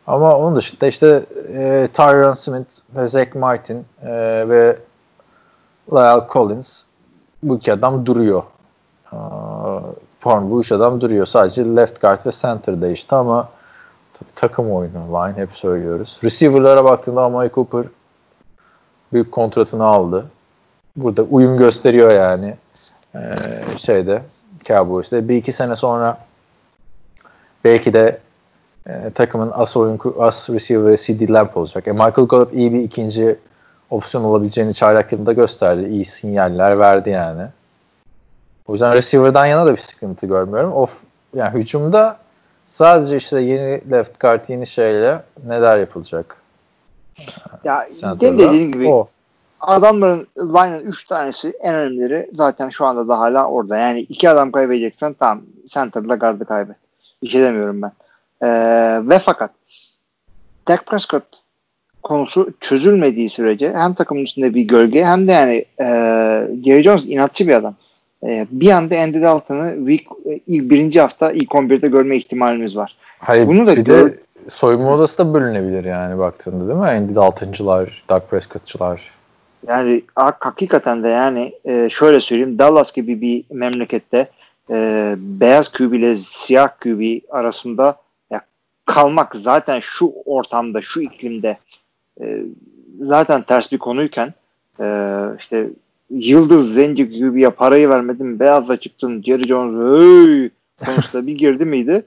[0.07, 1.22] Ama onun dışında işte
[1.55, 2.70] e, Tyron Smith
[3.05, 4.09] Zach Martin e,
[4.49, 4.79] ve
[5.93, 6.83] Lyle Collins
[7.43, 8.43] bu iki adam duruyor.
[9.12, 9.16] E,
[10.20, 11.27] pardon bu üç adam duruyor.
[11.27, 13.49] Sadece left guard ve center değişti ama
[14.35, 16.18] takım oyunu line hep söylüyoruz.
[16.24, 17.85] Receiver'lara baktığında Amari Cooper
[19.13, 20.27] büyük kontratını aldı.
[20.97, 22.55] Burada uyum gösteriyor yani
[23.15, 23.37] ee,
[23.79, 24.23] şeyde
[24.65, 25.29] Cowboys'te.
[25.29, 26.19] Bir iki sene sonra
[27.65, 28.19] belki de
[28.87, 31.89] e, takımın as oyun as receiver CD Lamp olacak.
[31.89, 33.37] E, Michael Gallup iyi bir ikinci
[33.91, 35.89] opsiyon olabileceğini çaylak yılında gösterdi.
[35.89, 37.43] İyi sinyaller verdi yani.
[38.67, 40.73] O yüzden receiver'dan yana da bir sıkıntı görmüyorum.
[40.73, 41.01] Of
[41.35, 42.19] yani hücumda
[42.67, 46.37] sadece işte yeni left guard yeni şeyle neler yapılacak?
[47.64, 49.09] Ya de dediğin gibi o.
[49.61, 53.77] adamların line'ın 3 tanesi en önemlileri zaten şu anda da hala orada.
[53.77, 56.77] Yani iki adam kaybedeceksen tamam center'la gardı kaybet.
[57.23, 57.93] Bir şey demiyorum ben.
[58.43, 59.51] Ee, ve fakat
[60.68, 61.25] Dak Prescott
[62.03, 65.87] konusu çözülmediği sürece hem takımın üstünde bir gölge hem de yani e,
[66.64, 67.75] Jerry Jones inatçı bir adam.
[68.22, 70.07] E, bir anda Andy Dalton'ı week,
[70.47, 72.97] ilk birinci hafta ilk 11'de görme ihtimalimiz var.
[73.18, 74.13] Hayır, Bunu da gör,
[74.49, 76.87] soyunma odası da bölünebilir yani baktığında değil mi?
[76.87, 79.11] Andy Dalton'cılar, Doug Prescott'çılar.
[79.68, 84.29] Yani hakikaten de yani e, şöyle söyleyeyim Dallas gibi bir memlekette
[84.71, 87.96] e, beyaz QB ile siyah QB arasında
[88.30, 88.41] ya,
[88.84, 91.58] kalmak zaten şu ortamda, şu iklimde
[92.21, 92.42] e,
[93.00, 94.34] zaten ters bir konuyken
[94.80, 95.67] e, işte
[96.11, 100.50] Yıldız Zenci QB'ye parayı vermedin, beyazla çıktın, Jerry Jones hey,
[100.87, 102.04] konusunda bir girdi miydi?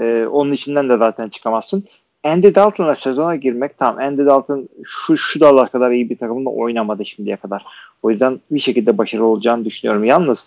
[0.00, 1.84] E, onun içinden de zaten çıkamazsın.
[2.24, 7.06] Andy Dalton'a sezona girmek tamam Andy Dalton şu, şu dallar kadar iyi bir takımda oynamadı
[7.06, 7.64] şimdiye kadar.
[8.02, 10.04] O yüzden bir şekilde başarılı olacağını düşünüyorum.
[10.04, 10.46] Yalnız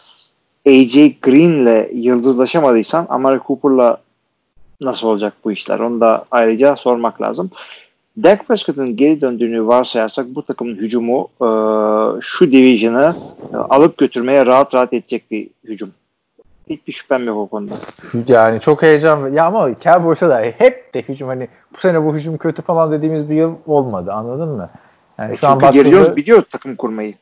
[0.67, 3.97] AJ Green'le yıldızlaşamadıysan Amari Cooper'la
[4.81, 5.79] nasıl olacak bu işler?
[5.79, 7.51] Onu da ayrıca sormak lazım.
[8.23, 11.47] Dak Prescott'ın geri döndüğünü varsayarsak bu takımın hücumu e,
[12.21, 13.15] şu division'ı
[13.53, 15.91] e, alıp götürmeye rahat rahat edecek bir hücum.
[16.69, 17.73] Hiçbir şüphem yok o konuda.
[18.27, 19.33] Yani çok heyecan.
[19.33, 23.29] Ya ama Cowboys'a da hep de hücum hani bu sene bu hücum kötü falan dediğimiz
[23.29, 24.69] bir yıl olmadı anladın mı?
[25.17, 27.13] Yani e şu an baktığında, biliyor takım kurmayı.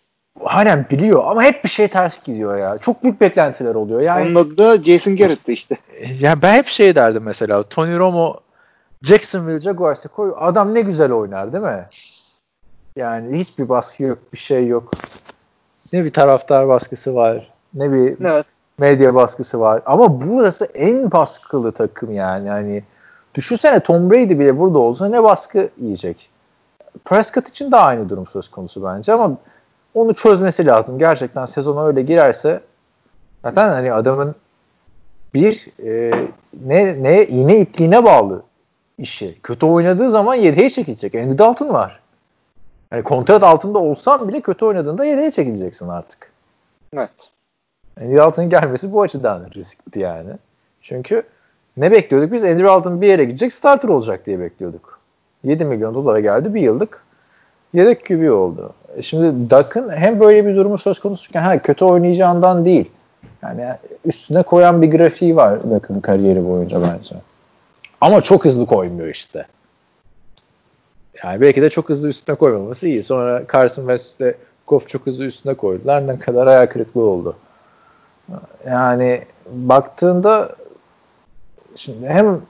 [0.45, 2.77] Aynen biliyor ama hep bir şey ters gidiyor ya.
[2.77, 4.01] Çok büyük beklentiler oluyor.
[4.01, 5.75] Yani, Onun adı da Jason Garrett'tı işte.
[6.19, 8.39] Ya ben hep şey derdim mesela Tony Romo
[9.01, 10.33] Jacksonville Jaguars'a koy.
[10.37, 11.85] Adam ne güzel oynar değil mi?
[12.95, 14.91] Yani hiçbir baskı yok, bir şey yok.
[15.93, 18.45] Ne bir taraftar baskısı var, ne bir Evet.
[18.77, 19.81] Medya baskısı var.
[19.85, 22.47] Ama burası en baskılı takım yani.
[22.47, 22.83] Yani
[23.35, 26.29] düşünsene Tom Brady bile burada olsa ne baskı yiyecek.
[27.05, 29.37] Prescott için de aynı durum söz konusu bence ama
[29.93, 30.99] onu çözmesi lazım.
[30.99, 32.61] Gerçekten sezona öyle girerse
[33.43, 34.35] zaten hani adamın
[35.33, 36.11] bir e,
[36.65, 38.43] ne ne iğne ipliğine bağlı
[38.97, 39.39] işi.
[39.43, 41.15] Kötü oynadığı zaman yedeğe çekilecek.
[41.15, 41.99] Andy Dalton var.
[42.91, 46.31] Yani kontrat altında olsan bile kötü oynadığında yedeğe çekileceksin artık.
[46.93, 47.32] Evet.
[48.01, 50.29] Andy Dalton'ın gelmesi bu açıdan riskli yani.
[50.81, 51.23] Çünkü
[51.77, 52.43] ne bekliyorduk biz?
[52.43, 54.99] Andy Dalton bir yere gidecek starter olacak diye bekliyorduk.
[55.43, 57.03] 7 milyon dolara geldi bir yıllık.
[57.73, 58.73] Yedek QB oldu.
[58.97, 62.91] E Şimdi Duck'ın hem böyle bir durumu söz konusuyken ha, kötü oynayacağından değil.
[63.43, 63.65] Yani
[64.05, 67.15] üstüne koyan bir grafiği var Duck'ın kariyeri boyunca bence.
[68.01, 69.45] Ama çok hızlı koymuyor işte.
[71.23, 73.03] Yani belki de çok hızlı üstüne koymaması iyi.
[73.03, 74.37] Sonra Carson Wentz
[74.67, 76.07] Goff çok hızlı üstüne koydular.
[76.07, 77.35] Ne kadar ayak kırıklığı oldu.
[78.67, 80.55] Yani baktığında
[81.75, 82.41] şimdi hem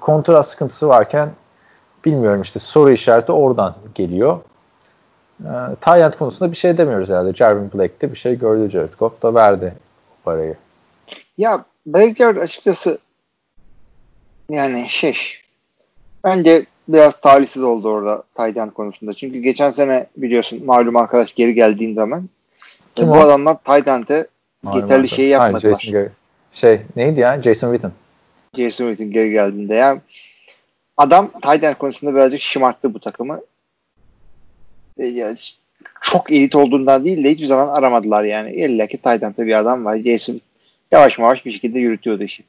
[0.00, 1.30] kontrat sıkıntısı varken
[2.04, 4.40] bilmiyorum işte soru işareti oradan geliyor.
[5.40, 5.50] E,
[5.80, 7.34] Tayland konusunda bir şey demiyoruz herhalde.
[7.34, 9.74] Jarvin Black'te bir şey gördü Jared Goff da verdi
[10.24, 10.56] parayı.
[11.38, 12.98] Ya Jarrett açıkçası
[14.50, 15.16] yani şey
[16.24, 19.14] bence biraz talihsiz oldu orada Tayland konusunda.
[19.14, 22.28] Çünkü geçen sene biliyorsun malum arkadaş geri geldiğin zaman
[22.94, 23.18] Kim bu o?
[23.18, 24.26] adamlar Tayland'e
[24.74, 25.72] yeterli şeyi Hayır, yapmadılar.
[25.72, 26.12] Jason Garrett.
[26.52, 27.42] şey neydi ya?
[27.42, 27.92] Jason Witten.
[28.56, 29.74] Jason Witten geri geldiğinde.
[29.74, 30.00] Yani
[30.96, 33.40] adam Tayland konusunda birazcık şımarttı bu takımı.
[34.98, 35.34] E, ya,
[36.00, 38.54] çok elit olduğundan değil de hiçbir zaman aramadılar yani.
[38.54, 39.96] İlla ki Tayland'da bir adam var.
[39.96, 40.40] Jason
[40.92, 42.44] yavaş yavaş bir şekilde yürütüyordu işi.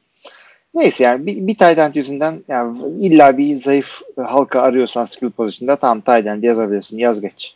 [0.74, 6.02] Neyse yani bir, bir Tayland yüzünden yani illa bir zayıf halka arıyorsan skill pozisyonda tamam
[6.02, 6.98] Tayland yazabilirsin.
[6.98, 7.56] Yaz geç.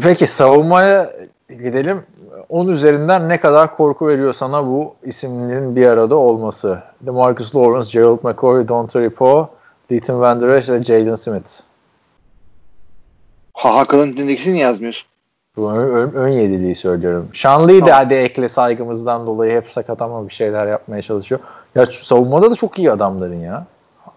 [0.00, 1.12] Peki savunmaya
[1.48, 2.02] gidelim.
[2.48, 6.82] 10 üzerinden ne kadar korku veriyor sana bu isimlerin bir arada olması?
[7.00, 9.48] DeMarcus Lawrence, Gerald McCoy, Dontre Poe,
[9.90, 11.60] Leighton Van Der Esch ve Jalen Smith.
[13.52, 15.08] Ha Hakan'ın ikisini yazmıyorsun.
[15.56, 17.28] Bu ön, ön, ön yediliği söylüyorum.
[17.32, 18.04] Şanlı'yı da Tamam.
[18.04, 21.40] hadi ekle saygımızdan dolayı hep sakat ama bir şeyler yapmaya çalışıyor.
[21.74, 23.66] Ya savunmada da çok iyi adamların ya.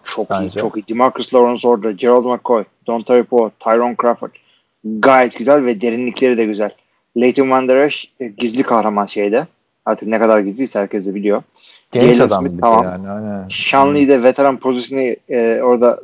[0.04, 0.46] Çok Bence.
[0.46, 0.88] iyi, çok iyi.
[0.88, 4.30] DeMarcus Lawrence orada, Gerald McCoy, Dontae Poe, Tyrone Crawford.
[4.84, 6.70] Gayet güzel ve derinlikleri de güzel.
[7.16, 9.46] Leighton Van Der Esch e, gizli kahraman şeyde.
[9.84, 11.42] Artık ne kadar gizliyse herkes de biliyor.
[11.92, 12.84] Genç Jalen adam Smith, tamam.
[12.84, 13.10] yani.
[13.10, 13.48] Aynen.
[13.48, 16.00] Shanley de veteran pozisyonu e, orada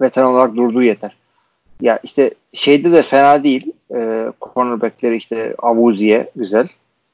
[0.00, 1.16] veteran olarak durduğu yeter.
[1.80, 3.72] Ya işte şeyde de fena değil.
[3.94, 6.68] E, cornerbackleri işte Avuzi'ye güzel.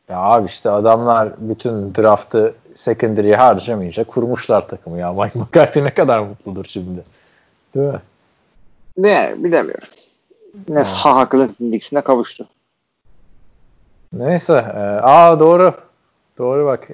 [0.09, 5.12] Ya abi işte adamlar bütün draftı secondary'e harcamayınca kurmuşlar takımı ya.
[5.24, 7.04] Mike McCarthy ne kadar mutludur şimdi.
[7.74, 8.00] Değil mi?
[8.96, 9.88] Ne bilemiyorum.
[10.68, 12.48] Ne ha Hakkı'nın ikisine kavuştu.
[14.12, 14.52] Neyse.
[14.52, 15.74] E, aa doğru.
[16.39, 16.89] Doğru bak.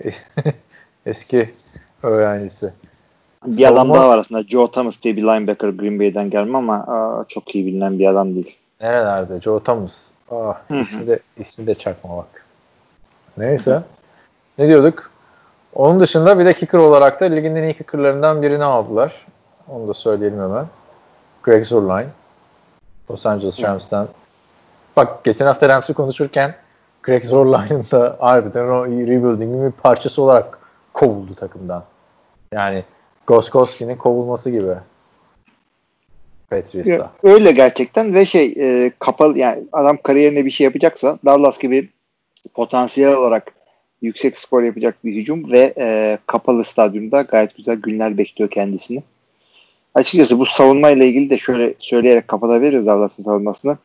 [1.07, 1.55] Eski
[2.03, 2.73] öğrencisi.
[3.47, 4.43] Bir adam Savunma- daha var aslında.
[4.43, 8.35] Joe Thomas diye bir linebacker Green Bay'den gelme ama aa, çok iyi bilinen bir adam
[8.35, 8.57] değil.
[8.81, 9.40] Nerelerde?
[9.40, 10.05] Joe Thomas.
[10.31, 12.45] Aa, ismi de, ismi de çakma bak.
[13.36, 13.82] Neyse.
[14.59, 15.11] Ne diyorduk?
[15.74, 19.27] Onun dışında bir de kicker olarak da ligin en iyi kickerlarından birini aldılar.
[19.69, 20.66] Onu da söyleyelim hemen.
[21.43, 22.09] Greg Zuerlein.
[23.11, 24.07] Los Angeles Rams'ten.
[24.97, 26.55] Bak geçen hafta Rams'i konuşurken
[27.09, 30.59] Greg Zuerlein'in da harbiden o rebuilding'in bir parçası olarak
[30.93, 31.85] kovuldu takımdan.
[32.53, 32.85] Yani
[33.27, 34.75] Goskowski'nin kovulması gibi.
[36.51, 37.13] Patriots'ta.
[37.23, 41.89] Öyle gerçekten ve şey e, kapalı yani adam kariyerine bir şey yapacaksa Dallas gibi
[42.55, 43.53] potansiyel olarak
[44.03, 49.03] yüksek skor yapacak bir hücum ve e, kapalı stadyumda gayet güzel günler bekliyor kendisini.
[49.95, 53.79] Açıkçası bu savunmayla ilgili de şöyle söyleyerek kapatabiliriz Dallas'ın savunmasını.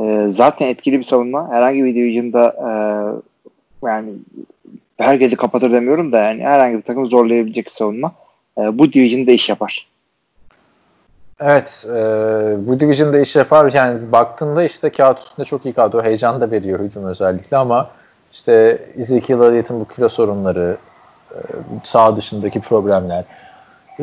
[0.00, 1.52] E, zaten etkili bir savunma.
[1.52, 2.70] Herhangi bir division'da e,
[3.86, 4.12] yani
[4.98, 8.12] herkesi kapatır demiyorum da yani herhangi bir takım zorlayabilecek bir savunma.
[8.58, 9.86] E, bu division'da iş yapar.
[11.40, 11.94] Evet, e,
[12.66, 13.72] bu division'da iş yapar.
[13.74, 16.02] Yani baktığında işte kağıt üstünde çok iyi kadro.
[16.02, 17.90] Heyecan da veriyor hücum özellikle ama
[18.32, 20.76] işte Ezekiel Elliott'ın bu kilo sorunları,
[21.30, 21.38] e,
[21.84, 23.24] sağ dışındaki problemler,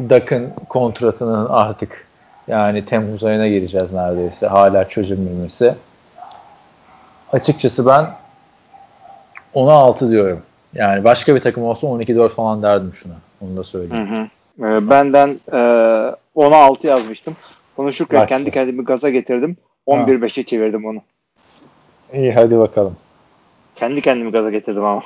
[0.10, 2.09] Duck'ın kontratının artık
[2.50, 4.48] yani Temmuz ayına gireceğiz neredeyse.
[4.48, 5.76] Hala çözülmemesi.
[7.34, 8.12] Açıkçası ben
[9.56, 10.42] 10'a 6 diyorum.
[10.74, 13.14] Yani başka bir takım olsa 12-4 falan derdim şuna.
[13.42, 14.10] Onu da söyleyeyim.
[14.10, 14.28] Hı hı.
[14.60, 15.58] Ee, benden e,
[16.36, 17.36] 10'a 6 yazmıştım.
[17.76, 18.36] Konuşurken Baksın.
[18.36, 19.58] kendi kendimi gaza getirdim.
[19.88, 21.02] 11-5'e çevirdim onu.
[22.14, 22.96] İyi hadi bakalım.
[23.76, 25.02] Kendi kendimi gaza getirdim ama.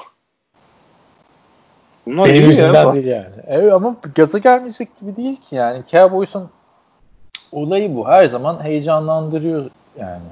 [2.05, 2.49] Bunlar Benim değil ya.
[2.49, 3.35] yüzümden değil yani.
[3.47, 5.81] Evet ama gaza gelmeyecek gibi değil ki yani.
[5.91, 6.49] Cowboys'un
[7.53, 8.07] olayı bu.
[8.07, 9.69] Her zaman heyecanlandırıyor
[9.99, 10.23] yani.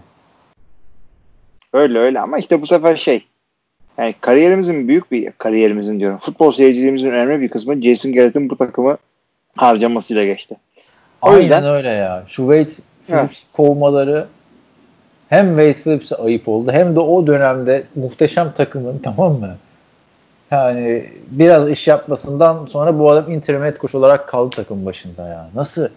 [1.73, 3.25] Öyle öyle ama işte bu sefer şey
[3.97, 6.17] yani kariyerimizin büyük bir kariyerimizin diyorum.
[6.21, 8.97] Futbol seyirciliğimizin önemli bir kısmı Jason Garrett'in bu takımı
[9.57, 10.55] harcamasıyla geçti.
[11.21, 12.23] O Aynen yüzden- öyle ya.
[12.27, 14.27] Şu Wade Phillips kovmaları
[15.29, 19.55] hem Wade Phillips'e ayıp oldu hem de o dönemde muhteşem takımın tamam mı?
[20.51, 23.31] Yani biraz iş yapmasından sonra bu adam
[23.63, 25.49] head coach olarak kaldı takım başında ya.
[25.55, 25.87] Nasıl?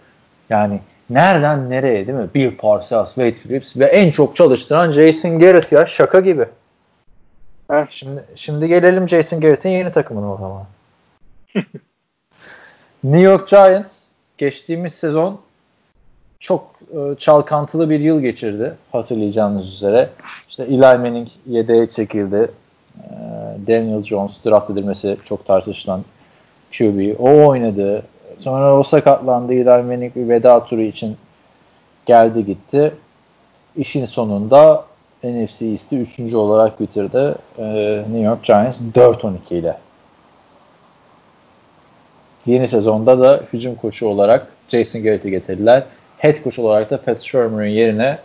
[0.49, 0.79] Yani
[1.09, 2.29] nereden nereye değil mi?
[2.35, 6.45] Bill Parcells, Wade Phillips ve en çok çalıştıran Jason Garrett ya şaka gibi.
[7.71, 7.85] Heh.
[7.89, 10.65] Şimdi şimdi gelelim Jason Garrett'in yeni takımına o zaman.
[13.03, 14.03] New York Giants
[14.37, 15.41] geçtiğimiz sezon
[16.39, 20.09] çok e, çalkantılı bir yıl geçirdi hatırlayacağınız üzere.
[20.49, 22.51] İşte Eli Manning yedeğe çekildi.
[22.97, 23.09] E,
[23.67, 26.03] Daniel Jones draft edilmesi çok tartışılan
[26.77, 27.15] QB.
[27.19, 28.03] O oynadı.
[28.39, 29.53] Sonra o sakatlandı.
[29.53, 31.17] Eli Manning bir veda turu için
[32.05, 32.93] geldi gitti.
[33.77, 34.85] İşin sonunda
[35.23, 36.33] NFC East'i 3.
[36.33, 37.35] olarak bitirdi.
[37.57, 37.63] E,
[37.97, 39.77] New York Giants 4-12 ile.
[42.45, 45.83] Yeni sezonda da hücum koçu olarak Jason Garrett'i getirdiler.
[46.17, 48.17] Head coach olarak da Pat Shermer'ın yerine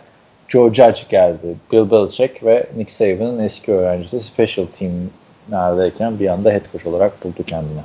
[0.47, 1.55] Joe Judge geldi.
[1.71, 7.43] Bill Belichick ve Nick Saban'ın eski öğrencisi special teamlerdeyken bir anda head coach olarak buldu
[7.47, 7.81] kendini.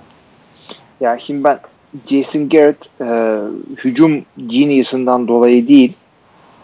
[1.01, 1.59] Ya şimdi ben
[2.07, 3.39] Jason Garrett e,
[3.77, 5.97] hücum genius'ından dolayı değil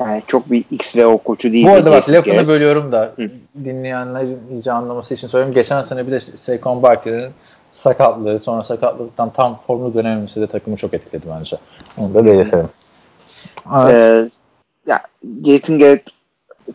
[0.00, 1.66] yani çok bir X ve O koçu değil.
[1.66, 2.48] Bu arada bak lafını Garrett.
[2.48, 3.30] bölüyorum da Hı.
[3.64, 5.54] dinleyenlerin iyice anlaması için söylüyorum.
[5.54, 7.30] Geçen sene bir de Saquon Barkley'nin
[7.72, 11.56] sakatlığı sonra sakatlıktan tam formlu dönememesi de takımı çok etkiledi bence.
[11.98, 12.68] Onu da belirtelim.
[13.76, 13.94] Evet.
[13.94, 14.28] Ee,
[14.90, 15.00] ya
[15.46, 16.02] Jason Garrett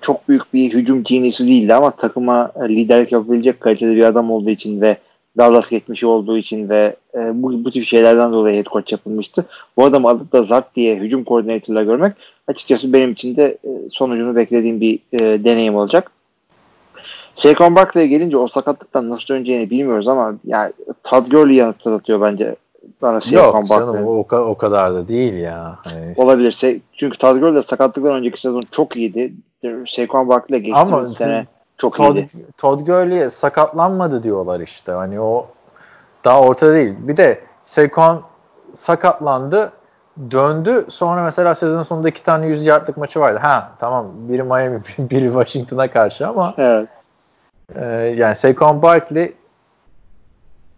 [0.02, 4.82] çok büyük bir hücum genius'u değildi ama takıma liderlik yapabilecek kalitede bir adam olduğu için
[4.82, 4.98] ve
[5.38, 9.46] Dallas geçmişi olduğu için ve e, bu, bu tip şeylerden dolayı head coach yapılmıştı.
[9.78, 12.14] Bu adamı alıp da Zart diye hücum koordinatörüyle görmek
[12.48, 16.12] açıkçası benim için de e, sonucunu beklediğim bir e, deneyim olacak.
[17.36, 20.74] Saquon Barkley'e gelince o sakatlıktan nasıl döneceğini bilmiyoruz ama yani
[21.04, 22.56] Todd Gurley hatırlatıyor bence
[23.02, 25.80] bana Saquon Yok canım o, o ka- o kadar da değil ya.
[25.84, 29.34] Hani, Olabilirse çünkü Todd Gurley sakatlıktan önceki sezon çok iyiydi.
[29.88, 31.46] Saquon Barkley geçtiğimiz Ama sene
[31.78, 32.30] çok Todd, iyiydi.
[32.58, 34.92] Todd Gurley'e sakatlanmadı diyorlar işte.
[34.92, 35.48] Hani o
[36.26, 36.96] daha ortada değil.
[37.00, 38.22] Bir de Saquon
[38.76, 39.72] sakatlandı
[40.32, 40.86] döndü.
[40.90, 43.40] Sonra mesela sezon sonunda iki tane 100 yardlık maçı vardı.
[43.42, 46.88] Ha tamam biri Miami biri Washington'a karşı ama Evet.
[47.76, 49.34] e, yani Saquon Barkley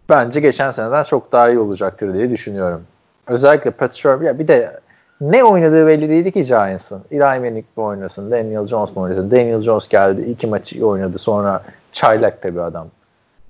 [0.08, 2.82] bence geçen seneden çok daha iyi olacaktır diye düşünüyorum.
[3.26, 4.26] Özellikle Pat Shermer.
[4.26, 4.80] Ya bir de
[5.20, 7.02] ne oynadığı belli değildi ki Giants'ın.
[7.10, 9.30] Eli Manning mi oynasın, Daniel Jones mu oynasın?
[9.30, 11.18] Daniel Jones geldi, iki maçı iyi oynadı.
[11.18, 12.88] Sonra çaylak da bir adam.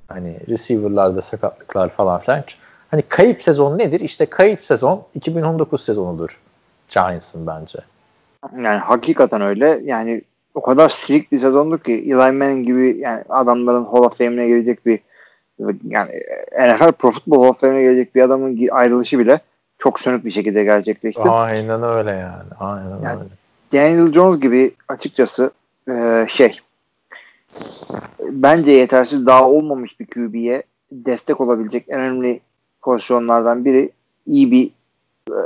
[0.08, 2.42] Hani receiver'larda sakatlıklar falan filan.
[2.90, 4.00] Hani kayıp sezon nedir?
[4.00, 6.40] İşte kayıp sezon 2019 sezonudur
[6.88, 7.78] Giants'ın bence.
[8.56, 9.80] Yani hakikaten öyle.
[9.84, 10.22] Yani
[10.54, 14.86] o kadar silik bir sezondu ki Eli Manning gibi yani adamların Hall of Fame'ine gelecek
[14.86, 15.00] bir
[15.84, 16.10] yani
[16.58, 19.40] NFL Pro Football Hall of Fame'ine gelecek bir adamın ayrılışı bile
[19.80, 21.22] çok sönük bir şekilde gerçekleşti.
[21.22, 22.50] Aynen öyle yani.
[22.60, 23.30] Aynen Yani- öyle.
[23.72, 25.50] Daniel Jones gibi açıkçası
[25.90, 26.60] e, şey
[28.20, 30.62] bence yetersiz daha olmamış bir QB'ye
[30.92, 32.40] destek olabilecek en önemli
[32.82, 33.90] pozisyonlardan biri
[34.26, 34.70] iyi bir
[35.30, 35.38] e,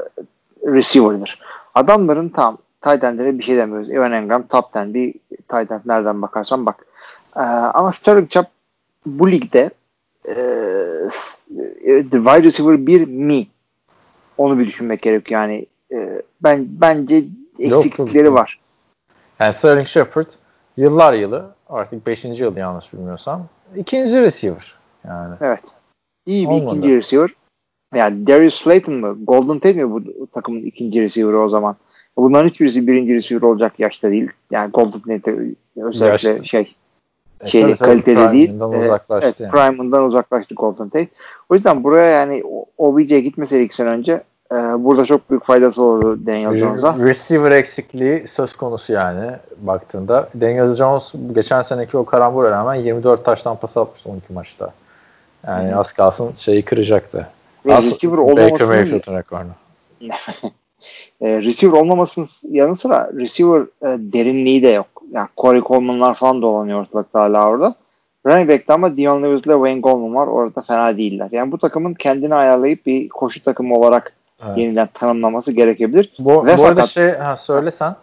[0.67, 1.41] receiver'dır.
[1.75, 3.91] Adamların tam tight end'lere bir şey demiyoruz.
[3.91, 5.13] Evan Engram top 10 bir
[5.49, 6.87] tight end nereden bakarsan bak.
[7.37, 7.41] E,
[7.75, 8.47] ama Sterling Chubb
[9.07, 9.71] bu ligde
[10.29, 10.35] e,
[11.87, 13.47] the wide receiver bir mi?
[14.39, 15.41] Onu bir düşünmek gerekiyor.
[15.41, 17.23] Yani e, ben bence
[17.59, 18.35] eksiklikleri yok.
[18.37, 18.61] var.
[19.41, 20.27] Yani Sterling Shepard
[20.77, 22.25] yıllar yılı artık 5.
[22.25, 23.47] yıl yanlış bilmiyorsam
[23.77, 24.75] ikinci receiver.
[25.05, 25.63] Yani Evet.
[26.27, 26.77] İyi bir Olmadı.
[26.79, 27.31] ikinci receiver.
[27.95, 29.17] Yani Darius Slayton mı?
[29.23, 30.03] Golden Tate mi bu
[30.35, 31.77] takımın ikinci receiver'ı o zaman?
[32.17, 34.31] Bunların hiçbirisi birinci receiver olacak yaşta değil.
[34.51, 35.37] Yani Golden Tate
[35.77, 36.45] özellikle Yaşta.
[36.45, 36.75] şey
[37.49, 38.61] e, tabii tabii kaliteli değil.
[38.61, 39.51] Ee, uzaklaştı evet, yani.
[39.51, 41.09] prime'ından uzaklaştı Golden Tate.
[41.49, 44.23] O yüzden buraya yani o- OBJ gitmeseydi iki sene önce
[44.53, 46.97] e, burada çok büyük faydası olurdu Daniel Jones'a.
[46.99, 50.29] Receiver eksikliği söz konusu yani baktığında.
[50.41, 54.73] Daniel Jones geçen seneki o karambura rağmen 24 taştan pas atmıştı 12 maçta.
[55.47, 55.79] Yani Hı.
[55.79, 57.27] az kalsın şeyi kıracaktı.
[57.67, 59.51] Ve Az- receiver Baker Mayfield'ın rekorunu.
[61.21, 64.87] e, receiver olmamasının yanı sıra receiver e, derinliği de yok.
[65.13, 67.75] Yani Corey Coleman'lar falan dolanıyor ortalıkta hala orada.
[68.27, 70.27] Running back'te ama Dion Lewis ile Wayne Goldman var.
[70.27, 71.29] Orada fena değiller.
[71.33, 74.13] Yani bu takımın kendini ayarlayıp bir koşu takımı olarak
[74.47, 74.59] Evet.
[74.59, 76.13] yeniden tanımlaması gerekebilir.
[76.19, 77.97] Bu, Ve bu arada fakat- şey ha, söylesen.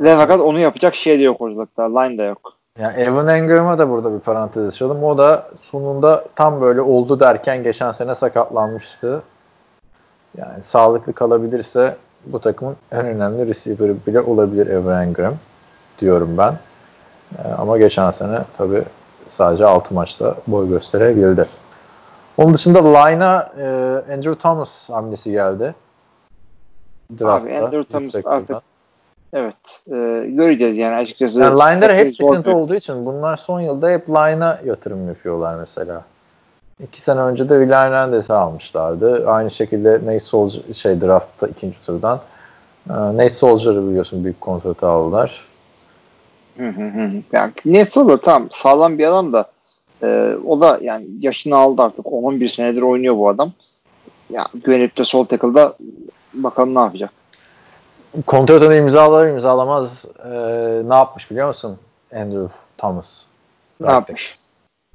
[0.00, 1.82] Ve fakat onu yapacak şey de yok ortalıkta.
[2.00, 2.52] Line de yok.
[2.78, 5.04] Yani Evan Engram'a da burada bir parantez açalım.
[5.04, 9.22] O da sonunda tam böyle oldu derken geçen sene sakatlanmıştı.
[10.38, 11.96] Yani sağlıklı kalabilirse
[12.26, 15.34] bu takımın en önemli receiver'ı bile olabilir Evan Engram
[16.00, 16.54] diyorum ben.
[17.38, 18.82] Ee, ama geçen sene tabii
[19.28, 21.46] sadece 6 maçta boy gösterebildi.
[22.36, 23.66] Onun dışında line'a e,
[24.14, 25.74] Andrew Thomas hamlesi geldi.
[27.20, 28.56] Draftta, Abi Andrew Thomas artık
[29.32, 31.40] evet e, göreceğiz yani açıkçası.
[31.40, 36.04] Yani line'lara hep sıkıntı olduğu için bunlar son yılda hep line'a yatırım yapıyorlar mesela.
[36.82, 39.30] İki sene önce de Will Hernandez'i almışlardı.
[39.30, 42.20] Aynı şekilde Nate Soldier şey draftta ikinci turdan.
[42.90, 45.49] E, Nate Soldier'ı biliyorsun büyük kontratı aldılar.
[46.58, 47.10] Hı hı hı.
[47.32, 49.50] Yani tam sağlam bir adam da
[50.02, 52.12] e, o da yani yaşını aldı artık.
[52.12, 53.52] 11 senedir oynuyor bu adam.
[54.30, 55.76] Ya güvenip de sol tackle'da
[56.34, 57.10] bakalım ne yapacak.
[58.26, 60.28] Kontratını imzalar imzalamaz e,
[60.88, 61.78] ne yapmış biliyor musun
[62.14, 63.24] Andrew Thomas?
[63.80, 63.98] Ne Artık.
[63.98, 64.38] yapmış?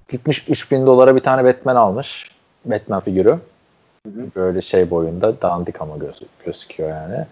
[0.09, 2.31] Gitmiş 3000 dolara bir tane Batman almış.
[2.65, 3.29] Batman figürü.
[4.05, 4.25] Hı hı.
[4.35, 7.25] Böyle şey boyunda dandik ama göz, gözüküyor yani.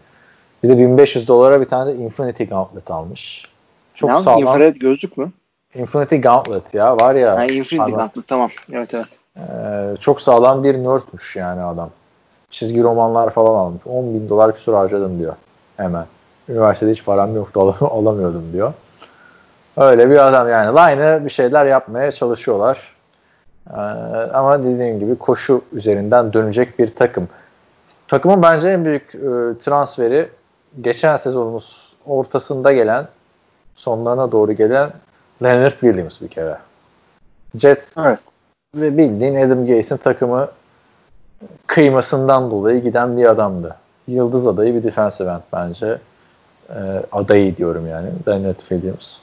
[0.63, 3.52] Bir de 1500 dolara bir tane de Infinity Gauntlet almış.
[3.95, 4.39] Çok ne sağlam.
[4.39, 5.31] Infrared gözlük mü?
[5.75, 7.37] Infinity Gauntlet ya var ya.
[7.37, 8.49] Ha, Infinity adam, Gauntlet tamam.
[8.71, 9.07] Evet evet.
[9.37, 9.41] E,
[9.99, 11.89] çok sağlam bir nerdmüş yani adam.
[12.51, 13.87] Çizgi romanlar falan almış.
[13.87, 15.35] 10 bin dolar küsur harcadım diyor.
[15.77, 16.05] Hemen.
[16.49, 18.73] Üniversitede hiç param yoktu alamıyordum diyor.
[19.77, 20.77] Öyle bir adam yani.
[20.77, 22.93] Line'ı bir şeyler yapmaya çalışıyorlar.
[23.69, 23.77] Ee,
[24.33, 27.27] ama dediğim gibi koşu üzerinden dönecek bir takım.
[28.07, 29.19] Takımın bence en büyük e,
[29.63, 30.29] transferi
[30.81, 33.07] geçen sezonumuz ortasında gelen
[33.75, 34.91] sonlarına doğru gelen
[35.43, 36.57] Leonard Williams bir kere.
[37.57, 38.19] Jets evet.
[38.75, 40.47] ve bildiğin Adam Gase'in takımı
[41.67, 43.75] kıymasından dolayı giden bir adamdı.
[44.07, 45.97] Yıldız adayı bir defensive end bence.
[46.69, 46.79] E,
[47.11, 48.09] adayı diyorum yani.
[48.27, 49.17] Leonard Williams.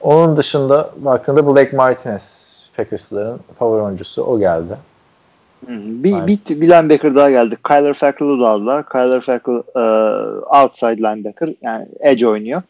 [0.00, 2.44] Onun dışında baktığında Blake Martinez
[2.76, 4.76] Packers'ların favori oyuncusu o geldi.
[5.68, 7.56] Bir, bir, bir linebacker daha geldi.
[7.68, 8.88] Kyler Fackrell'ı da aldılar.
[8.88, 12.62] Kyler Fackrell uh, outside linebacker yani edge oynuyor.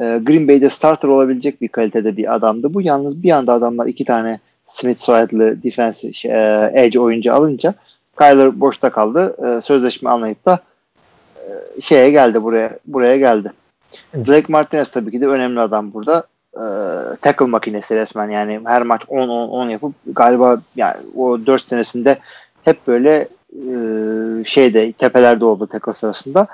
[0.00, 2.74] Uh, Green Bay'de starter olabilecek bir kalitede bir adamdı.
[2.74, 7.74] Bu yalnız bir anda adamlar iki tane Smith soyadlı defense şey, uh, edge oyuncu alınca
[8.18, 9.36] Kyler boşta kaldı.
[9.38, 10.58] Uh, sözleşme almayıp da
[11.36, 13.52] uh, şeye geldi buraya buraya geldi.
[14.14, 16.24] Blake Martinez tabii ki de önemli adam burada
[16.54, 16.64] e,
[17.22, 22.18] tackle makinesi resmen yani her maç 10-10-10 yapıp galiba yani o 4 senesinde
[22.64, 23.74] hep böyle e,
[24.44, 26.46] şeyde tepelerde oldu tackle sırasında.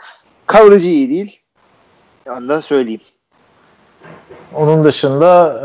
[0.49, 1.41] Coverage iyi değil.
[2.29, 3.01] Onu da söyleyeyim.
[4.55, 5.61] Onun dışında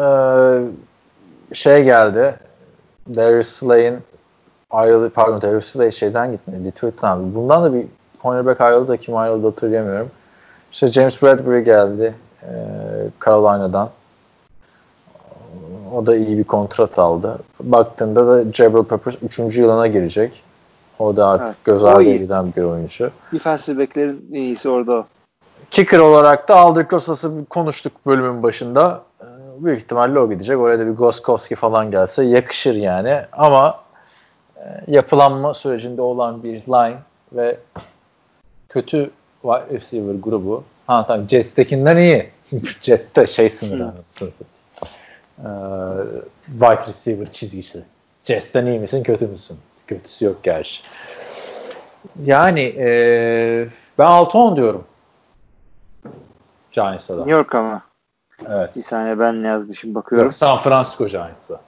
[1.52, 2.36] e, şey geldi.
[3.16, 4.00] Darius Slay'in
[4.70, 6.52] ayrıldı pardon Darius Slay şeyden gitti.
[6.66, 7.36] Detroit'ten.
[7.36, 7.86] Bundan da bir
[8.22, 10.12] cornerback ayrıldı da kim ayrıldı hatırlayamıyorum.
[10.72, 12.16] İşte James Bradbury geldi.
[12.44, 12.52] E,
[13.26, 13.90] Carolina'dan.
[15.94, 17.40] O da iyi bir kontrat aldı.
[17.60, 19.58] Baktığında da Jabril Peppers 3.
[19.58, 20.44] yılına girecek.
[21.00, 23.12] O da artık evet, göz ardı edilen bir oyuncu.
[23.34, 25.06] Defensive back'lerin en iyisi orada.
[25.72, 29.04] Kicker olarak da Aldrich Rosas'ı konuştuk bölümün başında.
[29.22, 29.26] Ee,
[29.60, 30.60] büyük ihtimalle o gidecek.
[30.60, 33.22] Oraya da bir Goskowski falan gelse yakışır yani.
[33.32, 33.80] Ama
[34.56, 36.98] e, yapılanma sürecinde olan bir line
[37.34, 37.58] ve
[38.70, 39.12] kötü
[39.42, 40.64] wide receiver grubu.
[40.88, 42.30] Ha tamam Jets'tekinden iyi.
[42.82, 43.92] Jets'te şey sınırı.
[44.18, 44.28] Hmm
[45.40, 45.50] e,
[46.52, 47.84] wide receiver çizgisi.
[48.24, 49.58] Jets'ten iyi misin kötü müsün?
[49.88, 50.82] Kötüsü yok gerçi.
[52.26, 52.88] Yani e,
[54.00, 54.84] ben 6-10 diyorum.
[56.72, 57.18] Giants'a da.
[57.18, 57.82] New York ama.
[58.50, 58.76] Evet.
[58.76, 60.26] Bir saniye ben ne yazmışım bakıyorum.
[60.26, 61.62] Yok, San Francisco Giants'a.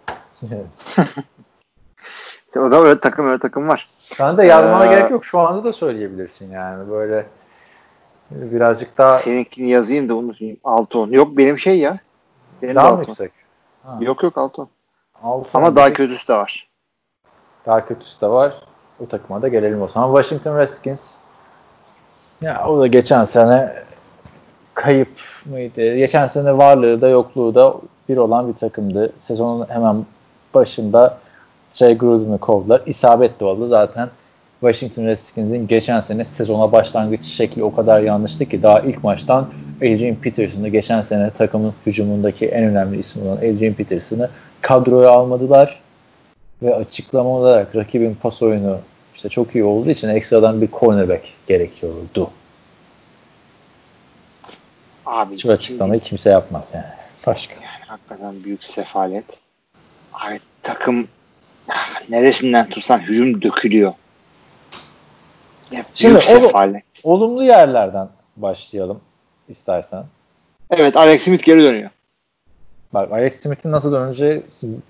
[2.48, 3.88] işte o da öyle takım öyle takım var.
[4.00, 5.26] Sen de yazmana ee, gerek yok.
[5.26, 6.90] Şu anda da söyleyebilirsin yani.
[6.90, 7.26] Böyle
[8.32, 9.18] birazcık daha...
[9.18, 10.60] Seninkini yazayım da unutmayayım.
[10.64, 11.16] 6-10.
[11.16, 12.00] Yok benim şey ya.
[12.62, 13.32] Benim daha mı yüksek?
[13.84, 13.98] Ha.
[14.02, 14.70] Yok yok Alton.
[15.24, 16.70] Alton Ama daha kötüsü de var.
[17.66, 18.54] Daha kötüsü de var.
[19.00, 20.16] Bu takıma da gelelim o zaman.
[20.16, 21.16] Washington Redskins.
[22.42, 23.84] Ya o da geçen sene
[24.74, 25.10] kayıp
[25.46, 25.96] mıydı?
[25.96, 27.74] Geçen sene varlığı da yokluğu da
[28.10, 29.14] bir olan bir takımdı.
[29.20, 30.06] Sezonun hemen
[30.54, 31.18] başında
[31.74, 32.82] Jay Gruden'ı kovdular.
[32.86, 34.10] İsabetli oldu zaten.
[34.60, 39.48] Washington Redskins'in geçen sene sezona başlangıç şekli o kadar yanlıştı ki daha ilk maçtan
[39.78, 44.30] Adrian Peterson'ı geçen sene takımın hücumundaki en önemli ismi olan Adrian Peterson'ı
[44.62, 45.80] kadroya almadılar
[46.64, 48.78] ve açıklama olarak rakibin pas oyunu
[49.16, 52.30] işte çok iyi olduğu için ekstradan bir cornerback gerekiyordu.
[55.06, 56.86] Abi şu açıklamayı şimdi, kimse yapmaz yani.
[57.28, 57.54] Başka.
[57.54, 59.26] Yani hakikaten büyük sefalet.
[60.14, 61.08] Abi takım
[62.10, 63.94] neresinden tutsan hücum dökülüyor.
[65.72, 66.84] Ya, Şimdi sefalet.
[67.04, 68.08] olumlu yerlerden
[68.38, 69.00] başlayalım
[69.50, 70.04] istersen.
[70.70, 71.90] Evet Alex Smith geri dönüyor.
[72.94, 74.44] Bak Alex Smith'in nasıl döneceği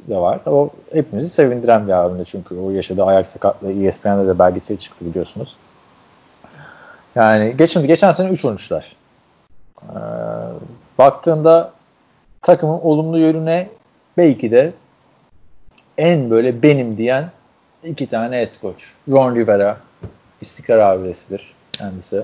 [0.09, 0.39] de var.
[0.45, 5.55] O hepimizi sevindiren bir hamle çünkü o yaşadığı ayak sakatlığı ESPN'de de belgesel çıktı biliyorsunuz.
[7.15, 8.83] Yani geçen, geçen sene 3 13'ler.
[9.89, 9.97] Ee,
[10.97, 11.71] baktığında
[12.41, 13.69] takımın olumlu yönüne
[14.17, 14.73] belki de
[15.97, 17.29] en böyle benim diyen
[17.83, 18.83] iki tane head coach.
[19.09, 19.77] Ron Rivera
[20.41, 22.23] istikrar abidesidir kendisi.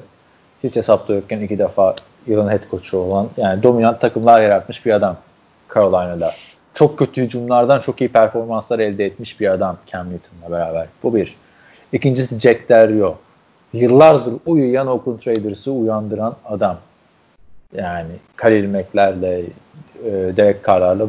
[0.64, 1.96] Hiç hesapta yokken iki defa
[2.28, 5.18] yılın head coach'u olan yani dominant takımlar yaratmış bir adam
[5.76, 6.32] Carolina'da.
[6.74, 10.88] Çok kötü hücumlardan çok iyi performanslar elde etmiş bir adam Cam Newton'la beraber.
[11.04, 11.36] Bu bir.
[11.94, 13.18] İkincisi Jack Del Rio.
[13.74, 16.78] Yıllardır uyuyan Oakland Raiders'ı uyandıran adam.
[17.74, 19.40] Yani Khalil Mack'lerle
[20.06, 21.08] e, Derek Carr'larla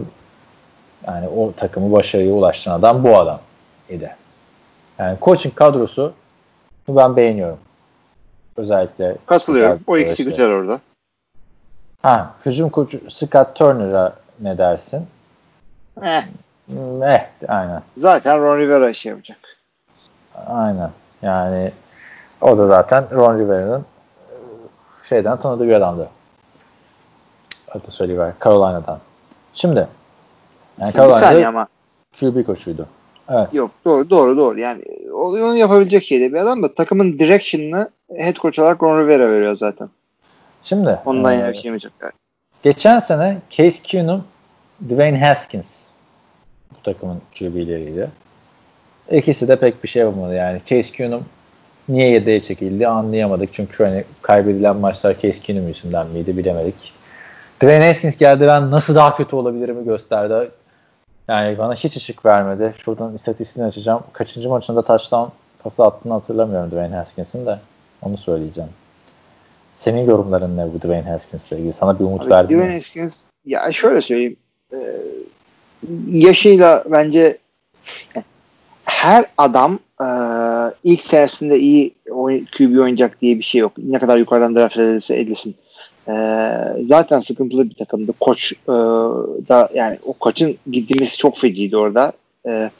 [1.06, 3.40] yani o takımı başarıya ulaştıran adam bu adam
[3.88, 4.16] idi.
[4.98, 6.12] Yani coaching kadrosu
[6.88, 7.58] ben beğeniyorum.
[8.56, 9.80] Özellikle Katılıyorum.
[9.86, 10.80] O ikisi güzel orada.
[12.02, 15.06] Ha, hücum koçu Scott Turner'a ne dersin?
[16.02, 16.22] Eh.
[17.02, 17.82] Eh, aynen.
[17.96, 19.38] Zaten Ron Rivera şey yapacak.
[20.46, 20.90] Aynen.
[21.22, 21.72] Yani
[22.40, 24.34] o da zaten Ron Rivera'nın e,
[25.08, 26.08] şeyden tanıdığı bir adamdı.
[27.70, 28.32] Adı söyleyiver.
[28.44, 28.98] Carolina'dan.
[29.54, 29.88] Şimdi
[30.80, 31.66] yani saniye Carolina'da ama.
[32.20, 32.86] QB koçuydu.
[33.30, 33.54] Evet.
[33.54, 34.58] Yok doğru doğru doğru.
[34.58, 34.82] Yani
[35.14, 39.88] onu yapabilecek şeyde bir adam da takımın direction'ını head coach olarak Ron Rivera veriyor zaten.
[40.62, 41.78] Şimdi Ondan yana bir şey mi
[42.62, 44.24] geçen sene Case Keenum,
[44.88, 45.80] Dwayne Haskins
[46.70, 48.10] bu takımın QB'leriydi.
[49.10, 50.58] İkisi de pek bir şey yapamadı yani.
[50.66, 51.24] Case Keenum
[51.88, 53.48] niye yedeğe çekildi anlayamadık.
[53.52, 56.92] Çünkü hani kaybedilen maçlar Case Keenum yüzünden miydi bilemedik.
[57.62, 60.50] Dwayne Haskins geldi ben nasıl daha kötü olabilirimi gösterdi.
[61.28, 62.74] Yani bana hiç ışık vermedi.
[62.78, 64.02] Şuradan istatistiğini açacağım.
[64.12, 65.30] Kaçıncı maçında touchdown
[65.62, 67.58] pası attığını hatırlamıyorum Dwayne Haskins'in de.
[68.02, 68.70] Onu söyleyeceğim.
[69.72, 71.72] Senin yorumların ne bu Dwayne Haskins'le ilgili?
[71.72, 72.72] Sana bir umut Abi, verdi Dwayne mi?
[72.72, 74.36] Haskins ya şöyle söyleyeyim.
[74.72, 74.76] Ee,
[76.10, 77.38] yaşıyla bence
[78.84, 80.06] her adam e,
[80.84, 81.94] ilk senesinde iyi
[82.58, 83.72] QB oynayacak diye bir şey yok.
[83.78, 85.56] Ne kadar yukarıdan draft edilse edilsin.
[86.10, 88.12] E, zaten sıkıntılı bir takımdı.
[88.20, 88.72] Koç e,
[89.48, 92.12] da yani o koçun gitmesi çok feciydi orada.
[92.46, 92.70] E,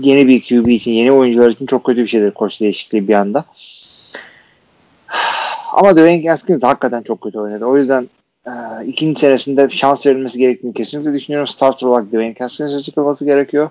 [0.00, 3.44] yeni bir QB için, yeni oyuncular için çok kötü bir şeydir koç değişikliği bir anda.
[5.72, 7.64] Ama Dwayne Haskins hakikaten çok kötü oynadı.
[7.64, 8.08] O yüzden
[8.46, 8.52] e,
[8.86, 11.48] ikinci senesinde şans verilmesi gerektiğini kesinlikle düşünüyorum.
[11.48, 13.70] Starter olarak Dwayne Haskins'e çıkılması gerekiyor.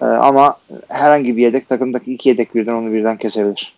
[0.00, 0.56] E, ama
[0.88, 3.76] herhangi bir yedek takımdaki iki yedek birden onu birden kesebilir.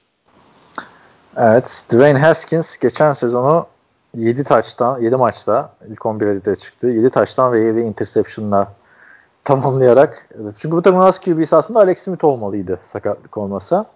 [1.37, 1.85] Evet.
[1.91, 3.67] Dwayne Haskins geçen sezonu
[4.15, 6.89] 7 taçtan 7 maçta ilk 11'e de çıktı.
[6.89, 8.73] 7 taçtan ve 7 interception'la
[9.45, 13.87] tamamlayarak çünkü bu takımın az QB'si aslında Alex Smith olmalıydı sakatlık olmasa.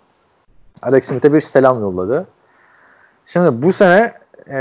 [0.82, 2.26] Alex Smith'e bir selam yolladı.
[3.26, 4.14] Şimdi bu sene
[4.46, 4.58] e,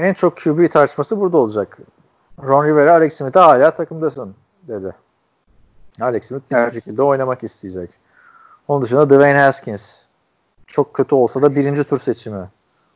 [0.00, 1.78] en çok QB tartışması burada olacak.
[2.42, 4.34] Ron Rivera Alex Smith'e hala takımdasın
[4.68, 4.94] dedi.
[6.00, 6.74] Alex Smith bir Evet.
[6.74, 7.90] şekilde oynamak isteyecek.
[8.68, 10.02] Onun dışında Dwayne Haskins
[10.66, 12.48] çok kötü olsa da birinci tur seçimi.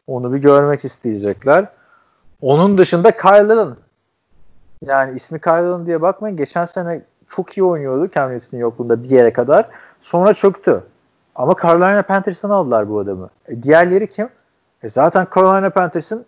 [0.07, 1.69] Onu bir görmek isteyecekler.
[2.43, 3.75] Onun dışında Kyle.
[4.83, 6.37] Yani ismi Kyle diye bakmayın.
[6.37, 9.69] Geçen sene çok iyi oynuyordu Cam Newton'un yokluğunda bir yere kadar.
[10.01, 10.83] Sonra çöktü.
[11.35, 13.31] Ama Carolina Panthers'tan aldılar bu adamı.
[13.49, 14.29] E, diğerleri kim?
[14.83, 16.27] E, zaten Carolina Panthers'ın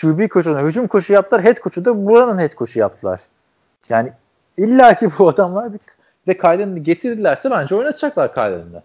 [0.00, 1.44] QB koçuna hücum koçu yaptılar.
[1.44, 3.20] Head koçu da buranın head koçu yaptılar.
[3.88, 4.12] Yani
[4.56, 5.80] illa ki bu adamlar bir
[6.26, 8.82] de Kyle Allen'ı getirdilerse bence oynatacaklar Kyle Allen'ı.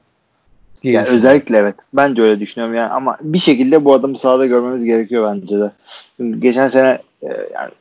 [0.86, 1.76] Diye Yani özellikle evet.
[1.94, 5.72] Ben de öyle düşünüyorum yani ama bir şekilde bu adamı sahada görmemiz gerekiyor bence de.
[6.18, 7.72] Çünkü geçen sene e, yani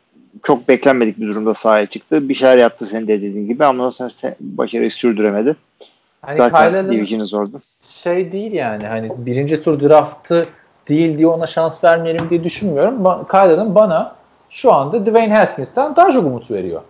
[0.43, 2.29] çok beklenmedik bir durumda sahaya çıktı.
[2.29, 5.57] Bir şeyler yaptı senin de dediğin gibi ama o sene se- başarıyı sürdüremedi.
[6.23, 7.63] Hani Zaten division'ı zordu.
[7.83, 10.47] şey değil yani hani birinci tur draftı
[10.89, 12.95] değil diye ona şans vermeyelim diye düşünmüyorum.
[13.05, 14.15] Ba- Allen bana
[14.51, 16.83] şu anda Dwayne Haskins'ten daha çok umut veriyor.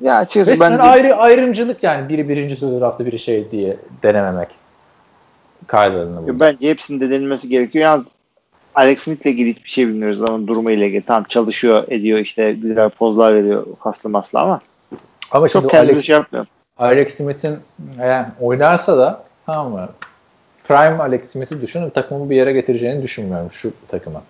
[0.00, 3.76] Ya açıkçası Resmen ben de, ayrı ayrımcılık yani biri birinci tur draftı biri şey diye
[4.02, 4.48] denememek.
[5.70, 6.40] Kyle Allen'ı bu.
[6.40, 7.82] bence hepsinin de denilmesi gerekiyor.
[7.84, 8.14] Yalnız
[8.74, 11.02] Alex Smith'le ilgili hiçbir şey bilmiyoruz ama durumu ile ilgili.
[11.02, 14.60] Tamam çalışıyor, ediyor işte güzel pozlar veriyor kaslı maslı ama
[15.30, 16.46] Ama çok kendini Alex, şey yapmıyor.
[16.78, 17.58] Alex Smith'in
[17.98, 19.88] yani oynarsa da tamam mı?
[20.64, 24.22] Prime Alex Smith'i düşünün takımı bir yere getireceğini düşünmüyorum şu takıma.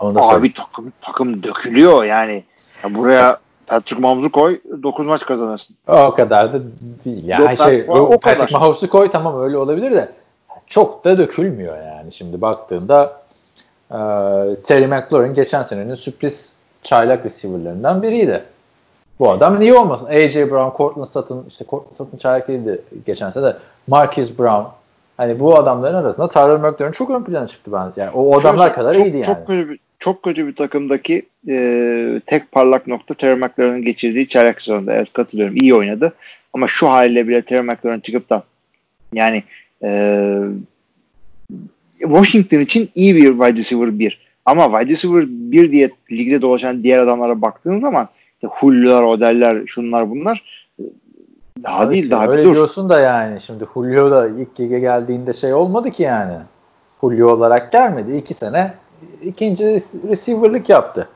[0.00, 0.42] Onu da söyleyeyim.
[0.42, 2.44] Abi takım takım dökülüyor yani.
[2.84, 3.38] Ya buraya
[3.68, 5.76] Patrick Mahmut'u koy 9 maç kazanırsın.
[5.88, 6.60] O kadar da
[7.04, 7.26] değil.
[7.26, 8.38] Yani Yok, şey, o- o kadar.
[8.38, 10.08] Patrick Mahomes'u koy tamam öyle olabilir de
[10.66, 12.12] çok da dökülmüyor yani.
[12.12, 13.20] Şimdi baktığında
[13.90, 13.96] e,
[14.64, 18.44] Terry McLaurin geçen senenin sürpriz çaylak receiver'larından biriydi.
[19.18, 20.06] Bu adam niye olmasın?
[20.06, 20.50] A.J.
[20.50, 24.64] Brown, Cortland Sutton, işte Cortland Sutton çaylak değildi geçen sene de Marquise Brown.
[25.16, 28.00] Hani bu adamların arasında Tyler McLaurin çok ön plana çıktı bence.
[28.00, 29.26] Yani o adamlar Şöyle kadar çok, iyiydi yani.
[29.26, 34.62] Çok kötü bir, çok kötü bir takımdaki e, tek parlak nokta Terry McLaurin'ın geçirdiği çaylak
[34.62, 34.94] sezonunda.
[34.94, 35.56] Evet katılıyorum.
[35.56, 36.12] İyi oynadı.
[36.52, 38.42] Ama şu haliyle bile Terry McLaurin çıkıp da
[39.12, 39.42] yani
[39.82, 39.90] e,
[41.98, 44.28] Washington için iyi bir wide receiver 1.
[44.46, 50.10] Ama wide receiver 1 diye ligde dolaşan diğer adamlara baktığın zaman işte Julio'lar, Odell'ler, şunlar
[50.10, 50.68] bunlar
[51.64, 52.54] daha Abi değil daha öyle bir dur.
[52.54, 56.34] diyorsun da yani şimdi Julio da ilk lige geldiğinde şey olmadı ki yani.
[57.00, 58.16] Julio olarak gelmedi.
[58.16, 58.74] iki sene
[59.22, 59.64] ikinci
[60.08, 61.08] receiver'lık yaptı.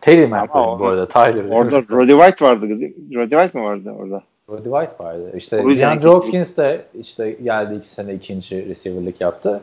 [0.00, 1.08] Terry McLaurin bu arada.
[1.08, 1.44] Tyler.
[1.50, 1.76] Orada.
[1.90, 2.66] Roddy White vardı.
[3.14, 4.22] Roddy White mi vardı orada?
[4.50, 5.32] Roddy White vardı.
[5.36, 9.60] İşte DeAndre Hopkins de işte geldi iki sene ikinci receiver'lık yaptı.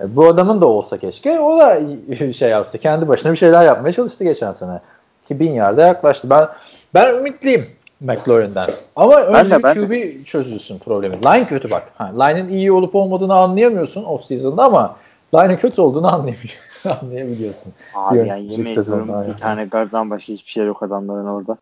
[0.00, 1.40] E, Bu adamın da olsa keşke.
[1.40, 1.80] O da
[2.32, 2.78] şey yapsa.
[2.78, 4.80] Kendi başına bir şeyler yapmaya çalıştı geçen sene.
[5.28, 6.30] Ki bin yarda yaklaştı.
[6.30, 6.48] Ben
[6.94, 7.66] ben ümitliyim
[8.00, 8.70] McLaurin'den.
[8.96, 9.86] Ama önce de, ben de.
[9.86, 11.16] QB çözülsün problemi.
[11.16, 11.82] Line kötü bak.
[11.94, 14.96] Ha, line'in iyi olup olmadığını anlayamıyorsun off season'da ama
[15.34, 16.90] line'in kötü olduğunu anlayabiliyorsun.
[17.02, 17.72] anlayabiliyorsun.
[17.94, 21.56] Abi yani yemin ediyorum bir tane garddan başka hiçbir şey yok adamların orada.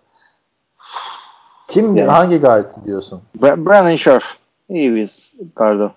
[1.69, 2.11] Kim Yani.
[2.11, 3.23] hangi guard diyorsun?
[3.41, 4.37] Bra- Brandon Scherf.
[4.69, 5.91] İyi bir gardo.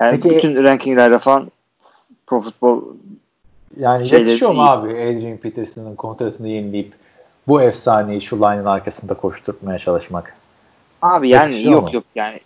[0.00, 1.50] Yani Peki- bütün rankinglerde falan
[2.26, 2.80] Pro Football
[3.80, 6.92] Yani Şeyleri yakışıyor mu abi Adrian Peterson'ın kontratını yenileyip
[7.48, 10.34] bu efsaneyi şu line'ın arkasında koşturtmaya çalışmak?
[11.02, 11.90] abi yani yok mu?
[11.92, 12.40] yok yani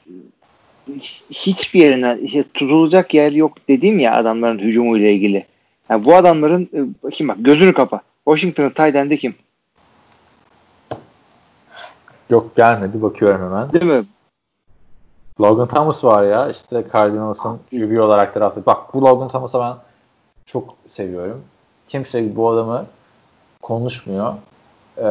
[1.30, 2.18] hiçbir yerine
[2.54, 5.46] tutulacak yer yok dedim ya adamların hücumuyla ilgili.
[5.90, 6.68] Yani bu adamların
[7.06, 8.00] e, kim bak gözünü kapa.
[8.24, 9.34] Washington'ın end'i kim?
[12.30, 13.72] Yok gelmedi bakıyorum hemen.
[13.72, 14.04] Değil mi?
[15.40, 18.66] Logan Thomas var ya işte Cardinals'ın QB olarak draft.
[18.66, 19.76] Bak bu Logan Thomas'a ben
[20.46, 21.44] çok seviyorum.
[21.88, 22.86] Kimse bu adamı
[23.62, 24.34] konuşmuyor.
[24.98, 25.02] Ee,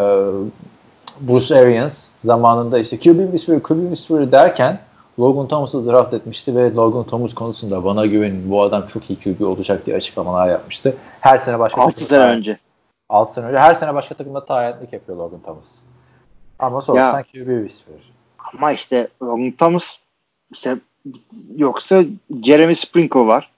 [1.22, 4.80] Bruce Arians zamanında işte QB Whisperer, QB Whisperer derken
[5.20, 9.42] Logan Thomas'ı draft etmişti ve Logan Thomas konusunda bana güvenin bu adam çok iyi QB
[9.42, 10.96] olacak diye açıklamalar yapmıştı.
[11.22, 12.58] Her sene başka 6 takımda sene önce.
[13.10, 15.76] 6 sene önce her sene başka takımda tayinlik yapıyor Logan Thomas.
[16.60, 18.12] Ama sonrasından QB Whisperer.
[18.54, 20.00] Ama işte Logan Thomas
[20.54, 20.78] işte
[21.56, 22.04] yoksa
[22.44, 23.50] Jeremy Sprinkle var.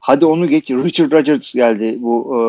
[0.00, 0.70] Hadi onu geç.
[0.70, 1.96] Richard Rodgers geldi.
[2.00, 2.40] Bu e,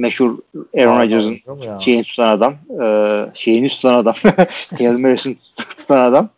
[0.00, 0.38] meşhur
[0.78, 1.38] Aaron Rodgers'ın
[1.78, 2.54] şeyini tutan adam.
[2.82, 4.14] E, şeyini tutan adam.
[4.78, 6.28] Hail Mary'sini tutan adam.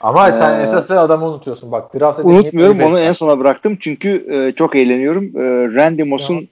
[0.00, 1.72] Ama sen Ee, esası adamı unutuyorsun.
[1.72, 5.24] Bak draft Unutmuyorum onu 25 en sona bıraktım çünkü e, çok eğleniyorum.
[5.24, 5.40] E,
[5.74, 6.48] Randy Moss'un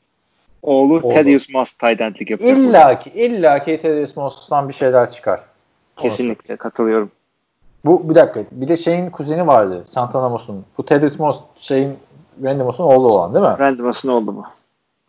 [0.62, 1.14] oğlu Oğlu.
[1.14, 2.58] Thaddeus Moss tight endlik yapacak.
[2.58, 5.40] İlla ki, illa ki Tedris Moss'tan bir şeyler çıkar.
[5.96, 7.10] Kesinlikle katılıyorum.
[7.84, 8.40] Bu bir dakika.
[8.50, 9.84] Bir de şeyin kuzeni vardı.
[9.86, 10.64] Santana Moss'un.
[10.78, 11.92] Bu Tedris Moss şeyin
[12.44, 13.58] Randy Moss'un oğlu olan değil mi?
[13.58, 14.44] Randy Moss'un oldu bu.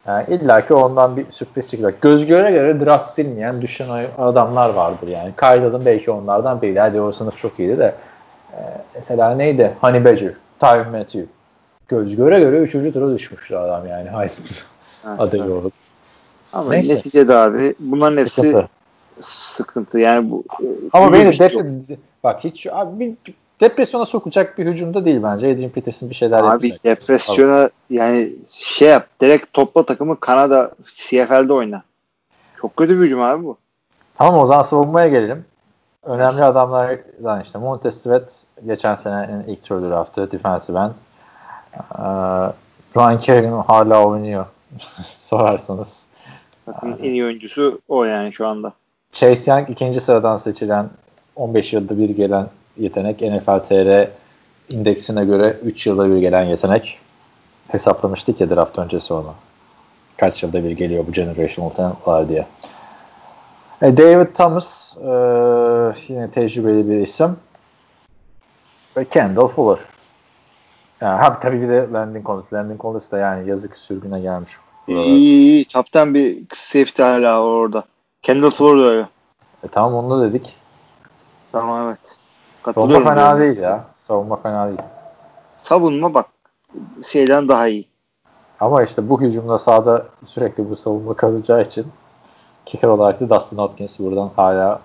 [0.07, 2.01] Yani illa ki ondan bir sürpriz çıkacak.
[2.01, 3.87] Göz göre göre draft edilmeyen düşen
[4.17, 5.31] adamlar vardır yani.
[5.39, 6.79] Kyle'ın belki onlardan biri.
[6.79, 7.95] Hadi o sınıf çok iyiydi de.
[8.55, 8.61] Ee,
[8.95, 9.73] mesela neydi?
[9.81, 11.25] Honey Badger, Tyron Matthew.
[11.87, 14.09] Göz göre göre üçüncü tura düşmüştü adam yani.
[14.09, 14.47] Heisman
[15.17, 15.73] adayı olup.
[16.53, 16.95] Ama Neyse.
[16.95, 18.69] neticede abi bunların hepsi Sıkıntı.
[19.21, 19.99] sıkıntı.
[19.99, 20.43] Yani bu
[20.93, 23.15] Ama beni şey dep- bak hiç abi,
[23.61, 25.51] depresyona sokacak bir hücumda değil bence.
[25.51, 26.83] Adrian Peterson bir şeyler Abi yapacak.
[26.83, 31.83] depresyona yani şey yap direkt topla takımı Kanada CFL'de oyna.
[32.61, 33.57] Çok kötü bir hücum abi bu.
[34.17, 35.45] Tamam o zaman savunmaya gelelim.
[36.05, 40.91] Önemli adamlardan işte Montez Sweat geçen senenin ilk tur draftı defensive end.
[41.73, 42.03] Ee,
[42.97, 44.45] Ryan Kerrigan hala oynuyor
[45.03, 46.05] sorarsanız.
[46.65, 48.73] Takımın en iyi oyuncusu o yani şu anda.
[49.11, 50.89] Chase Young ikinci sıradan seçilen
[51.35, 53.21] 15 yılda bir gelen yetenek.
[53.21, 54.09] NFL TR
[54.69, 56.99] indeksine göre 3 yılda bir gelen yetenek.
[57.67, 59.33] Hesaplamıştık ya draft öncesi onu.
[60.17, 62.45] Kaç yılda bir geliyor bu generational talentlar diye.
[63.81, 67.37] E, David Thomas e, yine tecrübeli bir isim.
[68.97, 69.79] Ve Kendall Fuller.
[71.01, 72.53] Yani, ha, tabii bir de Landon Collins.
[72.53, 74.51] Landon Collins da yani yazık sürgüne gelmiş.
[74.87, 75.67] İyi iyi iyi.
[75.67, 77.83] Taptan bir safety hala orada.
[78.21, 79.07] Kendall Fuller da öyle.
[79.63, 80.55] E, tamam onu da dedik.
[81.51, 82.15] Tamam evet.
[82.73, 83.41] Savunma fena diyorum.
[83.41, 83.83] değil ya.
[83.97, 84.81] Savunma fena değil.
[85.57, 86.25] Savunma bak
[87.07, 87.87] şeyden daha iyi.
[88.59, 91.87] Ama işte bu hücumda sahada sürekli bu savunma kalacağı için
[92.65, 94.81] kicker olarak da Dustin Hopkins buradan hala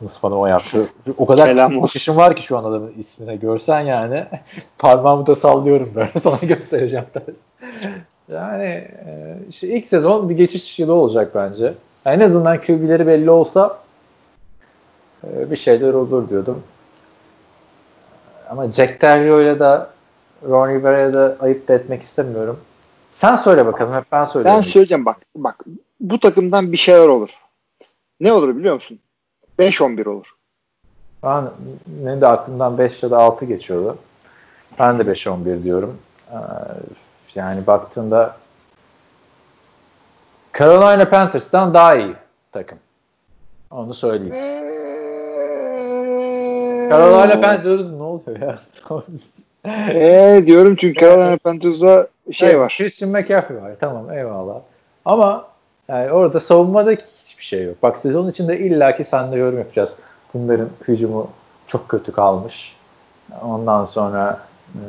[0.00, 0.88] Musman'ı o yaptı.
[1.18, 4.24] O kadar Selam bakışım var ki şu an adamın ismine görsen yani
[4.78, 7.40] parmağımı da sallıyorum böyle sana göstereceğim ders.
[8.32, 8.64] Yani
[9.06, 11.74] e, işte ilk sezon bir geçiş yılı olacak bence.
[12.06, 13.78] En azından QB'leri belli olsa
[15.24, 16.62] e, bir şeyler olur diyordum.
[18.50, 19.90] Ama Jack Terrier'le da
[20.48, 22.60] Ron Rivera'ya da ayıp da etmek istemiyorum.
[23.18, 24.64] Sen söyle bakalım hep ben Ben söylüyorum.
[24.64, 25.16] söyleyeceğim bak.
[25.36, 25.64] Bak
[26.00, 27.30] bu takımdan bir şeyler olur.
[28.20, 28.98] Ne olur biliyor musun?
[29.58, 30.34] 5-11 olur.
[31.22, 31.44] Ben
[32.04, 33.98] ne de aklımdan 5 ya da 6 geçiyordu.
[34.78, 35.98] Ben de 5-11 diyorum.
[36.30, 36.36] Ee,
[37.34, 38.36] yani baktığında
[40.58, 42.14] Carolina Panthers'tan daha iyi
[42.52, 42.78] takım.
[43.70, 44.34] Onu söyleyeyim.
[46.90, 48.58] Carolina Panthers ne oluyor ya?
[49.64, 52.74] Eee diyorum çünkü Carolina Panthers'da şey Evet, var.
[52.78, 53.72] Christian McCaffrey var.
[53.80, 54.54] Tamam eyvallah.
[55.04, 55.46] Ama
[55.88, 57.76] yani orada savunmada hiçbir şey yok.
[57.82, 59.90] Bak sezon içinde illaki sen de yorum yapacağız.
[60.34, 61.30] Bunların hücumu
[61.66, 62.76] çok kötü kalmış.
[63.42, 64.40] Ondan sonra
[64.74, 64.80] e,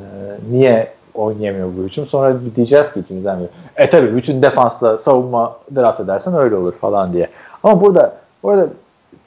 [0.51, 2.07] niye oynayamıyor bu hücum?
[2.07, 3.47] Sonra diyeceğiz ki ikimizden biri.
[3.75, 7.27] E tabi bütün defansla savunma draft edersen öyle olur falan diye.
[7.63, 8.67] Ama burada burada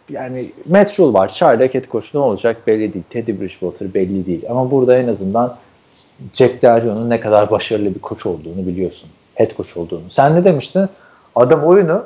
[0.09, 1.29] yani Matt Rule var.
[1.29, 3.05] Charlie head coach ne olacak belli değil.
[3.11, 4.45] Teddy Bridgewater belli değil.
[4.49, 5.57] Ama burada en azından
[6.35, 9.11] Jack Del Rio'nun ne kadar başarılı bir koç olduğunu biliyorsun.
[9.35, 10.11] Head coach olduğunu.
[10.11, 10.89] Sen ne demiştin?
[11.35, 12.05] Adam oyunu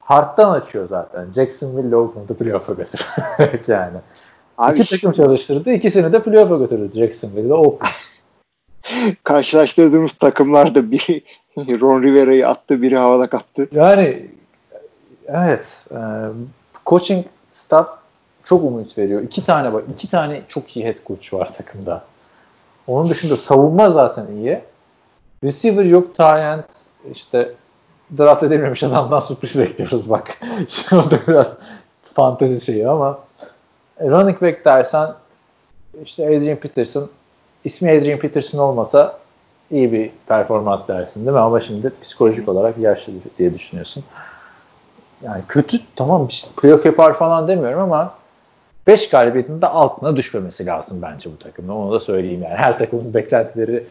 [0.00, 1.26] hard'dan açıyor zaten.
[1.34, 3.60] Jacksonville Oakland'ı playoff'a götürüyor.
[3.68, 3.98] yani.
[4.58, 5.72] Abi İki takım çalıştırdı.
[5.72, 7.92] ikisini de playoff'a götürdü Jacksonville'de Oakland.
[9.24, 11.22] karşılaştırdığımız takımlarda biri
[11.80, 13.68] Ron Rivera'yı attı, biri havada kaptı.
[13.72, 14.26] Yani
[15.28, 15.66] evet.
[15.90, 15.98] E,
[16.90, 17.88] coaching staff
[18.44, 19.22] çok umut veriyor.
[19.22, 19.82] İki tane var.
[19.94, 22.04] iki tane çok iyi head coach var takımda.
[22.86, 24.60] Onun dışında savunma zaten iyi.
[25.44, 26.14] Receiver yok.
[26.14, 26.66] Tyent
[27.12, 27.54] işte
[28.18, 30.40] draft edilmemiş adamdan sürpriz bekliyoruz bak.
[30.68, 31.56] Şimdi o da biraz
[32.14, 33.18] fantezi şeyi ama
[34.00, 35.14] running back dersen
[36.04, 37.10] işte Adrian Peterson
[37.64, 39.18] ismi Adrian Peterson olmasa
[39.70, 41.40] iyi bir performans dersin değil mi?
[41.40, 44.04] Ama şimdi psikolojik olarak yaşlı diye düşünüyorsun.
[45.22, 48.14] Yani kötü tamam işte playoff yapar falan demiyorum ama
[48.86, 51.74] 5 galibiyetin de altına düşmemesi lazım bence bu takımın.
[51.74, 52.54] Onu da söyleyeyim yani.
[52.54, 53.86] Her takımın beklentileri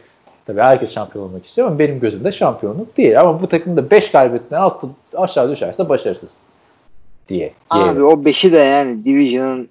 [0.46, 3.20] tabii herkes şampiyon olmak istiyor ama benim gözümde şampiyonluk değil.
[3.20, 4.84] Ama bu takımda 5 galibiyetten alt,
[5.14, 6.36] aşağı düşerse başarısız
[7.28, 7.52] diye.
[7.70, 9.68] Abi o 5'i de yani Division'ın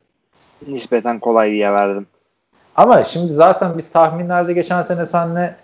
[0.68, 2.08] nispeten kolay diye verdim.
[2.76, 5.56] Ama şimdi zaten biz tahminlerde geçen sene senle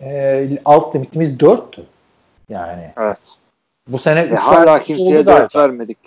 [0.00, 1.80] e, alt limitimiz 4'tü.
[2.48, 3.39] Yani Evet.
[3.92, 5.68] Bu sene üç hala kimseye oldu 4 galiba.
[5.68, 5.98] vermedik.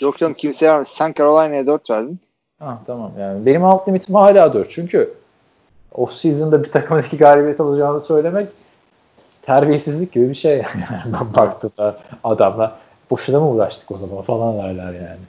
[0.00, 0.92] Yok canım kimseye vermedik.
[0.92, 2.18] Sen Carolina'ya 4 verdin.
[2.58, 5.14] Ha, tamam yani benim alt limitim hala 4 çünkü
[5.92, 8.48] off season'da bir takımın iki galibiyet alacağını söylemek
[9.42, 11.14] terbiyesizlik gibi bir şey yani.
[11.20, 12.78] ben baktığımda adamla
[13.10, 15.20] boşuna mı uğraştık o zaman falan derler yani.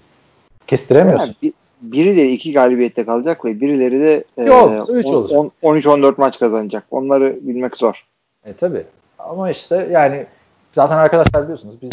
[0.68, 1.26] Kestiremiyorsun.
[1.28, 4.88] Yani bir, birileri 2 galibiyette kalacak ve birileri de Yok, olacak.
[5.64, 6.84] 13-14 maç kazanacak.
[6.92, 8.06] Onları bilmek zor.
[8.46, 8.84] E tabi.
[9.20, 10.26] Ama işte yani
[10.76, 11.92] zaten arkadaşlar biliyorsunuz biz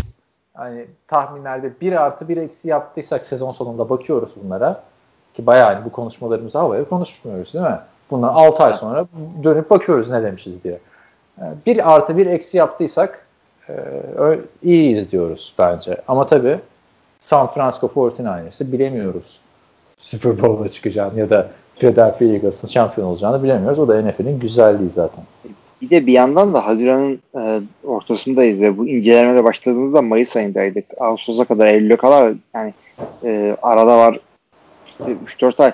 [0.55, 4.83] hani tahminlerde 1 artı 1 eksi yaptıysak sezon sonunda bakıyoruz bunlara.
[5.35, 7.79] Ki bayağı hani bu konuşmalarımızı havaya konuşmuyoruz değil mi?
[8.11, 9.07] Bundan 6 ay sonra
[9.45, 10.79] dönüp bakıyoruz ne demişiz diye.
[11.67, 13.27] 1 artı 1 eksi yaptıysak
[13.69, 13.75] e,
[14.63, 15.97] iyiyiz diyoruz bence.
[16.09, 16.61] Ama tabi
[17.21, 19.41] San Francisco 49ers'ı bilemiyoruz.
[19.99, 23.79] Super Bowl'a çıkacağını ya da Philadelphia Eagles'ın şampiyon olacağını bilemiyoruz.
[23.79, 25.25] O da NFL'in güzelliği zaten.
[25.83, 30.85] Bir de bir yandan da Haziran'ın e, ortasındayız ve bu incelemeye başladığımızda Mayıs ayındaydık.
[31.01, 32.75] Ağustos'a kadar Eylül'e kadar yani
[33.25, 34.21] e, arada var
[34.87, 35.73] işte 3-4 ay.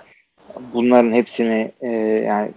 [0.74, 1.88] Bunların hepsini e,
[2.26, 2.50] yani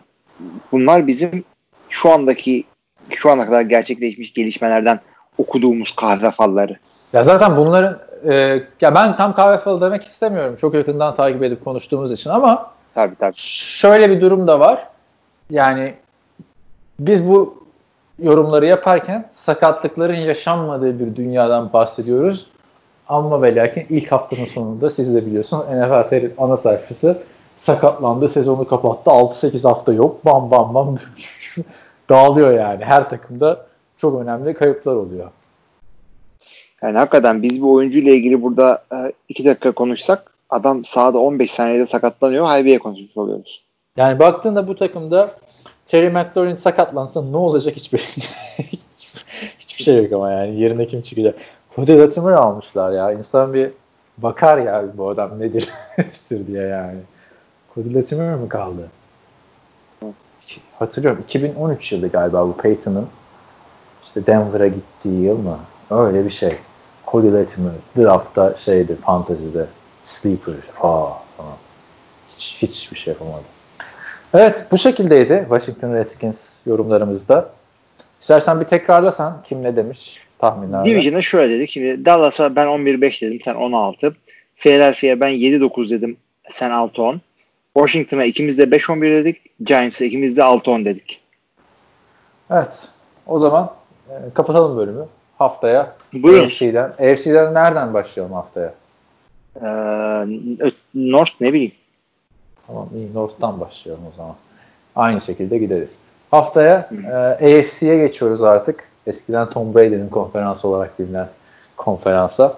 [0.71, 1.43] bunlar bizim
[1.89, 2.63] şu andaki
[3.09, 4.99] şu ana kadar gerçekleşmiş gelişmelerden
[5.37, 6.77] okuduğumuz kahve falları.
[7.13, 7.99] Ya zaten bunların
[8.29, 8.33] e,
[8.81, 10.55] ya ben tam kahve falı demek istemiyorum.
[10.61, 13.33] Çok yakından takip edip konuştuğumuz için ama Tabii tabii.
[13.35, 14.87] şöyle bir durum da var.
[15.49, 15.93] Yani
[17.07, 17.63] biz bu
[18.19, 22.47] yorumları yaparken sakatlıkların yaşanmadığı bir dünyadan bahsediyoruz.
[23.07, 27.17] Ama ve lakin ilk haftanın sonunda siz de biliyorsunuz NFL TR ana sayfası
[27.57, 29.09] sakatlandı, sezonu kapattı.
[29.09, 30.25] 6-8 hafta yok.
[30.25, 30.97] Bam bam bam
[32.09, 32.83] dağılıyor yani.
[32.83, 33.65] Her takımda
[33.97, 35.29] çok önemli kayıplar oluyor.
[36.81, 38.83] Yani hakikaten biz bu oyuncuyla ilgili burada
[39.29, 42.45] 2 dakika konuşsak adam sahada 15 saniyede sakatlanıyor.
[42.45, 43.63] Haybiye konuşmuş oluyoruz.
[43.97, 45.31] Yani baktığında bu takımda
[45.91, 47.99] Terry McLaurin sakatlansa ne olacak hiçbir
[49.59, 51.35] hiçbir şey yok ama yani yerine kim çıkacak?
[51.76, 53.11] Cody Latimer almışlar ya.
[53.11, 53.72] İnsan bir
[54.18, 55.69] bakar ya bu adam nedir
[56.47, 56.99] diye yani.
[57.76, 58.89] Cody Latimer mi kaldı?
[60.80, 63.07] Hatırlıyorum 2013 yılı galiba bu Peyton'ın
[64.03, 65.59] işte Denver'a gittiği yıl mı?
[65.89, 66.53] Öyle bir şey.
[67.07, 69.65] Cody Latimer draftta şeydi fantezide
[70.03, 71.57] sleeper aa falan.
[72.30, 73.60] Hiç, hiçbir şey yapamadı.
[74.33, 77.49] Evet bu şekildeydi Washington Redskins yorumlarımızda.
[78.19, 80.89] İstersen bir tekrarlasan kim ne demiş tahminlerde.
[80.89, 81.69] Division'a şöyle dedik.
[81.69, 83.39] Şimdi Dallas'a ben 11-5 dedim.
[83.45, 84.15] Sen 16.
[84.55, 86.17] Philadelphia'ya ben 7-9 dedim.
[86.49, 87.19] Sen 6-10.
[87.77, 89.41] Washington'a ikimiz de 5-11 dedik.
[89.63, 91.21] Giants'a ikimiz de 6-10 dedik.
[92.51, 92.87] Evet.
[93.27, 93.71] O zaman
[94.09, 95.05] e, kapatalım bölümü.
[95.37, 96.45] Haftaya Buyurun.
[96.45, 96.89] AFC'den.
[96.89, 98.73] AFC'den nereden başlayalım haftaya?
[99.55, 99.65] Ee,
[100.95, 101.71] North ne bileyim.
[102.72, 104.35] Tamam North'tan başlayalım o zaman.
[104.95, 105.98] Aynı şekilde gideriz.
[106.31, 108.84] Haftaya e, AFC'ye geçiyoruz artık.
[109.07, 111.27] Eskiden Tom Brady'nin konferansı olarak bilinen
[111.77, 112.57] konferansa.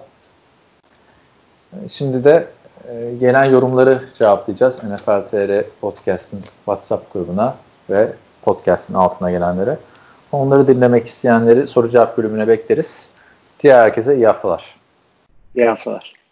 [1.88, 2.46] Şimdi de
[2.88, 7.56] e, gelen yorumları cevaplayacağız NFL TR Podcast'ın WhatsApp grubuna
[7.90, 8.12] ve
[8.42, 9.78] podcast'ın altına gelenlere.
[10.32, 13.08] Onları dinlemek isteyenleri soru cevap bölümüne bekleriz.
[13.62, 14.74] Diğer herkese iyi haftalar.
[15.54, 16.23] İyi haftalar.